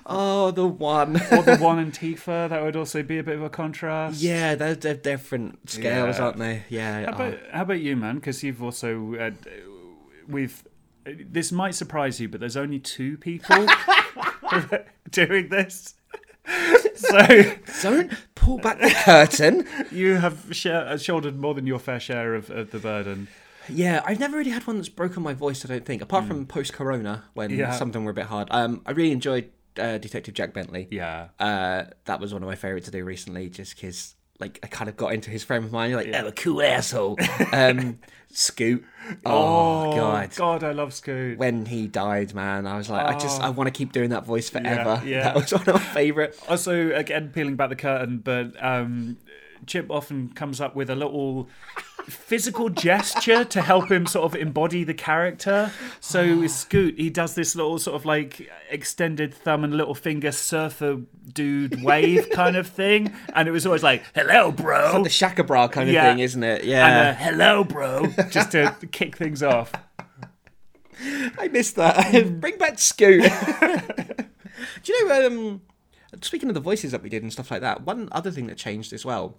Oh, 0.06 0.52
the 0.52 0.68
one. 0.68 1.16
Or 1.32 1.42
the 1.42 1.58
one 1.60 1.80
and 1.80 1.92
Tifa. 2.00 2.48
That 2.50 2.62
would 2.62 2.76
also 2.76 3.02
be 3.02 3.18
a 3.18 3.24
bit 3.24 3.36
of 3.36 3.44
a 3.44 3.50
contrast. 3.50 4.22
yeah, 4.22 4.54
they're, 4.56 4.76
they're 4.76 4.94
different 4.94 5.70
scales, 5.70 6.18
Yeah. 6.18 6.24
aren't 6.24 6.38
they? 6.38 6.64
Yeah. 6.70 7.06
How 7.06 7.12
about, 7.14 7.38
how 7.52 7.62
about 7.64 7.80
you, 7.80 7.96
man? 7.96 8.16
Because 8.16 8.44
you've 8.44 8.62
also 8.62 9.16
uh, 9.16 9.32
we've. 10.28 10.64
This 11.06 11.52
might 11.52 11.76
surprise 11.76 12.20
you, 12.20 12.28
but 12.30 12.40
there's 12.40 12.58
only 12.58 12.80
two 12.80 13.18
people 13.18 13.68
doing 15.12 15.50
this. 15.50 15.96
So 16.96 17.92
Don't 17.92 18.12
pull 18.36 18.58
back 18.58 18.80
the 18.80 18.90
curtain. 18.90 19.68
you 19.92 20.16
have 20.16 20.48
share, 20.52 20.98
shouldered 20.98 21.38
more 21.40 21.54
than 21.54 21.68
your 21.68 21.80
fair 21.80 22.00
share 22.00 22.34
of, 22.36 22.50
of 22.50 22.72
the 22.72 22.80
burden. 22.80 23.28
Yeah, 23.68 24.02
I've 24.06 24.20
never 24.20 24.38
really 24.38 24.52
had 24.52 24.66
one 24.66 24.78
that's 24.78 24.90
broken 24.90 25.22
my 25.24 25.34
voice. 25.34 25.66
I 25.66 25.68
don't 25.68 25.86
think, 25.86 26.02
apart 26.02 26.26
from 26.26 26.46
post 26.46 26.74
Corona 26.74 27.24
when. 27.34 27.50
Yeah. 27.52 27.72
some 27.72 27.90
of 27.90 27.94
them 27.94 28.06
were 28.06 28.12
a 28.12 28.14
bit 28.14 28.28
hard. 28.28 28.48
Um, 28.52 28.82
I 28.86 28.92
really 28.92 29.12
enjoyed 29.12 29.50
uh, 29.78 29.98
Detective 29.98 30.34
Jack 30.34 30.54
Bentley. 30.54 30.88
Yeah. 30.92 31.30
Uh, 31.40 31.86
that 32.06 32.20
was 32.20 32.32
one 32.34 32.44
of 32.44 32.48
my 32.48 32.56
favorites 32.56 32.86
to 32.86 32.92
do 32.92 33.04
recently, 33.04 33.50
just 33.50 33.76
because 33.76 34.16
like 34.40 34.60
I 34.64 34.68
kind 34.68 34.90
of 34.90 34.98
got 34.98 35.14
into 35.14 35.30
his 35.32 35.44
frame 35.44 35.64
of 35.64 35.72
mind. 35.72 35.92
You're 35.92 36.00
like, 36.02 36.10
Yeah. 36.12 36.24
oh, 36.24 36.28
a 36.28 36.32
cool 36.32 36.62
asshole. 36.62 37.18
um, 37.54 38.00
Scoot. 38.32 38.84
Oh, 39.26 39.96
god. 39.96 40.36
God, 40.36 40.64
I 40.64 40.74
love 40.74 40.94
Scoot. 40.94 41.38
When 41.38 41.66
he 41.66 41.88
died, 41.88 42.34
man, 42.34 42.68
I 42.68 42.76
was 42.76 42.90
like, 42.90 43.06
I 43.06 43.18
just 43.18 43.40
I 43.42 43.50
want 43.50 43.68
to 43.68 43.72
keep 43.72 43.94
doing 43.94 44.10
that 44.10 44.26
voice 44.26 44.50
forever. 44.50 45.02
yeah. 45.06 45.24
That 45.24 45.36
was 45.36 45.54
one 45.54 45.62
of 45.62 45.76
my 45.76 45.80
favorite. 45.80 46.38
Also, 46.50 46.92
again, 46.94 47.32
peeling 47.34 47.56
back 47.56 47.70
the 47.70 47.76
curtain, 47.78 48.18
but 48.18 48.52
um, 48.62 49.18
Chip 49.68 49.88
often 49.90 50.30
comes 50.30 50.60
up 50.60 50.76
with 50.76 50.90
a 50.90 50.96
little 50.96 51.48
physical 52.08 52.70
gesture 52.70 53.44
to 53.44 53.62
help 53.62 53.90
him 53.92 54.06
sort 54.06 54.26
of 54.26 54.40
embody 54.40 54.84
the 54.84 54.94
character. 54.94 55.72
So 56.00 56.38
with 56.38 56.52
Scoot, 56.52 56.96
he 56.98 57.10
does 57.10 57.36
this 57.36 57.56
little 57.56 57.80
sort 57.80 57.96
of 57.96 58.06
like 58.06 58.50
extended 58.70 59.34
thumb 59.34 59.64
and 59.64 59.76
little 59.76 59.96
finger 59.96 60.32
surfer 60.32 61.02
dude 61.34 61.84
wave 61.84 62.30
kind 62.32 62.56
of 62.56 62.68
thing, 62.68 63.14
and 63.34 63.48
it 63.48 63.52
was 63.52 63.66
always 63.66 63.84
like, 63.84 64.04
"Hello, 64.14 64.52
bro," 64.52 64.86
It's 64.86 64.94
like 64.94 65.04
The 65.04 65.10
Shaka 65.10 65.44
Bra 65.44 65.68
kind 65.68 65.90
of 65.90 65.94
Yeah. 65.96 66.10
thing, 66.12 66.20
isn't 66.20 66.44
it? 66.44 66.62
and 66.62 66.70
Yeah. 66.70 67.10
a 67.10 67.14
"Hello, 67.14 67.64
bro," 67.64 68.08
just 68.30 68.52
to 68.52 68.76
kick 68.92 69.18
things 69.18 69.42
off. 69.44 69.72
I 71.40 71.50
missed 71.50 71.76
that. 71.76 72.40
Bring 72.40 72.58
back 72.58 72.80
Scoot. 72.80 73.24
Do 74.84 74.94
you 74.94 75.08
know? 75.10 75.28
Um, 75.28 75.62
speaking 76.22 76.50
of 76.50 76.56
the 76.56 76.62
voices 76.62 76.92
that 76.92 77.02
we 77.04 77.10
did 77.10 77.22
and 77.24 77.32
stuff 77.34 77.52
like 77.52 77.62
that, 77.62 77.82
one 77.84 78.08
other 78.12 78.32
thing 78.32 78.48
that 78.48 78.58
changed 78.58 78.94
as 78.94 79.04
well, 79.06 79.36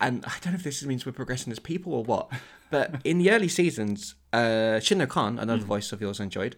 and 0.00 0.24
I 0.26 0.32
don't 0.40 0.52
know 0.52 0.56
if 0.58 0.64
this 0.64 0.84
means 0.84 1.04
we're 1.06 1.12
progressing 1.12 1.52
as 1.52 1.58
people 1.58 1.92
or 1.94 2.04
what, 2.04 2.30
but 2.70 3.00
in 3.04 3.18
the 3.18 3.30
early 3.30 3.48
seasons, 3.48 4.14
uh, 4.32 4.78
Shinno 4.80 5.08
Khan, 5.08 5.38
another 5.38 5.62
voice 5.64 5.92
of 5.92 6.00
yours 6.00 6.20
I 6.20 6.24
enjoyed, 6.24 6.56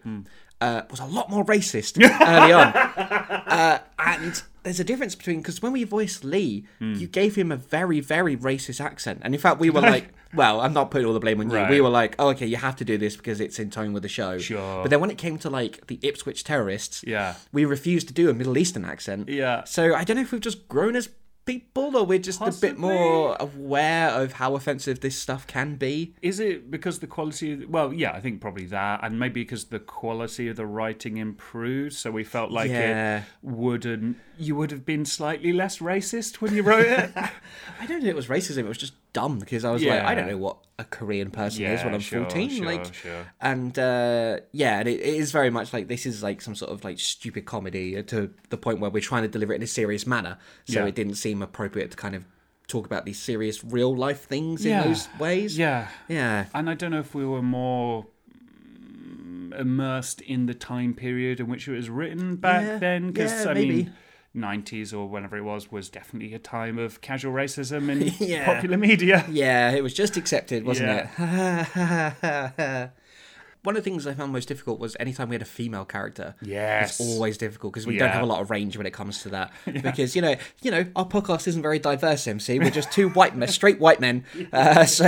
uh, 0.61 0.81
was 0.89 0.99
a 0.99 1.05
lot 1.05 1.29
more 1.29 1.43
racist 1.45 1.97
early 2.21 2.53
on. 2.53 2.67
Uh, 2.67 3.79
and 3.99 4.43
there's 4.63 4.79
a 4.79 4.83
difference 4.83 5.15
between 5.15 5.37
because 5.39 5.61
when 5.61 5.71
we 5.73 5.83
voiced 5.83 6.23
Lee, 6.23 6.65
you 6.79 7.07
gave 7.07 7.35
him 7.35 7.51
a 7.51 7.57
very, 7.57 7.99
very 7.99 8.37
racist 8.37 8.79
accent, 8.79 9.19
and 9.23 9.33
in 9.33 9.39
fact, 9.39 9.59
we 9.59 9.69
were 9.69 9.81
like, 9.81 10.13
"Well, 10.33 10.61
I'm 10.61 10.71
not 10.73 10.89
putting 10.89 11.05
all 11.05 11.13
the 11.13 11.19
blame 11.19 11.41
on 11.41 11.49
you." 11.49 11.57
Right. 11.57 11.69
We 11.69 11.81
were 11.81 11.89
like, 11.89 12.15
"Oh, 12.17 12.29
okay, 12.29 12.45
you 12.45 12.55
have 12.57 12.77
to 12.77 12.85
do 12.85 12.97
this 12.97 13.17
because 13.17 13.41
it's 13.41 13.59
in 13.59 13.69
tone 13.71 13.91
with 13.91 14.03
the 14.03 14.09
show." 14.09 14.37
Sure. 14.37 14.81
But 14.83 14.89
then 14.89 15.01
when 15.01 15.11
it 15.11 15.17
came 15.17 15.37
to 15.39 15.49
like 15.49 15.87
the 15.87 15.99
Ipswich 16.01 16.43
terrorists, 16.45 17.03
Yeah. 17.05 17.35
we 17.51 17.65
refused 17.65 18.07
to 18.07 18.13
do 18.13 18.29
a 18.29 18.33
Middle 18.33 18.57
Eastern 18.57 18.85
accent. 18.85 19.27
Yeah. 19.27 19.65
So 19.65 19.93
I 19.95 20.05
don't 20.05 20.15
know 20.15 20.21
if 20.23 20.31
we've 20.31 20.39
just 20.41 20.67
grown 20.69 20.95
as 20.95 21.09
people 21.45 21.95
or 21.97 22.05
we're 22.05 22.19
just 22.19 22.41
a 22.41 22.51
bit 22.61 22.77
more 22.77 23.35
aware 23.39 24.09
of 24.09 24.33
how 24.33 24.55
offensive 24.55 25.01
this 25.01 25.17
stuff 25.19 25.45
can 25.47 25.75
be. 25.75 26.13
Is 26.21 26.39
it 26.39 26.71
because 26.71 26.99
the 26.99 27.07
quality? 27.07 27.53
Of, 27.53 27.69
well, 27.69 27.91
yeah, 27.93 28.11
I 28.11 28.19
think 28.21 28.41
probably 28.41 28.65
that, 28.67 29.01
and 29.03 29.19
maybe 29.19 29.41
because 29.41 29.65
the 29.65 29.79
quality 29.79 30.47
of 30.47 30.55
the 30.55 30.65
writing 30.65 31.17
improved, 31.17 31.93
so 31.95 32.11
we 32.11 32.23
felt 32.23 32.51
like 32.51 32.69
Yeah. 32.69 33.17
it 33.19 33.23
wouldn't. 33.41 34.17
You 34.37 34.55
would 34.55 34.71
have 34.71 34.85
been 34.85 35.05
slightly 35.05 35.53
less 35.53 35.79
racist 35.79 36.35
when 36.35 36.55
you 36.55 36.63
wrote 36.63 36.85
it. 36.85 37.11
I 37.15 37.85
don't 37.85 37.99
think 37.99 38.05
it 38.05 38.15
was 38.15 38.27
racism. 38.27 38.59
It 38.59 38.67
was 38.67 38.77
just 38.77 38.93
dumb 39.13 39.39
because 39.39 39.63
I 39.63 39.71
was 39.71 39.83
like, 39.83 40.01
I 40.01 40.15
don't 40.15 40.27
know 40.27 40.37
what 40.37 40.57
a 40.79 40.83
Korean 40.83 41.29
person 41.29 41.65
is 41.65 41.83
when 41.83 41.93
I'm 41.93 41.99
sure, 41.99 42.21
14. 42.23 42.49
sure, 42.49 42.65
like, 42.65 42.93
sure. 42.93 43.25
and 43.39 43.77
uh, 43.77 44.39
yeah, 44.51 44.79
and 44.79 44.87
it, 44.89 44.99
it 44.99 45.15
is 45.15 45.31
very 45.31 45.49
much 45.51 45.71
like 45.71 45.87
this 45.87 46.05
is 46.05 46.23
like 46.23 46.41
some 46.41 46.55
sort 46.55 46.71
of 46.71 46.83
like 46.83 46.99
stupid 46.99 47.45
comedy 47.45 48.01
to 48.03 48.31
the 48.49 48.57
point 48.57 48.79
where 48.79 48.89
we're 48.89 49.01
trying 49.01 49.21
to 49.21 49.27
deliver 49.29 49.53
it 49.53 49.57
in 49.57 49.61
a 49.63 49.67
serious 49.67 50.05
manner. 50.07 50.37
So 50.65 50.79
Yeah. 50.81 50.87
it 50.87 50.95
didn't 50.95 51.15
seem 51.15 51.41
appropriate 51.43 51.91
to 51.91 51.97
kind 51.97 52.15
of 52.15 52.25
talk 52.67 52.85
about 52.87 53.05
these 53.05 53.19
serious 53.19 53.63
real 53.63 53.95
life 53.95 54.23
things 54.23 54.65
Yeah. 54.65 54.81
in 54.81 54.87
those 54.89 55.07
ways. 55.19 55.57
yeah, 55.57 55.89
Yeah. 56.07 56.45
and 56.55 56.69
I 56.69 56.73
don't 56.73 56.91
know 56.91 56.99
if 56.99 57.13
we 57.13 57.25
were 57.25 57.41
more 57.43 58.07
mm, 58.37 59.59
immersed 59.59 60.21
in 60.21 60.45
the 60.45 60.53
time 60.53 60.93
period 60.93 61.39
in 61.39 61.47
which 61.47 61.67
it 61.67 61.75
was 61.75 61.89
written 61.89 62.35
back 62.37 62.63
Yeah, 62.63 62.77
then, 62.77 63.07
because 63.11 63.45
yeah, 63.45 63.51
I 63.51 63.53
maybe. 63.53 63.75
mean. 63.75 63.93
90s 64.35 64.93
or 64.93 65.07
whenever 65.07 65.37
it 65.37 65.41
was 65.43 65.71
was 65.71 65.89
definitely 65.89 66.33
a 66.33 66.39
time 66.39 66.79
of 66.79 67.01
casual 67.01 67.33
racism 67.33 67.89
in 67.89 68.11
Yeah. 68.27 68.45
popular 68.45 68.77
media. 68.77 69.25
Yeah, 69.29 69.71
it 69.71 69.83
was 69.83 69.93
just 69.93 70.17
accepted, 70.17 70.65
wasn't 70.65 70.89
Yeah. 71.19 72.13
it? 72.23 72.91
one 73.63 73.77
of 73.77 73.83
the 73.83 73.89
things 73.89 74.05
I 74.05 74.13
found 74.13 74.33
most 74.33 74.47
difficult 74.49 74.77
was 74.79 74.97
anytime 74.99 75.29
we 75.29 75.35
had 75.35 75.41
a 75.41 75.45
female 75.45 75.85
character. 75.85 76.35
Yes. 76.41 76.99
It's 76.99 77.09
always 77.09 77.37
difficult 77.37 77.71
because 77.73 77.87
we 77.87 77.97
don't 77.97 78.09
have 78.09 78.23
a 78.23 78.25
lot 78.25 78.41
of 78.41 78.49
range 78.49 78.75
when 78.75 78.85
it 78.85 78.91
comes 78.91 79.21
to 79.21 79.29
that. 79.29 79.51
Because 79.83 80.15
you 80.15 80.21
know, 80.21 80.35
you 80.61 80.71
know, 80.71 80.85
our 80.95 81.05
podcast 81.07 81.47
isn't 81.47 81.61
very 81.61 81.79
diverse. 81.79 82.27
MC, 82.27 82.57
we're 82.59 82.71
just 82.71 82.91
two 82.91 83.09
white 83.09 83.35
men, 83.37 83.47
straight 83.49 83.79
white 83.79 83.99
men. 84.01 84.25
Uh, 84.51 84.83
so 84.85 85.03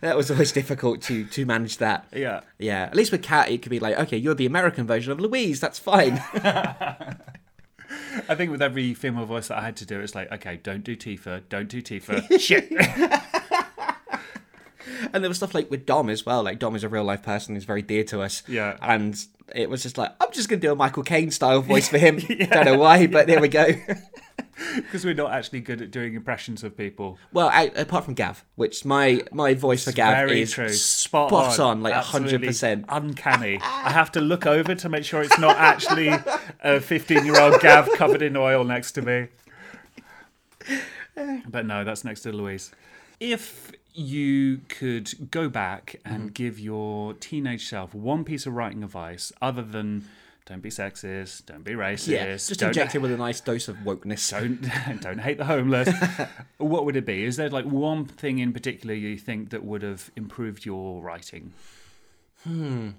that 0.00 0.16
was 0.16 0.30
always 0.30 0.52
difficult 0.52 1.02
to 1.02 1.24
to 1.26 1.44
manage 1.44 1.78
that. 1.78 2.06
Yeah. 2.14 2.40
Yeah. 2.58 2.84
At 2.84 2.94
least 2.96 3.10
with 3.12 3.22
Cat, 3.22 3.50
it 3.50 3.60
could 3.60 3.70
be 3.70 3.80
like, 3.80 3.98
okay, 3.98 4.16
you're 4.16 4.34
the 4.34 4.46
American 4.46 4.86
version 4.86 5.12
of 5.12 5.18
Louise. 5.20 5.58
That's 5.60 5.78
fine. 5.80 6.22
I 8.28 8.34
think 8.34 8.50
with 8.50 8.62
every 8.62 8.94
female 8.94 9.26
voice 9.26 9.48
that 9.48 9.58
I 9.58 9.62
had 9.62 9.76
to 9.76 9.86
do, 9.86 10.00
it's 10.00 10.14
like, 10.14 10.30
okay, 10.32 10.58
don't 10.62 10.84
do 10.84 10.96
Tifa, 10.96 11.42
don't 11.48 11.68
do 11.68 11.82
Tifa. 11.82 12.40
Shit. 12.40 12.70
and 15.12 15.24
there 15.24 15.28
was 15.28 15.38
stuff 15.38 15.54
like 15.54 15.70
with 15.70 15.86
Dom 15.86 16.08
as 16.08 16.24
well. 16.24 16.42
Like 16.42 16.58
Dom 16.58 16.76
is 16.76 16.84
a 16.84 16.88
real 16.88 17.04
life 17.04 17.22
person 17.22 17.54
who's 17.54 17.64
very 17.64 17.82
dear 17.82 18.04
to 18.04 18.22
us. 18.22 18.42
Yeah. 18.48 18.76
And 18.80 19.22
it 19.54 19.68
was 19.68 19.82
just 19.82 19.98
like, 19.98 20.12
I'm 20.20 20.32
just 20.32 20.48
gonna 20.48 20.60
do 20.60 20.72
a 20.72 20.76
Michael 20.76 21.02
Caine 21.02 21.30
style 21.30 21.60
voice 21.60 21.88
for 21.88 21.98
him. 21.98 22.18
Don't 22.50 22.64
know 22.64 22.78
why, 22.78 23.06
but 23.06 23.26
there 23.26 23.40
we 23.40 23.48
go. 23.48 23.66
Because 24.76 25.04
we're 25.04 25.14
not 25.14 25.32
actually 25.32 25.60
good 25.60 25.80
at 25.82 25.90
doing 25.90 26.14
impressions 26.14 26.62
of 26.62 26.76
people. 26.76 27.18
well, 27.32 27.48
I, 27.48 27.64
apart 27.76 28.04
from 28.04 28.14
Gav, 28.14 28.44
which 28.56 28.84
my 28.84 29.22
my 29.32 29.54
voice 29.54 29.84
for 29.84 29.92
Gav 29.92 30.14
Very 30.14 30.42
is 30.42 30.52
true. 30.52 30.68
spot, 30.70 31.28
Spot, 31.28 31.58
on, 31.58 31.82
like 31.82 31.94
hundred 31.94 32.42
percent. 32.42 32.84
Uncanny. 32.88 33.58
I 33.62 33.90
have 33.90 34.12
to 34.12 34.20
look 34.20 34.46
over 34.46 34.74
to 34.74 34.88
make 34.88 35.04
sure 35.04 35.22
it's 35.22 35.38
not 35.38 35.56
actually 35.56 36.12
a 36.60 36.80
15 36.80 37.24
year 37.24 37.40
old 37.40 37.60
Gav 37.60 37.90
covered 37.92 38.22
in 38.22 38.36
oil 38.36 38.64
next 38.64 38.92
to 38.92 39.02
me. 39.02 39.28
But 41.48 41.66
no, 41.66 41.84
that's 41.84 42.04
next 42.04 42.20
to 42.22 42.32
Louise. 42.32 42.70
If 43.18 43.72
you 43.92 44.60
could 44.68 45.30
go 45.30 45.48
back 45.48 45.96
and 46.04 46.24
mm-hmm. 46.24 46.28
give 46.28 46.58
your 46.58 47.14
teenage 47.14 47.68
self 47.68 47.94
one 47.94 48.24
piece 48.24 48.46
of 48.46 48.54
writing 48.54 48.82
advice 48.82 49.32
other 49.42 49.62
than 49.62 50.08
don't 50.50 50.62
be 50.62 50.68
sexist, 50.68 51.46
don't 51.46 51.62
be 51.62 51.74
racist, 51.74 52.08
Yeah, 52.08 52.32
just 52.32 52.60
inject 52.60 52.96
it 52.96 52.98
with 52.98 53.12
a 53.12 53.16
nice 53.16 53.40
dose 53.40 53.68
of 53.68 53.76
wokeness. 53.76 54.28
don't 54.32 55.00
don't 55.00 55.18
hate 55.20 55.38
the 55.38 55.44
homeless. 55.44 55.88
what 56.58 56.84
would 56.84 56.96
it 56.96 57.06
be? 57.06 57.22
Is 57.24 57.36
there 57.36 57.48
like 57.48 57.66
one 57.66 58.04
thing 58.04 58.40
in 58.40 58.52
particular 58.52 58.92
you 58.92 59.16
think 59.16 59.50
that 59.50 59.64
would 59.64 59.82
have 59.82 60.10
improved 60.16 60.66
your 60.66 61.00
writing? 61.02 61.52
Hmm. 62.42 62.90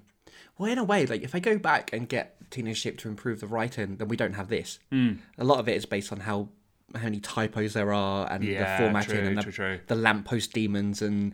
Well, 0.56 0.72
in 0.72 0.78
a 0.78 0.84
way, 0.84 1.04
like 1.04 1.22
if 1.22 1.34
I 1.34 1.40
go 1.40 1.58
back 1.58 1.92
and 1.92 2.08
get 2.08 2.36
Teenage 2.50 2.82
Chip 2.82 2.96
to 2.98 3.08
improve 3.08 3.40
the 3.40 3.46
writing, 3.46 3.96
then 3.96 4.08
we 4.08 4.16
don't 4.16 4.34
have 4.34 4.48
this. 4.48 4.78
Hmm. 4.90 5.16
A 5.36 5.44
lot 5.44 5.58
of 5.58 5.68
it 5.68 5.76
is 5.76 5.84
based 5.84 6.10
on 6.10 6.20
how 6.20 6.48
how 6.94 7.02
many 7.04 7.20
typos 7.20 7.74
there 7.74 7.92
are 7.92 8.30
and 8.32 8.42
Yeah, 8.44 8.78
the 8.78 8.84
formatting 8.84 9.10
true, 9.16 9.26
and 9.28 9.36
the, 9.38 9.42
true, 9.42 9.52
true. 9.52 9.80
the 9.88 9.94
lamppost 9.94 10.54
demons 10.54 11.02
and 11.02 11.32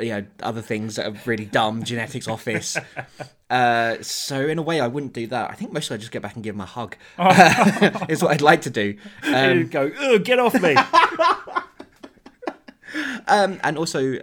you 0.00 0.08
know 0.10 0.26
other 0.42 0.62
things 0.62 0.96
that 0.96 1.06
are 1.06 1.16
really 1.26 1.44
dumb. 1.44 1.82
Genetics 1.90 2.28
Office. 2.28 2.76
uh, 3.50 3.96
so 4.02 4.46
in 4.46 4.58
a 4.58 4.62
way, 4.62 4.80
I 4.80 4.86
wouldn't 4.86 5.12
do 5.12 5.26
that. 5.28 5.50
I 5.50 5.54
think 5.54 5.72
mostly 5.72 5.94
I 5.94 5.98
just 5.98 6.12
get 6.12 6.22
back 6.22 6.34
and 6.34 6.44
give 6.44 6.54
him 6.54 6.60
a 6.60 6.66
hug. 6.66 6.96
is 8.08 8.22
what 8.22 8.32
I'd 8.32 8.42
like 8.42 8.62
to 8.62 8.70
do. 8.70 8.96
Um, 9.24 9.68
go, 9.68 10.18
get 10.18 10.38
off 10.38 10.60
me. 10.60 10.76
um, 13.26 13.60
and 13.62 13.78
also 13.78 14.18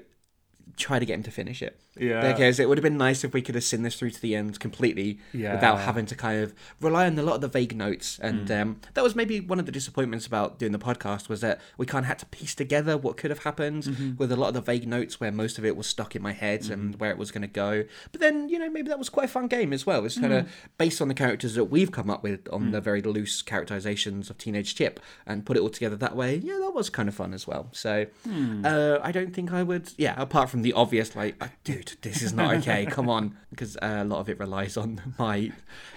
try 0.76 1.00
to 1.00 1.06
get 1.06 1.16
him 1.16 1.24
to 1.24 1.32
finish 1.32 1.62
it. 1.62 1.80
Yeah. 2.00 2.32
Because 2.32 2.60
it 2.60 2.68
would 2.70 2.78
have 2.78 2.84
been 2.84 2.98
nice 2.98 3.24
if 3.24 3.34
we 3.34 3.42
could 3.42 3.56
have 3.56 3.64
seen 3.64 3.84
this 3.84 3.96
through 3.98 4.12
to 4.12 4.22
the 4.22 4.36
end 4.36 4.60
completely 4.60 5.20
Yeah. 5.34 5.54
without 5.56 5.80
having 5.80 6.06
to 6.08 6.16
kind 6.16 6.42
of 6.44 6.54
rely 6.82 7.06
on 7.08 7.18
a 7.20 7.24
lot 7.24 7.36
of 7.36 7.42
the 7.42 7.48
vague 7.48 7.76
notes. 7.76 8.20
And 8.22 8.48
Mm. 8.48 8.62
um, 8.62 8.80
that 8.94 9.04
was 9.04 9.16
maybe 9.16 9.40
one 9.40 9.60
of 9.60 9.66
the 9.66 9.72
disappointments 9.72 10.26
about 10.28 10.60
doing 10.60 10.72
the 10.72 10.80
podcast 10.80 11.30
was 11.30 11.42
that 11.42 11.60
we 11.78 11.86
kind 11.86 12.04
of 12.04 12.08
had 12.08 12.20
to 12.20 12.26
piece 12.28 12.56
together 12.56 12.98
what 12.98 13.18
could 13.18 13.30
have 13.32 13.44
happened 13.44 13.84
Mm-hmm. 13.84 14.18
with 14.18 14.32
a 14.32 14.36
lot 14.36 14.50
of 14.50 14.54
the 14.54 14.62
vague 14.62 14.88
notes 14.88 15.20
where 15.20 15.32
most 15.32 15.58
of 15.58 15.66
it 15.66 15.76
was 15.76 15.88
stuck 15.88 16.16
in 16.16 16.22
my 16.22 16.32
head 16.34 16.70
and 16.70 17.00
where 17.00 17.12
it 17.12 17.18
was 17.18 17.32
going 17.32 17.42
to 17.42 17.48
go. 17.48 17.84
But 18.12 18.22
then, 18.22 18.50
you 18.50 18.60
know, 18.60 18.70
maybe 18.70 18.90
that 18.90 19.00
was 19.00 19.10
quite 19.10 19.26
a 19.26 19.28
fun 19.30 19.48
game 19.48 19.74
as 19.74 19.86
well. 19.86 20.06
It's 20.06 20.20
kind 20.20 20.34
Mm. 20.34 20.40
of 20.42 20.50
based 20.78 21.02
on 21.02 21.08
the 21.08 21.14
characters 21.14 21.56
that 21.56 21.66
we've 21.66 21.92
come 21.92 22.10
up 22.10 22.24
with 22.24 22.48
on 22.52 22.72
the 22.72 22.82
very 22.82 23.02
loose 23.02 23.42
characterizations 23.42 24.30
of 24.30 24.38
Teenage 24.38 24.76
Chip 24.76 25.00
and 25.26 25.46
put 25.46 25.58
it 25.58 25.60
all 25.62 25.70
together 25.70 25.96
that 25.98 26.16
way. 26.16 26.38
Yeah, 26.44 26.58
that 26.60 26.72
was 26.74 26.90
kind 26.90 27.10
of 27.10 27.16
fun 27.16 27.34
as 27.34 27.46
well. 27.48 27.70
So 27.72 28.06
Hmm. 28.24 28.66
uh, 28.66 29.00
I 29.02 29.12
don't 29.12 29.34
think 29.34 29.52
I 29.52 29.64
would. 29.64 29.92
Yeah, 29.98 30.14
apart 30.18 30.50
from 30.50 30.62
the 30.62 30.74
obvious, 30.74 31.16
like, 31.16 31.36
uh, 31.42 31.48
dude, 31.88 32.02
this 32.02 32.22
is 32.22 32.34
not 32.34 32.56
okay. 32.56 32.86
Come 32.90 33.10
on, 33.10 33.38
because 33.50 33.76
uh, 33.78 34.00
a 34.02 34.06
lot 34.06 34.20
of 34.20 34.30
it 34.30 34.40
relies 34.40 34.78
on 34.78 35.02
my 35.18 35.52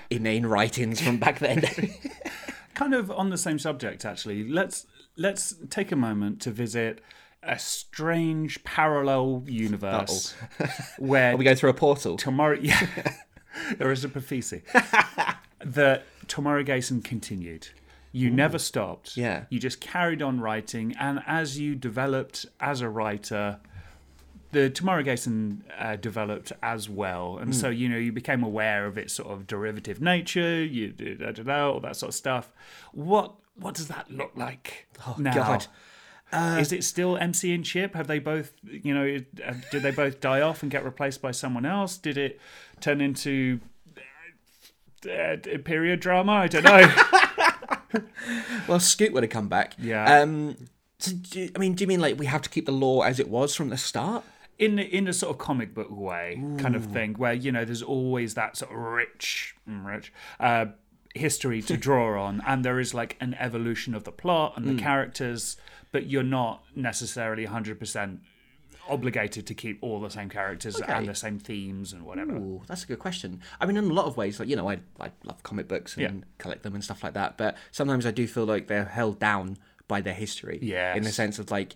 inane 0.08 0.46
writings 0.46 1.00
from 1.00 1.18
back 1.18 1.38
then. 1.38 1.62
kind 2.74 2.94
of 2.94 3.10
on 3.10 3.30
the 3.30 3.38
same 3.38 3.58
subject, 3.58 4.04
actually. 4.04 4.48
Let's 4.48 4.86
let's 5.16 5.54
take 5.68 5.92
a 5.92 5.96
moment 5.96 6.40
to 6.42 6.50
visit 6.50 7.02
a 7.42 7.58
strange 7.58 8.62
parallel 8.64 9.42
universe 9.46 10.34
where 10.98 11.32
Are 11.32 11.36
we 11.36 11.44
go 11.44 11.54
through 11.54 11.70
a 11.70 11.74
portal? 11.74 12.16
tomorrow. 12.16 12.58
Yeah, 12.60 12.86
there 13.78 13.90
is 13.90 14.04
a 14.04 14.08
prophecy 14.08 14.62
that 15.64 16.04
Tamara 16.28 16.64
Gayson 16.64 17.02
continued. 17.02 17.68
You 18.12 18.28
never 18.28 18.58
stopped. 18.58 19.16
Yeah. 19.16 19.44
You 19.50 19.60
just 19.60 19.80
carried 19.80 20.20
on 20.20 20.40
writing, 20.40 20.96
and 20.98 21.20
as 21.26 21.60
you 21.60 21.76
developed 21.76 22.44
as 22.58 22.80
a 22.80 22.88
writer, 22.88 23.60
the 24.52 24.70
Tamara 24.70 25.02
Gayson 25.02 25.64
uh, 25.78 25.96
developed 25.96 26.52
as 26.62 26.88
well, 26.88 27.38
and 27.38 27.54
so 27.54 27.68
you 27.68 27.88
know 27.88 27.96
you 27.96 28.12
became 28.12 28.42
aware 28.42 28.86
of 28.86 28.98
its 28.98 29.12
sort 29.14 29.30
of 29.30 29.46
derivative 29.46 30.00
nature. 30.00 30.64
You 30.64 30.88
did, 30.88 31.22
I 31.22 31.32
don't 31.32 31.46
know, 31.46 31.74
all 31.74 31.80
that 31.80 31.96
sort 31.96 32.10
of 32.10 32.14
stuff. 32.14 32.50
What 32.92 33.34
what 33.56 33.74
does 33.74 33.88
that 33.88 34.10
look 34.10 34.32
like 34.34 34.88
now? 35.18 35.34
God. 35.34 35.66
Is 36.32 36.72
it 36.72 36.84
still 36.84 37.16
MC 37.16 37.52
and 37.52 37.64
Chip? 37.64 37.94
Have 37.94 38.06
they 38.06 38.20
both, 38.20 38.52
you 38.62 38.94
know, 38.94 39.18
uh, 39.44 39.54
did 39.72 39.82
they 39.82 39.90
both 39.90 40.20
die 40.20 40.40
off 40.40 40.62
and 40.62 40.70
get 40.70 40.84
replaced 40.84 41.20
by 41.20 41.32
someone 41.32 41.66
else? 41.66 41.98
Did 41.98 42.16
it 42.16 42.40
turn 42.80 43.00
into 43.00 43.58
uh, 45.08 45.10
uh, 45.12 45.36
period 45.64 45.98
drama? 45.98 46.32
I 46.32 46.46
don't 46.46 46.62
know. 46.62 46.94
Well, 48.68 48.78
Scoot 48.78 49.12
would 49.12 49.22
have 49.24 49.30
come 49.30 49.48
back. 49.48 49.74
Yeah. 49.78 50.20
Um. 50.20 50.56
So 50.98 51.12
do, 51.12 51.48
I 51.56 51.58
mean, 51.58 51.74
do 51.74 51.82
you 51.82 51.88
mean 51.88 52.00
like 52.00 52.18
we 52.18 52.26
have 52.26 52.42
to 52.42 52.50
keep 52.50 52.66
the 52.66 52.72
lore 52.72 53.06
as 53.06 53.18
it 53.18 53.28
was 53.28 53.54
from 53.54 53.70
the 53.70 53.76
start? 53.76 54.24
In 54.66 54.78
in 54.78 55.08
a 55.08 55.12
sort 55.12 55.30
of 55.34 55.38
comic 55.38 55.74
book 55.74 55.90
way 55.90 56.26
kind 56.58 56.74
of 56.76 56.84
thing 56.96 57.14
where 57.14 57.32
you 57.44 57.50
know 57.50 57.64
there's 57.64 57.82
always 57.82 58.34
that 58.34 58.56
sort 58.56 58.70
of 58.70 58.76
rich 58.78 59.54
mm, 59.68 59.84
rich 59.92 60.12
uh, 60.38 60.66
history 61.14 61.60
to 61.62 61.76
draw 61.88 62.22
on 62.22 62.40
and 62.46 62.64
there 62.64 62.78
is 62.78 62.92
like 62.94 63.16
an 63.20 63.32
evolution 63.46 63.94
of 63.94 64.04
the 64.04 64.12
plot 64.12 64.52
and 64.56 64.64
the 64.68 64.74
characters 64.88 65.56
but 65.92 66.02
you're 66.06 66.22
not 66.40 66.62
necessarily 66.76 67.44
100% 67.46 68.18
obligated 68.88 69.46
to 69.46 69.54
keep 69.54 69.78
all 69.82 70.00
the 70.00 70.10
same 70.10 70.28
characters 70.28 70.80
Okay. 70.80 70.92
and 70.92 71.08
the 71.08 71.14
same 71.14 71.38
themes 71.38 71.92
and 71.92 72.04
whatever 72.04 72.36
Ooh, 72.36 72.62
that's 72.66 72.84
a 72.84 72.86
good 72.86 72.98
question. 72.98 73.40
I 73.60 73.66
mean, 73.66 73.76
in 73.76 73.84
a 73.90 73.92
lot 73.92 74.06
of 74.06 74.16
ways, 74.16 74.38
like 74.40 74.48
you 74.48 74.56
know, 74.56 74.68
I 74.68 74.78
I 74.98 75.10
love 75.24 75.42
comic 75.42 75.68
books 75.68 75.96
and 75.96 76.02
Yeah. 76.02 76.24
collect 76.38 76.62
them 76.64 76.74
and 76.74 76.82
stuff 76.82 77.02
like 77.04 77.14
that. 77.14 77.36
But 77.36 77.56
sometimes 77.70 78.04
I 78.06 78.10
do 78.10 78.26
feel 78.26 78.44
like 78.46 78.66
they're 78.66 78.86
held 78.86 79.18
down 79.18 79.58
by 79.86 80.00
their 80.00 80.14
history. 80.14 80.58
yeah 80.62 80.94
In 80.96 81.02
the 81.04 81.12
sense 81.12 81.38
of 81.38 81.50
like, 81.50 81.74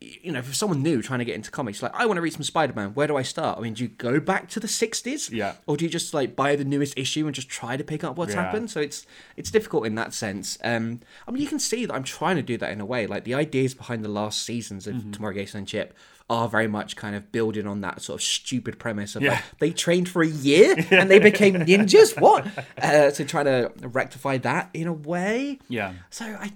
you 0.00 0.30
know, 0.30 0.42
for 0.42 0.52
someone 0.52 0.82
new 0.82 1.00
trying 1.00 1.20
to 1.20 1.24
get 1.24 1.34
into 1.34 1.50
comics, 1.50 1.82
like 1.82 1.94
I 1.94 2.04
want 2.06 2.18
to 2.18 2.20
read 2.20 2.32
some 2.34 2.42
Spider 2.42 2.74
Man. 2.74 2.90
Where 2.94 3.06
do 3.06 3.16
I 3.16 3.22
start? 3.22 3.58
I 3.58 3.62
mean, 3.62 3.72
do 3.74 3.82
you 3.82 3.88
go 3.88 4.20
back 4.20 4.48
to 4.50 4.60
the 4.60 4.66
'60s? 4.68 5.30
Yeah. 5.30 5.54
Or 5.66 5.76
do 5.76 5.84
you 5.84 5.90
just 5.90 6.12
like 6.12 6.36
buy 6.36 6.54
the 6.54 6.64
newest 6.64 6.98
issue 6.98 7.24
and 7.26 7.34
just 7.34 7.48
try 7.48 7.76
to 7.76 7.84
pick 7.84 8.04
up 8.04 8.16
what's 8.16 8.34
Yeah. 8.34 8.42
happened? 8.44 8.70
So 8.70 8.80
it's 8.80 9.06
it's 9.36 9.50
difficult 9.50 9.86
in 9.86 9.94
that 9.94 10.12
sense. 10.12 10.58
Um, 10.62 11.00
I 11.26 11.30
mean, 11.30 11.42
you 11.42 11.48
can 11.48 11.58
see 11.58 11.86
that 11.86 11.94
I'm 11.94 12.04
trying 12.04 12.36
to 12.36 12.42
do 12.42 12.58
that 12.58 12.70
in 12.72 12.80
a 12.80 12.84
way. 12.86 13.06
Like 13.06 13.24
the 13.24 13.34
ideas 13.34 13.74
behind 13.74 14.04
the 14.04 14.08
last 14.10 14.42
seasons 14.42 14.86
of 14.86 14.94
Mm-hmm. 14.96 15.12
Tamara 15.12 15.34
Gayson 15.34 15.58
and 15.60 15.68
Chip 15.68 15.94
are 16.28 16.48
very 16.48 16.66
much 16.66 16.96
kind 16.96 17.14
of 17.14 17.30
building 17.30 17.66
on 17.68 17.80
that 17.82 18.02
sort 18.02 18.20
of 18.20 18.22
stupid 18.22 18.78
premise 18.80 19.14
of 19.16 19.22
Yeah. 19.22 19.30
like 19.34 19.44
they 19.60 19.70
trained 19.70 20.08
for 20.08 20.22
a 20.22 20.26
year 20.26 20.74
and 20.90 21.08
they 21.08 21.20
became 21.20 21.54
ninjas. 21.54 22.20
What? 22.20 22.44
Uh, 22.82 23.10
so 23.12 23.24
trying 23.24 23.44
to 23.44 23.70
rectify 23.80 24.36
that 24.38 24.68
in 24.74 24.88
a 24.88 24.92
way. 24.92 25.60
yeah 25.68 25.92
So 26.10 26.24
I, 26.24 26.50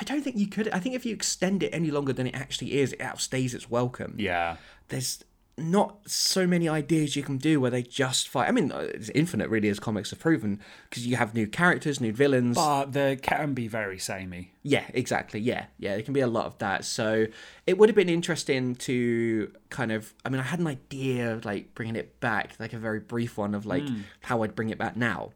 I 0.00 0.04
don't 0.04 0.22
think 0.22 0.36
you 0.36 0.46
could. 0.48 0.68
I 0.70 0.78
think 0.80 0.94
if 0.94 1.06
you 1.06 1.12
extend 1.14 1.62
it 1.62 1.70
any 1.70 1.90
longer 1.90 2.12
than 2.12 2.26
it 2.26 2.34
actually 2.34 2.78
is, 2.78 2.92
it 2.92 2.98
outstays 3.00 3.54
its 3.54 3.70
welcome. 3.70 4.14
yeah 4.18 4.56
There's 4.88 5.22
not 5.56 5.98
so 6.04 6.48
many 6.48 6.68
ideas 6.68 7.14
you 7.14 7.22
can 7.22 7.38
do 7.38 7.60
where 7.60 7.70
they 7.70 7.82
just 7.82 8.28
fight. 8.28 8.48
I 8.48 8.50
mean, 8.50 8.72
uh, 8.72 8.88
it's 8.92 9.08
infinite, 9.10 9.48
really, 9.48 9.68
as 9.68 9.78
comics 9.78 10.10
have 10.10 10.18
proven, 10.18 10.58
because 10.90 11.06
you 11.06 11.14
have 11.14 11.32
new 11.32 11.46
characters, 11.46 12.00
new 12.00 12.12
villains. 12.12 12.56
but 12.56 12.86
they 12.86 13.14
can 13.14 13.54
be 13.54 13.68
very 13.68 13.96
samey 14.00 14.50
Yeah, 14.64 14.82
exactly. 14.92 15.38
Yeah, 15.38 15.66
yeah. 15.78 15.94
There 15.94 16.02
can 16.02 16.12
be 16.12 16.22
a 16.22 16.26
lot 16.26 16.46
of 16.46 16.58
that. 16.58 16.84
So 16.84 17.26
it 17.68 17.78
would 17.78 17.88
have 17.88 17.94
been 17.94 18.08
interesting 18.08 18.74
to 18.74 19.52
kind 19.70 19.92
of. 19.92 20.12
I 20.24 20.28
mean, 20.28 20.40
I 20.40 20.44
had 20.44 20.58
an 20.58 20.66
idea 20.66 21.32
of 21.32 21.44
like 21.44 21.72
bringing 21.76 21.94
it 21.94 22.18
back, 22.18 22.56
like 22.58 22.72
a 22.72 22.78
very 22.78 22.98
brief 22.98 23.38
one 23.38 23.54
of 23.54 23.64
like 23.64 23.84
how 24.22 24.42
I'd 24.42 24.56
bring 24.56 24.70
it 24.70 24.78
back 24.78 24.96
now. 24.96 25.30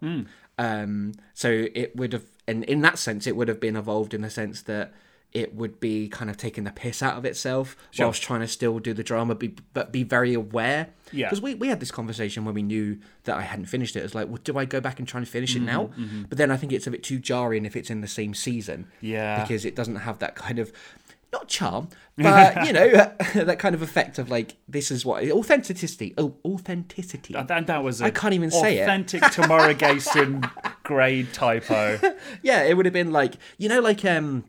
Um, 0.59 1.13
so 1.35 1.67
it 1.75 1.95
would 1.97 2.13
have, 2.13 2.25
and 2.47 2.65
in 2.65 2.81
that 2.83 2.99
sense, 2.99 3.27
it 3.27 3.37
would 3.37 3.49
have 3.49 3.61
been 3.61 3.77
evolved 3.77 4.13
in 4.15 4.23
the 4.23 4.31
sense 4.31 4.63
that 4.63 4.93
it 5.31 5.55
would 5.55 5.79
be 5.79 6.09
kind 6.09 6.31
of 6.31 6.39
taking 6.39 6.65
the 6.65 6.71
piss 6.71 7.03
out 7.03 7.19
of 7.19 7.25
itself 7.27 7.77
whilst 7.99 8.23
trying 8.23 8.41
to 8.41 8.49
still 8.49 8.79
do 8.79 8.95
the 8.95 9.03
drama, 9.05 9.35
be, 9.35 9.55
but 9.75 9.93
be 9.93 10.03
very 10.03 10.33
aware. 10.33 10.89
Yeah. 11.13 11.27
Because 11.27 11.43
we, 11.43 11.55
we 11.55 11.69
had 11.69 11.81
this 11.81 11.91
conversation 11.91 12.47
when 12.47 12.55
we 12.55 12.63
knew 12.63 12.99
that 13.25 13.37
I 13.37 13.43
hadn't 13.43 13.67
finished 13.67 13.95
it. 13.95 14.01
It's 14.05 14.15
like, 14.15 14.27
well, 14.29 14.39
do 14.43 14.57
I 14.57 14.65
go 14.65 14.81
back 14.81 14.99
and 14.99 15.07
try 15.07 15.19
and 15.19 15.29
finish 15.29 15.55
it 15.55 15.61
now? 15.61 15.91
But 16.31 16.39
then 16.39 16.51
I 16.51 16.57
think 16.57 16.73
it's 16.73 16.87
a 16.87 16.91
bit 16.91 17.03
too 17.03 17.19
jarring 17.19 17.67
if 17.67 17.77
it's 17.77 17.91
in 17.91 18.01
the 18.01 18.09
same 18.09 18.33
season 18.33 18.87
Yeah. 19.03 19.43
because 19.43 19.67
it 19.67 19.77
doesn't 19.77 19.97
have 19.97 20.19
that 20.21 20.35
kind 20.35 20.59
of 20.59 20.73
not 21.33 21.49
charm, 21.49 21.89
but 22.16 22.66
you 22.66 22.72
know 22.72 22.89
that 23.35 23.59
kind 23.59 23.74
of 23.74 23.83
effect 23.83 24.18
of 24.18 24.31
like 24.31 24.57
this 24.66 24.91
is 24.91 25.05
what 25.05 25.24
authenticity. 25.31 26.14
Oh, 26.16 26.35
authenticity. 26.45 27.35
That, 27.35 27.66
that 27.66 27.83
was 27.83 28.01
I 28.03 28.11
can't 28.11 28.35
even 28.35 28.51
say 28.51 28.79
it. 28.79 28.83
authentic 28.83 29.22
Tamara 29.31 29.74
Gayson 29.74 30.43
grade 30.83 31.33
typo. 31.33 31.99
Yeah, 32.43 32.62
it 32.62 32.76
would 32.76 32.87
have 32.87 32.93
been 32.93 33.12
like 33.12 33.35
you 33.59 33.68
know, 33.68 33.81
like 33.81 34.05
um, 34.05 34.45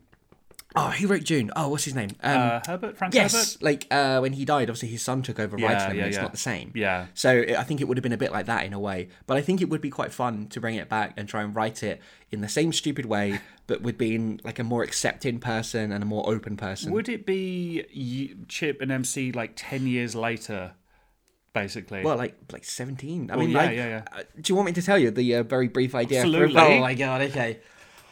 oh, 0.76 0.90
who 0.90 1.06
wrote 1.08 1.24
Dune? 1.24 1.50
Oh, 1.56 1.68
what's 1.68 1.84
his 1.84 1.94
name? 1.94 2.10
Um, 2.22 2.36
Uh, 2.38 2.60
Herbert? 2.66 2.96
Frank 2.96 3.14
yes, 3.14 3.32
Herbert? 3.32 3.62
like 3.62 3.86
uh, 3.90 4.18
when 4.20 4.32
he 4.34 4.44
died, 4.44 4.70
obviously 4.70 4.88
his 4.88 5.02
son 5.02 5.22
took 5.22 5.38
over 5.40 5.58
Yeah, 5.58 5.66
writing, 5.72 5.96
yeah, 5.96 6.02
and 6.04 6.08
it's 6.08 6.16
yeah. 6.16 6.22
not 6.22 6.32
the 6.32 6.38
same. 6.38 6.72
Yeah. 6.74 7.06
So 7.14 7.30
it- 7.36 7.56
I 7.56 7.64
think 7.64 7.80
it 7.80 7.88
would 7.88 7.96
have 7.96 8.02
been 8.02 8.12
a 8.12 8.16
bit 8.18 8.32
like 8.32 8.46
that 8.46 8.64
in 8.64 8.72
a 8.72 8.78
way, 8.80 9.08
but 9.26 9.36
I 9.36 9.40
think 9.42 9.60
it 9.60 9.68
would 9.68 9.80
be 9.80 9.90
quite 9.90 10.12
fun 10.12 10.46
to 10.48 10.60
bring 10.60 10.76
it 10.76 10.88
back 10.88 11.14
and 11.16 11.28
try 11.28 11.42
and 11.42 11.54
write 11.54 11.82
it 11.82 12.00
in 12.30 12.40
the 12.40 12.48
same 12.48 12.72
stupid 12.72 13.06
way, 13.06 13.40
but 13.66 13.82
with 13.82 13.98
being 13.98 14.40
like 14.44 14.58
a 14.58 14.64
more 14.64 14.82
accepting 14.82 15.38
person 15.40 15.92
and 15.92 16.02
a 16.02 16.06
more 16.06 16.28
open 16.30 16.56
person. 16.56 16.92
Would 16.92 17.08
it 17.08 17.26
be 17.26 18.36
Chip 18.48 18.80
and 18.80 18.90
MC 18.92 19.32
like 19.32 19.52
10 19.56 19.86
years 19.86 20.14
later, 20.14 20.72
basically? 21.52 22.02
well, 22.04 22.16
like 22.16 22.36
like 22.52 22.64
seventeen. 22.64 23.30
I 23.30 23.36
Well, 23.36 23.46
mean, 23.46 23.54
yeah, 23.54 23.62
like, 23.62 23.76
yeah, 23.76 23.88
yeah. 23.88 24.02
uh, 24.12 24.22
do 24.40 24.50
you 24.50 24.54
want 24.54 24.66
me 24.66 24.72
to 24.72 24.82
tell 24.82 24.98
you 24.98 25.10
the 25.10 25.36
uh, 25.36 25.42
very 25.42 25.68
brief 25.68 25.94
idea? 25.94 26.20
for- 26.22 26.26
Absolutely. 26.28 26.60
oh 26.60 26.80
my 26.80 26.94
god. 26.94 27.22
Okay. 27.22 27.58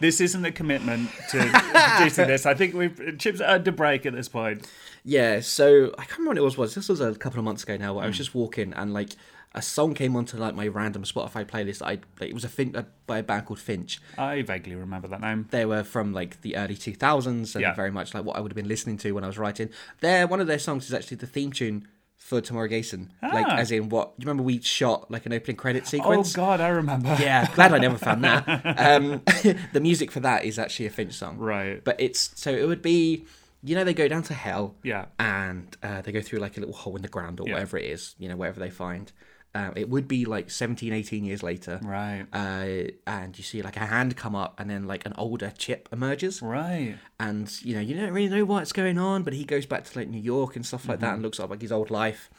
This 0.00 0.20
isn't 0.20 0.44
a 0.44 0.52
commitment 0.52 1.10
to 1.30 1.38
producing 1.96 2.26
this. 2.28 2.46
I 2.46 2.54
think 2.54 2.74
we've 2.74 3.16
Chip's 3.18 3.40
earned 3.40 3.66
a 3.68 3.72
break 3.72 4.06
at 4.06 4.12
this 4.14 4.28
point. 4.28 4.66
Yeah, 5.04 5.40
so 5.40 5.94
I 5.98 6.04
can't 6.04 6.18
remember 6.18 6.30
what 6.30 6.38
it 6.38 6.42
was. 6.44 6.58
Was 6.58 6.74
this 6.74 6.88
was 6.88 7.00
a 7.00 7.14
couple 7.14 7.38
of 7.38 7.44
months 7.44 7.62
ago 7.62 7.76
now? 7.76 7.94
Where 7.94 8.02
I 8.02 8.06
Hmm. 8.06 8.10
was 8.10 8.16
just 8.18 8.34
walking 8.34 8.72
and 8.74 8.92
like 8.92 9.10
a 9.54 9.62
song 9.62 9.94
came 9.94 10.14
onto 10.14 10.36
like 10.36 10.54
my 10.54 10.66
random 10.68 11.04
Spotify 11.04 11.44
playlist. 11.46 11.80
I 11.80 11.98
like, 12.20 12.30
it 12.30 12.34
was 12.34 12.44
a 12.44 12.78
uh, 12.78 12.82
by 13.06 13.18
a 13.18 13.22
band 13.22 13.46
called 13.46 13.58
Finch. 13.58 13.98
I 14.18 14.42
vaguely 14.42 14.74
remember 14.74 15.08
that 15.08 15.20
name. 15.22 15.46
They 15.50 15.64
were 15.64 15.84
from 15.84 16.12
like 16.12 16.42
the 16.42 16.56
early 16.56 16.74
two 16.76 16.92
thousands 16.94 17.54
and 17.56 17.62
Yeah. 17.62 17.74
very 17.74 17.90
much 17.90 18.12
like 18.12 18.24
what 18.24 18.36
I 18.36 18.40
would 18.40 18.52
have 18.52 18.56
been 18.56 18.68
listening 18.68 18.98
to 18.98 19.12
when 19.12 19.24
I 19.24 19.26
was 19.26 19.38
writing. 19.38 19.70
Their 20.00 20.26
one 20.26 20.40
of 20.40 20.46
their 20.46 20.58
songs 20.58 20.84
is 20.86 20.92
actually 20.92 21.16
the 21.16 21.26
theme 21.26 21.52
tune 21.52 21.88
for 22.28 22.42
Tamara 22.42 22.68
Gayson. 22.68 23.10
Like 23.22 23.46
Ah. 23.48 23.56
as 23.56 23.70
in 23.72 23.88
what? 23.88 24.12
You 24.18 24.26
remember 24.26 24.42
we 24.42 24.60
shot 24.60 25.10
like 25.10 25.24
an 25.24 25.32
opening 25.32 25.56
credit 25.56 25.86
sequence? 25.86 26.34
Oh? 26.34 26.36
God, 26.36 26.60
I 26.60 26.68
remember. 26.68 27.16
Yeah, 27.18 27.48
glad 27.54 27.72
I 27.72 27.78
never 27.78 27.96
found 27.96 28.22
that. 28.24 28.44
Um, 28.78 29.22
the 29.72 29.80
music 29.80 30.10
for 30.10 30.20
that 30.20 30.44
is 30.44 30.58
actually 30.58 30.86
a 30.86 30.90
Finch 30.90 31.14
song. 31.14 31.38
Right. 31.38 31.82
But 31.82 31.98
it's 32.00 32.30
so 32.34 32.50
it 32.50 32.66
would 32.66 32.82
be, 32.82 33.24
you 33.62 33.74
know, 33.74 33.82
they 33.82 33.94
go 33.94 34.08
down 34.08 34.22
to 34.24 34.34
hell. 34.34 34.74
Yeah. 34.82 35.06
And 35.18 35.74
uh, 35.82 36.02
they 36.02 36.12
go 36.12 36.20
through 36.20 36.40
like 36.40 36.56
a 36.58 36.60
little 36.60 36.74
hole 36.74 36.96
in 36.96 37.02
the 37.02 37.08
ground 37.08 37.40
or 37.40 37.44
whatever 37.44 37.78
it 37.78 37.86
is, 37.86 38.14
you 38.18 38.28
know, 38.28 38.36
wherever 38.36 38.60
they 38.60 38.70
find. 38.70 39.10
Um, 39.54 39.72
it 39.76 39.88
would 39.88 40.06
be 40.06 40.24
like 40.26 40.50
17, 40.50 40.92
18 40.92 41.24
years 41.24 41.42
later. 41.42 41.80
Right. 41.82 42.26
Uh, 42.32 42.90
and 43.06 43.36
you 43.36 43.42
see 43.42 43.62
like 43.62 43.76
a 43.76 43.86
hand 43.86 44.16
come 44.16 44.36
up 44.36 44.60
and 44.60 44.68
then 44.68 44.86
like 44.86 45.06
an 45.06 45.14
older 45.16 45.52
chip 45.56 45.88
emerges. 45.90 46.42
Right. 46.42 46.96
And, 47.18 47.50
you 47.64 47.74
know, 47.74 47.80
you 47.80 47.94
don't 47.96 48.12
really 48.12 48.28
know 48.28 48.44
what's 48.44 48.72
going 48.72 48.98
on, 48.98 49.22
but 49.22 49.32
he 49.32 49.44
goes 49.44 49.64
back 49.66 49.84
to 49.84 49.98
like 49.98 50.08
New 50.08 50.20
York 50.20 50.54
and 50.54 50.64
stuff 50.66 50.86
like 50.86 51.00
that 51.00 51.06
Mm-hmm. 51.06 51.14
and 51.14 51.22
looks 51.22 51.40
up 51.40 51.50
like 51.50 51.62
his 51.62 51.72
old 51.72 51.90
life. 51.90 52.30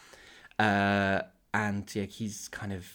Uh, 0.59 1.21
and 1.53 1.93
yeah, 1.95 2.03
he's 2.03 2.47
kind 2.49 2.71
of. 2.73 2.87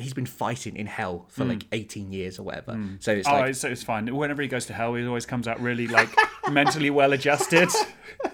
He's 0.00 0.14
been 0.14 0.26
fighting 0.26 0.76
in 0.76 0.86
hell 0.86 1.26
for 1.28 1.44
like 1.44 1.64
18 1.72 2.12
years 2.12 2.38
or 2.38 2.44
whatever. 2.44 2.78
So 3.00 3.12
it's 3.14 3.26
Oh, 3.26 3.32
like 3.32 3.50
it's, 3.50 3.64
it's 3.64 3.82
fine. 3.82 4.06
Whenever 4.14 4.42
he 4.42 4.46
goes 4.46 4.66
to 4.66 4.72
hell, 4.72 4.94
he 4.94 5.04
always 5.04 5.26
comes 5.26 5.48
out 5.48 5.60
really 5.60 5.88
like 5.88 6.08
mentally 6.52 6.88
well 6.90 7.12
adjusted. 7.12 7.68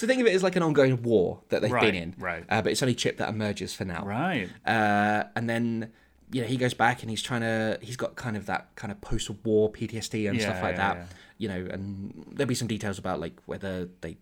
So 0.00 0.06
think 0.06 0.20
of 0.22 0.26
it 0.26 0.34
as 0.34 0.42
like 0.42 0.56
an 0.56 0.62
ongoing 0.62 1.02
war 1.02 1.40
that 1.50 1.60
they've 1.60 1.70
Right, 1.70 1.82
been 1.82 1.94
in. 1.94 2.14
right. 2.18 2.44
Uh, 2.48 2.62
but 2.62 2.72
it's 2.72 2.82
only 2.82 2.94
Chip 2.94 3.18
that 3.18 3.28
emerges 3.28 3.74
for 3.74 3.84
now. 3.84 4.02
Right. 4.04 4.48
Uh, 4.66 5.24
and 5.36 5.46
then, 5.48 5.92
you 6.32 6.40
know, 6.40 6.46
he 6.48 6.56
goes 6.56 6.72
back 6.72 7.02
and 7.02 7.10
he's 7.10 7.20
trying 7.22 7.42
to, 7.42 7.78
he's 7.82 7.96
got 7.98 8.16
kind 8.16 8.34
of 8.34 8.46
that 8.46 8.74
kind 8.76 8.90
of 8.90 9.00
post-war 9.02 9.70
PTSD 9.70 10.30
and 10.30 10.40
stuff 10.40 10.62
like 10.62 10.76
yeah, 10.76 10.94
that. 10.94 10.96
yeah. 10.96 11.04
You 11.36 11.48
know, 11.48 11.68
and 11.70 12.24
there'll 12.32 12.48
be 12.48 12.54
some 12.54 12.66
details 12.68 12.98
about 12.98 13.20
like 13.20 13.38
whether 13.44 13.88
they 14.00 14.16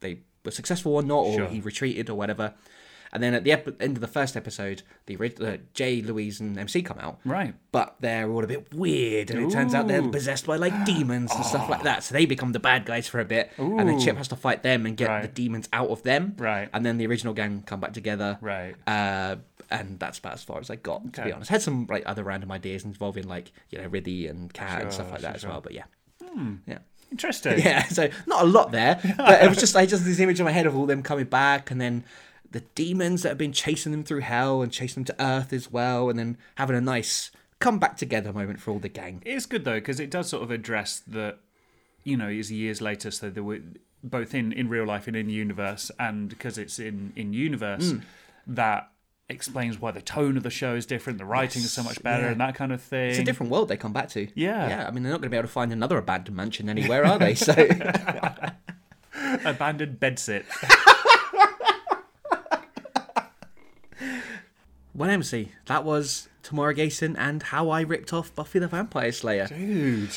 they 0.00 0.18
were 0.44 0.50
successful 0.50 0.94
or 0.94 1.02
not, 1.02 1.20
or 1.24 1.34
Sure. 1.38 1.46
he 1.48 1.60
retreated 1.60 2.10
or 2.10 2.14
whatever. 2.14 2.52
And 3.12 3.22
then 3.22 3.34
at 3.34 3.44
the 3.44 3.52
ep- 3.52 3.80
end 3.80 3.96
of 3.96 4.00
the 4.00 4.08
first 4.08 4.36
episode, 4.36 4.82
the 5.06 5.16
uh, 5.40 5.56
Jay, 5.74 6.02
Louise, 6.02 6.40
and 6.40 6.58
MC 6.58 6.82
come 6.82 6.98
out. 6.98 7.18
Right. 7.24 7.54
But 7.72 7.96
they're 8.00 8.30
all 8.30 8.42
a 8.44 8.46
bit 8.46 8.74
weird, 8.74 9.30
and 9.30 9.40
it 9.46 9.52
turns 9.52 9.74
out 9.74 9.88
they're 9.88 10.02
possessed 10.08 10.46
by 10.46 10.56
like 10.56 10.84
demons 10.84 11.32
and 11.34 11.44
stuff 11.44 11.68
like 11.68 11.82
that. 11.84 12.02
So 12.04 12.14
they 12.14 12.26
become 12.26 12.52
the 12.52 12.60
bad 12.60 12.84
guys 12.84 13.08
for 13.08 13.20
a 13.20 13.24
bit, 13.24 13.50
and 13.58 13.88
then 13.88 13.98
Chip 14.00 14.16
has 14.16 14.28
to 14.28 14.36
fight 14.36 14.62
them 14.62 14.86
and 14.86 14.96
get 14.96 15.22
the 15.22 15.28
demons 15.28 15.68
out 15.72 15.88
of 15.90 16.02
them. 16.02 16.34
Right. 16.38 16.68
And 16.72 16.84
then 16.84 16.98
the 16.98 17.06
original 17.06 17.34
gang 17.34 17.62
come 17.66 17.80
back 17.80 17.92
together. 17.92 18.38
Right. 18.40 18.74
Uh, 18.86 19.36
and 19.70 19.98
that's 19.98 20.18
about 20.18 20.34
as 20.34 20.44
far 20.44 20.60
as 20.60 20.70
I 20.70 20.76
got, 20.76 21.02
to 21.04 21.10
be 21.10 21.20
Okay. 21.22 21.32
honest. 21.32 21.50
Had 21.50 21.62
some 21.62 21.86
like 21.90 22.04
other 22.06 22.22
random 22.22 22.52
ideas 22.52 22.84
involving 22.84 23.26
like 23.26 23.50
you 23.70 23.78
know 23.78 23.88
Riddy 23.88 24.26
and 24.28 24.52
Cat 24.52 24.82
and 24.82 24.92
stuff 24.92 25.10
like 25.10 25.20
sure, 25.20 25.28
that 25.30 25.36
as 25.36 25.46
well. 25.46 25.60
But 25.60 25.72
yeah, 25.72 25.84
yeah. 26.66 26.78
Interesting. 27.10 27.58
Yeah, 27.64 27.84
so 27.84 28.08
not 28.26 28.42
a 28.42 28.46
lot 28.46 28.72
there, 28.72 29.00
but 29.16 29.42
it 29.42 29.48
was 29.48 29.58
just 29.58 29.76
I 29.76 29.86
just 29.86 30.04
this 30.04 30.18
image 30.18 30.40
in 30.40 30.44
my 30.44 30.50
head 30.52 30.66
of 30.66 30.76
all 30.76 30.86
them 30.86 31.02
coming 31.02 31.24
back, 31.26 31.70
and 31.70 31.80
then 31.80 32.04
the 32.56 32.64
demons 32.74 33.22
that 33.22 33.28
have 33.28 33.36
been 33.36 33.52
chasing 33.52 33.92
them 33.92 34.02
through 34.02 34.20
hell 34.20 34.62
and 34.62 34.72
chasing 34.72 35.04
them 35.04 35.14
to 35.14 35.22
Earth 35.22 35.52
as 35.52 35.70
well, 35.70 36.08
and 36.08 36.18
then 36.18 36.38
having 36.54 36.74
a 36.74 36.80
nice 36.80 37.30
come 37.58 37.78
back 37.78 37.98
together 37.98 38.32
moment 38.32 38.62
for 38.62 38.70
all 38.70 38.78
the 38.78 38.88
gang. 38.88 39.22
It's 39.26 39.44
good 39.44 39.66
though 39.66 39.74
because 39.74 40.00
it 40.00 40.08
does 40.08 40.30
sort 40.30 40.42
of 40.42 40.50
address 40.50 41.02
that, 41.06 41.40
you 42.02 42.16
know, 42.16 42.28
is 42.28 42.50
years 42.50 42.80
later, 42.80 43.10
so 43.10 43.28
there 43.28 43.42
were 43.42 43.60
both 44.02 44.34
in 44.34 44.52
in 44.52 44.70
real 44.70 44.86
life 44.86 45.06
and 45.06 45.14
in 45.14 45.28
universe, 45.28 45.90
and 45.98 46.30
because 46.30 46.56
it's 46.56 46.78
in 46.78 47.12
in 47.14 47.34
universe, 47.34 47.92
mm. 47.92 48.02
that 48.46 48.90
explains 49.28 49.78
why 49.78 49.90
the 49.90 50.00
tone 50.00 50.38
of 50.38 50.42
the 50.42 50.48
show 50.48 50.74
is 50.74 50.86
different, 50.86 51.18
the 51.18 51.26
writing 51.26 51.60
is 51.60 51.72
so 51.72 51.82
much 51.82 52.02
better, 52.02 52.22
yeah. 52.22 52.32
and 52.32 52.40
that 52.40 52.54
kind 52.54 52.72
of 52.72 52.80
thing. 52.80 53.10
It's 53.10 53.18
a 53.18 53.24
different 53.24 53.52
world 53.52 53.68
they 53.68 53.76
come 53.76 53.92
back 53.92 54.08
to. 54.10 54.28
Yeah. 54.34 54.66
yeah. 54.66 54.88
I 54.88 54.92
mean, 54.92 55.02
they're 55.02 55.12
not 55.12 55.20
going 55.20 55.28
to 55.28 55.34
be 55.34 55.36
able 55.36 55.48
to 55.48 55.52
find 55.52 55.74
another 55.74 55.98
abandoned 55.98 56.34
mansion 56.34 56.70
anywhere, 56.70 57.04
are 57.04 57.18
they? 57.18 57.34
So 57.34 57.52
abandoned 59.44 60.00
bedsit. 60.00 60.44
well, 64.96 65.10
MC, 65.10 65.50
that 65.66 65.84
was 65.84 66.28
Tamara 66.42 66.74
Gayson 66.74 67.16
and 67.16 67.42
how 67.42 67.68
I 67.70 67.82
ripped 67.82 68.12
off 68.12 68.34
Buffy 68.34 68.58
the 68.58 68.68
Vampire 68.68 69.12
Slayer. 69.12 69.46
Dude. 69.46 70.10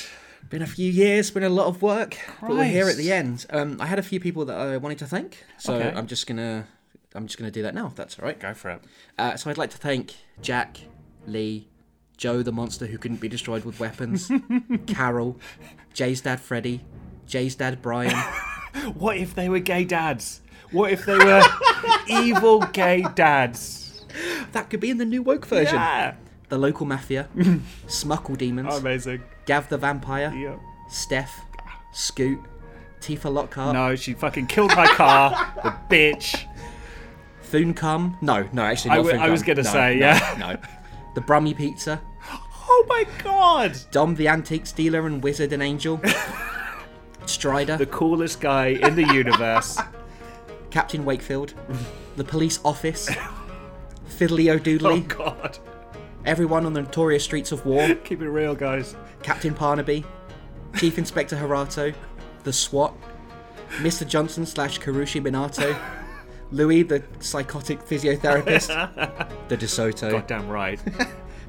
Been 0.50 0.62
a 0.62 0.68
few 0.68 0.90
years, 0.92 1.30
been 1.30 1.44
a 1.44 1.50
lot 1.50 1.68
of 1.68 1.82
work, 1.82 2.18
but 2.42 2.50
we're 2.52 2.64
here 2.64 2.88
at 2.90 2.96
the 2.96 3.12
end. 3.12 3.46
Um, 3.52 3.78
I 3.80 3.86
had 3.86 4.00
a 4.00 4.04
few 4.04 4.20
people 4.20 4.46
that 4.46 4.58
I 4.58 4.78
wanted 4.78 4.98
to 5.00 5.06
thank, 5.06 5.44
so 5.58 5.76
Okay. 5.76 5.96
I'm 5.96 6.08
just 6.08 6.26
gonna 6.26 6.66
I'm 7.14 7.28
just 7.28 7.38
gonna 7.38 7.52
do 7.52 7.62
that 7.64 7.76
now. 7.76 7.88
If 7.88 7.96
that's 7.96 8.18
all 8.18 8.26
right. 8.26 8.40
Go 8.40 8.54
for 8.56 8.72
it. 8.72 8.82
Uh, 9.18 9.36
so 9.36 9.50
I'd 9.52 9.58
like 9.60 9.70
to 9.72 9.78
thank 9.78 10.16
Jack, 10.42 10.80
Lee, 11.28 11.68
Joe 12.18 12.42
the 12.42 12.52
monster 12.52 12.88
who 12.88 12.98
couldn't 12.98 13.20
be 13.22 13.28
destroyed 13.28 13.64
with 13.66 13.80
weapons, 13.80 14.32
Carol, 14.88 15.38
Jay's 15.94 16.22
dad 16.22 16.40
Freddy, 16.40 16.82
Jay's 17.28 17.54
dad 17.56 17.82
Brian, 17.82 18.16
What 18.96 19.18
if 19.18 19.36
they 19.36 19.50
were 19.50 19.60
gay 19.60 19.84
dads? 19.84 20.42
What 20.72 20.92
if 20.92 21.06
they 21.06 21.18
were 21.18 21.44
evil 22.08 22.60
gay 22.62 23.04
dads? 23.14 23.89
That 24.54 24.70
could 24.70 24.80
be 24.80 24.90
in 24.90 24.98
the 24.98 25.06
new 25.06 25.22
woke 25.22 25.46
version. 25.46 25.76
Yeah. 25.76 26.16
The 26.50 26.58
local 26.58 26.86
mafia, 26.88 27.28
Smuckle 27.88 28.36
demons, 28.38 28.76
Amazing. 28.76 29.22
Gav 29.46 29.70
the 29.70 29.78
vampire, 29.78 30.34
Yeah. 30.36 30.56
Steph, 30.90 31.32
Scoot, 31.94 32.40
Tifa 33.02 33.32
Lockhart, 33.32 33.74
No, 33.74 33.96
she 33.96 34.14
fucking 34.14 34.48
killed 34.48 34.76
my 34.76 34.88
car. 34.88 35.54
the 35.64 35.74
bitch. 35.96 36.46
Thune 37.44 37.74
Cum. 37.76 38.18
No, 38.22 38.48
no, 38.52 38.64
actually, 38.64 38.92
I 38.92 38.96
not 38.96 39.04
w- 39.04 39.16
Thune 39.16 39.22
I 39.26 39.30
was 39.30 39.42
Cum. 39.44 39.48
gonna 39.56 39.64
No, 39.64 39.70
say, 39.72 39.96
no, 40.00 40.06
yeah. 40.08 40.36
no. 40.40 40.58
The 41.16 41.22
Brummy 41.22 41.54
Pizza, 41.54 42.02
Oh 42.72 42.86
my 42.90 43.06
god. 43.24 43.78
Dom 43.92 44.16
the 44.16 44.28
Antiques 44.28 44.72
Dealer 44.72 45.06
and 45.08 45.24
Wizard 45.24 45.54
and 45.54 45.62
Angel, 45.62 46.02
Strider, 47.26 47.78
The 47.78 47.86
coolest 47.86 48.42
guy 48.42 48.68
in 48.68 48.96
the 48.96 49.06
universe. 49.14 49.78
Captain 50.72 51.04
Wakefield, 51.06 51.54
the 52.16 52.24
Police 52.24 52.60
Office, 52.64 53.10
Fiddly 54.20 54.52
oh 54.52 54.56
O'Doodly, 54.58 55.08
god. 55.08 55.60
everyone 56.26 56.66
on 56.66 56.74
the 56.74 56.82
notorious 56.82 57.24
streets 57.24 57.54
of 57.54 57.66
war, 57.66 57.96
Keep 58.04 58.22
it 58.22 58.28
real, 58.30 58.54
guys. 58.54 58.98
Captain 59.24 59.54
Parnaby, 59.54 60.04
Chief 60.76 60.98
Inspector 60.98 61.34
Harato, 61.38 61.96
the 62.44 62.52
SWAT, 62.52 62.94
Mr. 63.78 64.06
Johnson 64.06 64.46
slash 64.46 64.78
Karushi 64.78 65.22
Minato, 65.22 65.74
Louis 66.52 66.84
the 66.84 67.02
psychotic 67.20 67.80
physiotherapist, 67.80 68.68
the 69.48 69.56
DeSoto, 69.56 70.12
Goddamn 70.12 70.50
right. 70.50 70.82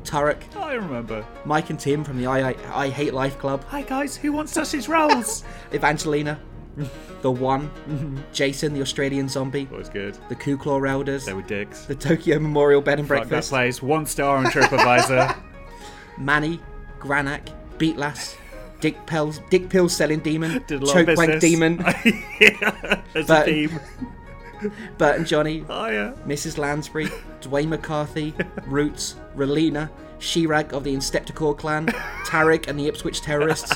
Tarek. 0.05 0.55
I 0.57 0.75
remember. 0.75 1.27
Mike 1.45 1.71
and 1.71 1.81
Tim 1.81 2.05
from 2.05 2.19
the 2.19 2.27
I, 2.27 2.51
I, 2.51 2.57
I 2.73 2.89
Hate 2.89 3.15
Life 3.15 3.37
Club, 3.41 3.65
Hi 3.65 3.83
guys, 3.83 4.15
who 4.17 4.31
wants 4.31 4.53
sausage 4.53 4.87
rolls? 4.87 5.43
Evangelina, 5.75 6.39
the 7.23 7.31
One, 7.31 7.69
mm-hmm. 7.89 8.19
Jason 8.33 8.73
the 8.75 8.81
Australian 8.81 9.29
zombie, 9.29 9.69
Always 9.71 9.89
good. 9.89 10.17
the 10.29 10.35
Ku 10.35 10.57
Claw 10.57 10.83
Elders, 10.83 11.27
They 11.27 11.33
were 11.35 11.43
dicks. 11.43 11.85
the 11.85 11.95
Tokyo 11.95 12.39
Memorial 12.39 12.81
Bed 12.81 12.99
and 12.99 13.07
Fuck 13.09 13.19
that 13.25 13.29
Breakfast, 13.29 13.51
place. 13.51 13.83
One 13.83 14.07
star 14.07 14.37
on 14.39 14.47
TripAdvisor. 14.47 15.37
Manny, 16.19 16.61
Granak, 16.99 17.49
Beatlass, 17.79 18.37
Dick 18.81 19.05
Pills, 19.07 19.41
Dick 19.51 19.69
Pills 19.69 19.95
selling 19.97 20.21
demon, 20.21 20.63
Did 20.67 20.83
a 20.83 20.87
lot 20.87 20.95
Choke 21.07 21.17
Wank 21.17 21.41
demon, 21.41 21.79
yeah, 22.41 23.03
there's 23.13 23.27
But- 23.27 23.49
a 23.49 23.51
theme. 23.67 23.81
Bert 24.99 25.17
and 25.17 25.27
Johnny, 25.27 25.65
Oh 25.71 25.87
yeah. 25.87 26.13
Mrs. 26.27 26.59
Lansbury, 26.59 27.07
Dwayne 27.41 27.69
McCarthy, 27.69 28.35
Roots, 28.67 29.17
Relina, 29.35 29.89
Shirag 30.19 30.75
of 30.75 30.85
the 30.85 30.95
Instepticore 30.95 31.57
clan, 31.57 31.87
Tarek 32.27 32.69
and 32.69 32.79
the 32.79 32.87
Ipswich 32.87 33.23
terrorists, 33.23 33.73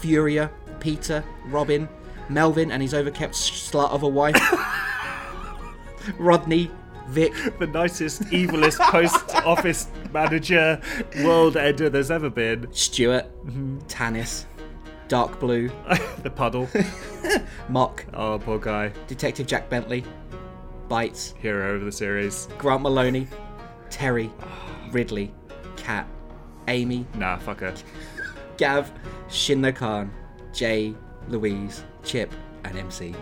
Furia, 0.00 0.48
Peter, 0.78 1.24
Robin, 1.46 1.88
Melvin 2.28 2.70
and 2.70 2.82
his 2.82 2.92
overkept 2.92 3.34
slut 3.34 3.90
of 3.90 4.02
a 4.02 4.08
wife, 4.08 4.36
Rodney, 6.18 6.70
Vic, 7.08 7.32
the 7.58 7.66
nicest, 7.66 8.22
evilest 8.24 8.78
post 8.90 9.34
office 9.36 9.88
manager, 10.12 10.80
world 11.22 11.56
ender 11.56 11.88
there's 11.88 12.10
ever 12.10 12.28
been. 12.28 12.68
Stuart, 12.72 13.24
mm-hmm. 13.46 13.78
Tanis, 13.88 14.44
Dark 15.08 15.40
Blue, 15.40 15.70
the 16.22 16.30
puddle. 16.30 16.68
Mock, 17.68 18.04
Oh, 18.12 18.38
poor 18.38 18.58
guy. 18.58 18.92
Detective 19.06 19.46
Jack 19.46 19.70
Bentley, 19.70 20.04
Bites, 20.88 21.34
Hero 21.38 21.76
of 21.76 21.84
the 21.84 21.92
series. 21.92 22.46
Grant 22.58 22.82
Maloney, 22.82 23.26
Terry, 23.88 24.30
Ridley, 24.90 25.32
Cat, 25.76 26.06
Amy, 26.68 27.06
Nah, 27.14 27.38
fuck 27.38 27.60
her. 27.60 27.74
Gav, 28.58 28.92
Shinno 29.28 29.74
Khan, 29.74 30.12
Jay, 30.52 30.94
Louise, 31.28 31.84
Chip, 32.04 32.32
and 32.64 32.76
MC. 32.76 33.14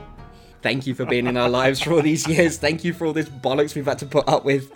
Thank 0.63 0.87
you 0.87 0.95
for 0.95 1.05
being 1.05 1.27
in 1.27 1.37
our 1.37 1.49
lives 1.49 1.81
for 1.81 1.93
all 1.93 2.03
these 2.03 2.27
years. 2.27 2.59
Thank 2.59 2.85
you 2.85 2.93
for 2.93 3.07
all 3.07 3.13
this 3.13 3.29
bollocks 3.29 3.75
we've 3.75 3.87
had 3.87 3.99
to 4.01 4.07
put 4.07 4.29
up 4.29 4.45
with. 4.45 4.73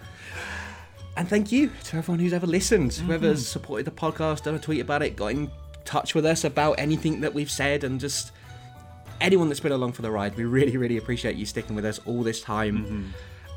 And 1.16 1.28
thank 1.28 1.50
you 1.50 1.70
to 1.84 1.96
everyone 1.96 2.20
who's 2.20 2.32
ever 2.32 2.46
listened, 2.46 2.92
whoever's 2.94 3.40
mm-hmm. 3.40 3.52
supported 3.52 3.86
the 3.86 3.90
podcast, 3.90 4.44
done 4.44 4.54
a 4.54 4.58
tweet 4.58 4.80
about 4.80 5.02
it, 5.02 5.16
got 5.16 5.32
in 5.32 5.50
touch 5.84 6.14
with 6.14 6.24
us 6.24 6.44
about 6.44 6.78
anything 6.78 7.20
that 7.20 7.34
we've 7.34 7.50
said, 7.50 7.84
and 7.84 7.98
just 7.98 8.32
anyone 9.20 9.48
that's 9.48 9.60
been 9.60 9.72
along 9.72 9.92
for 9.92 10.02
the 10.02 10.10
ride. 10.10 10.36
We 10.36 10.44
really, 10.44 10.76
really 10.76 10.96
appreciate 10.96 11.36
you 11.36 11.44
sticking 11.44 11.74
with 11.76 11.84
us 11.84 11.98
all 12.06 12.22
this 12.22 12.40
time. 12.40 12.78
Mm-hmm. 12.78 13.06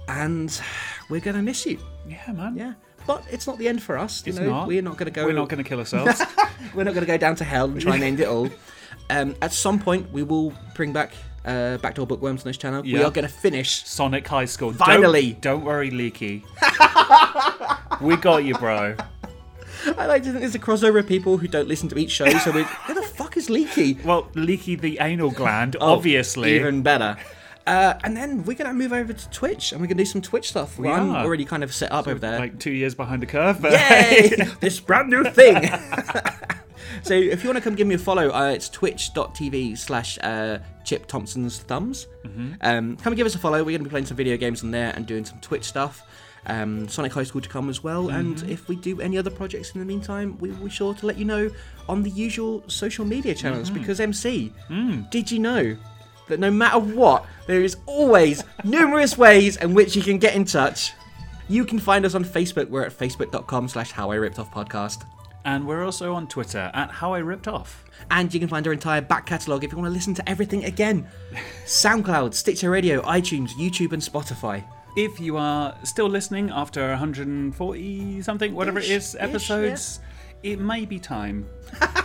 And 0.09 0.61
we're 1.09 1.21
going 1.21 1.37
to 1.37 1.41
miss 1.41 1.65
you. 1.65 1.79
Yeah, 2.07 2.31
man. 2.33 2.57
Yeah. 2.57 2.73
But 3.05 3.25
it's 3.31 3.47
not 3.47 3.57
the 3.57 3.67
end 3.67 3.81
for 3.83 3.97
us. 3.97 4.25
You 4.25 4.31
It's 4.31 4.39
know, 4.39 4.49
not. 4.49 4.67
we're 4.67 4.81
not 4.81 4.97
going 4.97 5.05
to 5.05 5.11
go. 5.11 5.25
We're 5.25 5.33
not 5.33 5.49
going 5.49 5.63
to 5.63 5.67
kill 5.67 5.79
ourselves. 5.79 6.21
We're 6.73 6.85
not 6.85 6.93
going 6.93 7.05
to 7.05 7.11
go 7.11 7.17
down 7.17 7.35
to 7.35 7.43
hell 7.43 7.65
and 7.65 7.79
try 7.79 7.95
and 7.95 8.03
end 8.03 8.19
it 8.19 8.27
all. 8.27 8.49
Um, 9.13 9.35
at 9.41 9.53
some 9.53 9.79
point, 9.79 10.11
we 10.11 10.23
will 10.23 10.53
bring 10.75 10.91
back 10.91 11.11
uh, 11.45 11.77
Backdoor 11.77 12.07
Bookworms 12.07 12.41
on 12.41 12.49
this 12.49 12.57
channel. 12.57 12.81
We 12.81 12.93
Yeah. 12.93 13.03
are 13.05 13.11
going 13.11 13.27
to 13.27 13.33
finish. 13.33 13.85
Sonic 13.85 14.27
High 14.27 14.45
School. 14.45 14.73
Finally. 14.73 15.33
Don't, 15.33 15.41
don't 15.41 15.65
worry, 15.65 15.91
Leaky. 15.91 16.43
we 18.01 18.15
got 18.17 18.43
you, 18.43 18.55
bro. 18.55 18.95
I 19.97 20.05
like 20.05 20.23
to 20.23 20.29
think 20.29 20.39
there's 20.39 20.55
a 20.55 20.59
crossover 20.59 20.99
of 20.99 21.07
people 21.07 21.37
who 21.37 21.47
don't 21.47 21.67
listen 21.67 21.89
to 21.89 21.97
each 21.97 22.11
show. 22.11 22.29
So 22.39 22.51
we, 22.51 22.63
who 22.63 22.93
the 22.93 23.03
fuck 23.03 23.35
is 23.37 23.49
Leaky? 23.49 23.97
Well, 24.03 24.29
Leaky 24.33 24.75
the 24.75 24.97
anal 25.01 25.29
gland, 25.31 25.75
Oh, 25.79 25.93
obviously. 25.93 26.55
even 26.55 26.81
better. 26.81 27.17
Uh, 27.67 27.93
and 28.03 28.15
then 28.17 28.43
we're 28.43 28.55
going 28.57 28.69
to 28.69 28.73
move 28.73 28.91
over 28.91 29.13
to 29.13 29.29
Twitch 29.29 29.71
and 29.71 29.79
we're 29.79 29.87
going 29.87 29.97
to 29.97 30.03
do 30.03 30.09
some 30.09 30.21
Twitch 30.21 30.49
stuff. 30.49 30.77
We 30.77 30.89
I'm 30.89 31.11
are. 31.11 31.23
already 31.25 31.45
kind 31.45 31.63
of 31.63 31.73
set 31.73 31.91
up 31.91 32.07
over 32.07 32.19
there. 32.19 32.39
Like 32.39 32.59
two 32.59 32.71
years 32.71 32.93
behind 32.95 33.21
the 33.21 33.25
curve. 33.25 33.61
But 33.61 33.71
Yay! 33.73 34.29
this 34.59 34.79
brand 34.79 35.09
new 35.09 35.23
thing. 35.25 35.55
so 37.01 37.13
if 37.13 37.43
you 37.43 37.49
want 37.49 37.57
to 37.57 37.61
come 37.63 37.75
give 37.75 37.87
me 37.87 37.95
a 37.95 37.99
follow, 37.99 38.29
uh, 38.29 38.49
it's 38.51 38.69
twitch.tv 38.69 39.77
slash 39.77 40.17
uh, 40.21 40.59
Chip 40.83 41.07
Thompson's 41.07 41.59
Thumbs. 41.59 42.07
Um, 42.61 42.97
come 42.97 43.13
and 43.13 43.17
give 43.17 43.25
us 43.25 43.35
a 43.35 43.39
follow. 43.39 43.57
We're 43.59 43.71
going 43.71 43.79
to 43.79 43.83
be 43.85 43.89
playing 43.89 44.05
some 44.05 44.17
video 44.17 44.37
games 44.37 44.63
on 44.63 44.71
there 44.71 44.93
and 44.95 45.05
doing 45.05 45.25
some 45.25 45.39
Twitch 45.39 45.63
stuff. 45.65 46.05
Um, 46.45 46.89
Sonic 46.89 47.13
High 47.13 47.23
School 47.23 47.41
to 47.41 47.47
come 47.49 47.69
as 47.69 47.83
well. 47.83 48.09
And 48.09 48.43
if 48.49 48.67
we 48.67 48.75
do 48.75 48.99
any 48.99 49.17
other 49.17 49.29
projects 49.29 49.71
in 49.71 49.79
the 49.79 49.85
meantime, 49.85 50.37
we 50.39 50.49
will 50.51 50.65
be 50.65 50.69
sure 50.69 50.93
to 50.93 51.05
let 51.05 51.17
you 51.17 51.25
know 51.25 51.49
on 51.87 52.03
the 52.03 52.09
usual 52.09 52.63
social 52.67 53.05
media 53.05 53.33
channels. 53.33 53.69
Because 53.69 53.99
MC, 53.99 54.51
did 55.09 55.31
you 55.31 55.39
know 55.39 55.77
that 56.27 56.39
no 56.39 56.51
matter 56.51 56.79
what, 56.79 57.25
there 57.47 57.61
is 57.63 57.77
always 57.85 58.43
numerous 58.63 59.17
ways 59.17 59.57
in 59.57 59.73
which 59.73 59.95
you 59.95 60.01
can 60.01 60.17
get 60.17 60.35
in 60.35 60.43
touch. 60.45 60.91
You 61.49 61.65
can 61.65 61.79
find 61.79 62.05
us 62.05 62.15
on 62.15 62.23
Facebook. 62.25 62.69
We're 62.69 62.83
at 62.85 62.97
facebook.com 62.97 63.67
slash 63.69 63.91
how 63.91 64.11
I 64.11 64.15
ripped 64.15 64.39
off 64.39 64.53
podcast. 64.53 65.05
And 65.45 65.67
we're 65.67 65.83
also 65.83 66.13
on 66.13 66.27
Twitter 66.27 66.71
at 66.73 66.89
How 66.89 67.13
I 67.13 67.19
Ripped 67.19 67.47
Off. 67.47 67.83
And 68.09 68.33
you 68.33 68.39
can 68.39 68.49
find 68.49 68.65
our 68.65 68.73
entire 68.73 69.01
back 69.01 69.25
catalogue 69.25 69.63
if 69.63 69.71
you 69.71 69.77
want 69.77 69.87
to 69.89 69.93
listen 69.93 70.13
to 70.15 70.29
everything 70.29 70.65
again. 70.65 71.07
SoundCloud, 71.65 72.33
Stitcher 72.33 72.69
Radio, 72.69 73.01
iTunes, 73.01 73.51
YouTube, 73.51 73.91
and 73.91 74.01
Spotify. 74.01 74.63
If 74.95 75.19
you 75.19 75.37
are 75.37 75.75
still 75.83 76.07
listening 76.07 76.49
after 76.51 76.87
140 76.89 78.21
something, 78.21 78.53
whatever 78.53 78.79
it 78.79 78.85
is, 78.85 79.15
Ish, 79.15 79.21
ish, 79.21 79.29
episodes, 79.29 79.99
it 80.43 80.59
may 80.59 80.85
be 80.85 80.99
time 80.99 81.47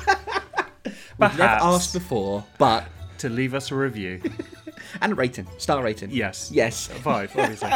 We've 1.18 1.36
never 1.36 1.42
asked 1.42 1.92
before, 1.92 2.44
but 2.58 2.84
to 3.18 3.28
leave 3.28 3.52
us 3.54 3.70
a 3.72 3.74
review. 3.74 4.22
and 5.02 5.12
a 5.12 5.14
rating, 5.14 5.46
star 5.58 5.82
rating. 5.82 6.10
Yes. 6.10 6.50
Yes. 6.52 6.86
Five, 6.86 7.36
obviously. 7.36 7.70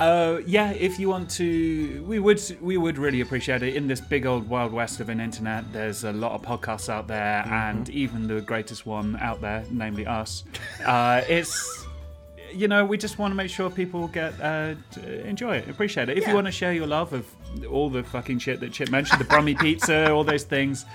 Uh, 0.00 0.40
yeah, 0.46 0.70
if 0.72 0.98
you 0.98 1.10
want 1.10 1.28
to, 1.30 2.02
we 2.08 2.18
would 2.18 2.40
we 2.62 2.78
would 2.78 2.96
really 2.96 3.20
appreciate 3.20 3.62
it. 3.62 3.76
In 3.76 3.86
this 3.86 4.00
big 4.00 4.24
old 4.24 4.48
wild 4.48 4.72
west 4.72 4.98
of 5.00 5.10
an 5.10 5.20
internet, 5.20 5.70
there's 5.74 6.04
a 6.04 6.12
lot 6.12 6.32
of 6.32 6.40
podcasts 6.40 6.88
out 6.88 7.06
there, 7.06 7.46
and 7.46 7.86
even 7.90 8.26
the 8.26 8.40
greatest 8.40 8.86
one 8.86 9.16
out 9.20 9.42
there, 9.42 9.62
namely 9.70 10.06
us. 10.06 10.44
Uh, 10.86 11.20
it's 11.28 11.86
you 12.50 12.66
know 12.66 12.82
we 12.84 12.96
just 12.96 13.18
want 13.18 13.30
to 13.30 13.36
make 13.36 13.50
sure 13.50 13.68
people 13.68 14.08
get 14.08 14.32
uh, 14.40 14.74
enjoy 15.24 15.56
it, 15.58 15.68
appreciate 15.68 16.08
it. 16.08 16.16
If 16.16 16.22
Yeah. 16.24 16.30
you 16.30 16.34
want 16.34 16.46
to 16.46 16.52
share 16.52 16.72
your 16.72 16.86
love 16.86 17.12
of 17.12 17.26
all 17.70 17.90
the 17.90 18.02
fucking 18.02 18.38
shit 18.38 18.58
that 18.60 18.72
Chip 18.72 18.90
mentioned, 18.90 19.20
the 19.20 19.24
Brummy 19.26 19.54
pizza, 19.54 20.10
all 20.10 20.24
those 20.24 20.44
things. 20.44 20.86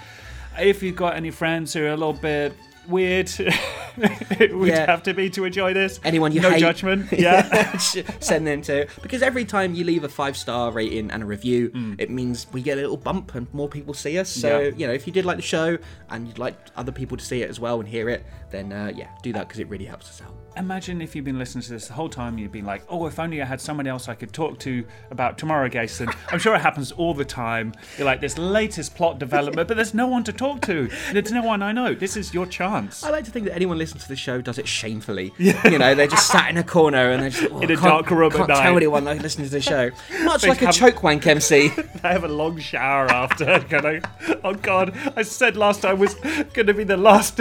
If 0.58 0.82
you've 0.82 0.95
got 0.95 1.16
any 1.16 1.30
friends 1.30 1.74
who 1.74 1.84
are 1.84 1.89
a 1.89 1.97
little 1.97 2.14
bit 2.14 2.53
weird, 2.88 3.30
it 4.39 4.56
would 4.56 4.70
Yeah. 4.70 4.86
have 4.86 5.04
to 5.04 5.14
be 5.14 5.30
to 5.32 5.46
enjoy 5.46 5.74
this. 5.74 6.00
Anyone 6.04 6.32
you 6.32 6.41
no 6.41 6.52
hate. 6.52 6.60
judgment. 6.60 7.12
Yeah. 7.18 7.78
Send 8.20 8.46
them 8.48 8.62
to 8.64 8.88
because 9.02 9.22
every 9.22 9.46
time 9.46 9.74
you 9.76 9.84
leave 9.84 10.04
a 10.04 10.10
five 10.10 10.36
star 10.38 10.72
rating 10.72 11.12
and 11.12 11.24
a 11.24 11.26
review, 11.26 11.72
it 11.98 12.10
means 12.10 12.48
we 12.52 12.62
get 12.62 12.78
a 12.78 12.82
little 12.82 12.98
bump 12.98 13.36
and 13.36 13.48
more 13.54 13.68
people 13.70 13.93
see 13.93 14.18
us. 14.20 14.30
So 14.30 14.46
Mm. 14.60 14.64
Yeah. 14.72 14.78
you 14.78 14.88
know, 14.88 14.93
if 14.93 15.08
you 15.08 15.14
did 15.14 15.26
like 15.26 15.38
the 15.38 15.43
show 15.43 15.78
and 16.10 16.28
you'd 16.28 16.39
like 16.39 16.56
other 16.76 16.91
people 16.91 17.18
to 17.18 17.26
see 17.26 17.41
it 17.41 17.50
as 17.50 17.60
well 17.60 17.80
and 17.80 17.88
hear 17.88 18.10
it, 18.10 18.26
then 18.52 18.72
uh, 18.72 18.91
yeah, 18.96 19.08
do 19.24 19.34
that 19.34 19.48
because 19.48 19.60
it 19.60 19.68
really 19.70 19.86
helps 19.86 20.10
us 20.10 20.22
out. 20.22 20.36
Imagine 20.58 21.01
if 21.01 21.16
you've 21.16 21.26
been 21.26 21.38
listening 21.38 21.64
to 21.64 21.72
this 21.72 21.88
the 21.88 21.93
whole 21.93 22.08
time, 22.10 22.38
you'd 22.38 22.51
be 22.51 22.62
like, 22.62 22.84
oh, 22.89 23.06
if 23.08 23.20
only 23.20 23.41
I 23.41 23.45
had 23.45 23.60
someone 23.60 23.88
else 23.88 24.08
I 24.08 24.16
could 24.16 24.32
talk 24.32 24.58
to 24.60 24.86
about 25.12 25.38
Tamara 25.38 25.70
Gayson. 25.70 26.10
I'm 26.30 26.39
sure 26.39 26.56
it 26.56 26.62
happens 26.62 26.91
all 26.93 27.14
the 27.14 27.26
time. 27.26 27.74
You're 27.97 28.06
like, 28.06 28.22
this 28.22 28.38
latest 28.38 28.95
plot 28.95 29.20
development, 29.20 29.68
but 29.68 29.76
there's 29.76 29.93
no 29.93 30.08
one 30.08 30.24
to 30.24 30.34
talk 30.34 30.62
to. 30.64 30.89
There's 31.12 31.32
no 31.32 31.43
one 31.43 31.62
I 31.62 31.72
know. 31.74 31.93
This 31.93 32.16
is 32.16 32.34
your 32.34 32.45
chance. 32.45 33.03
I 33.03 33.10
like 33.10 33.26
to 33.26 33.32
think 33.32 33.45
that 33.45 33.56
anyone 33.56 33.78
listening 33.78 34.01
to 34.01 34.08
the 34.08 34.16
show 34.16 34.39
does 34.41 34.58
it 34.58 34.68
shamefully. 34.68 35.34
You 35.38 35.78
know, 35.78 35.93
they're 35.93 36.08
just 36.08 36.28
sat 36.28 36.49
in 36.49 36.58
a 36.58 36.64
corner 36.64 37.12
and 37.12 37.22
they're 37.24 37.30
just 37.32 37.51
oh, 37.51 37.60
In 37.60 37.72
a 37.72 37.76
dark 37.76 38.10
room 38.10 38.32
at 38.32 38.38
Can't 38.38 38.49
night. 38.49 38.64
tell 38.64 38.78
anyone 38.78 39.03
like 39.03 39.22
listening 39.22 39.47
to 39.47 39.51
the 39.51 39.62
show. 39.62 39.91
Much 40.24 40.43
They 40.43 40.49
like 40.49 40.62
a 40.62 40.72
choke 40.72 41.03
wank 41.03 41.28
MC. 41.28 41.72
I 42.03 42.14
have 42.14 42.24
a 42.24 42.30
long 42.30 42.60
shower 42.60 43.08
after. 43.12 43.60
Can 43.60 43.86
I? 43.86 44.01
Oh, 44.43 44.53
God. 44.53 44.97
I 45.18 45.24
said 45.24 45.58
last 45.58 45.82
time 45.82 45.99
was 45.99 46.14
going 46.53 46.68
to 46.68 46.74
be 46.74 46.84
the 46.86 46.97
last 46.97 47.39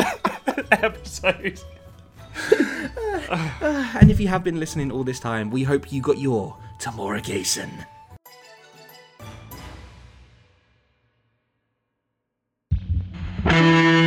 episode. 0.73 1.61
and 3.31 4.11
if 4.11 4.21
you 4.21 4.29
have 4.29 4.45
been 4.45 4.59
listening 4.61 4.91
all 4.91 5.05
this 5.05 5.21
time, 5.21 5.51
we 5.51 5.63
hope 5.63 5.93
you 5.93 6.01
got 6.03 6.19
your 6.19 6.57
Tamorigation. 6.79 7.87
Thank 13.45 14.04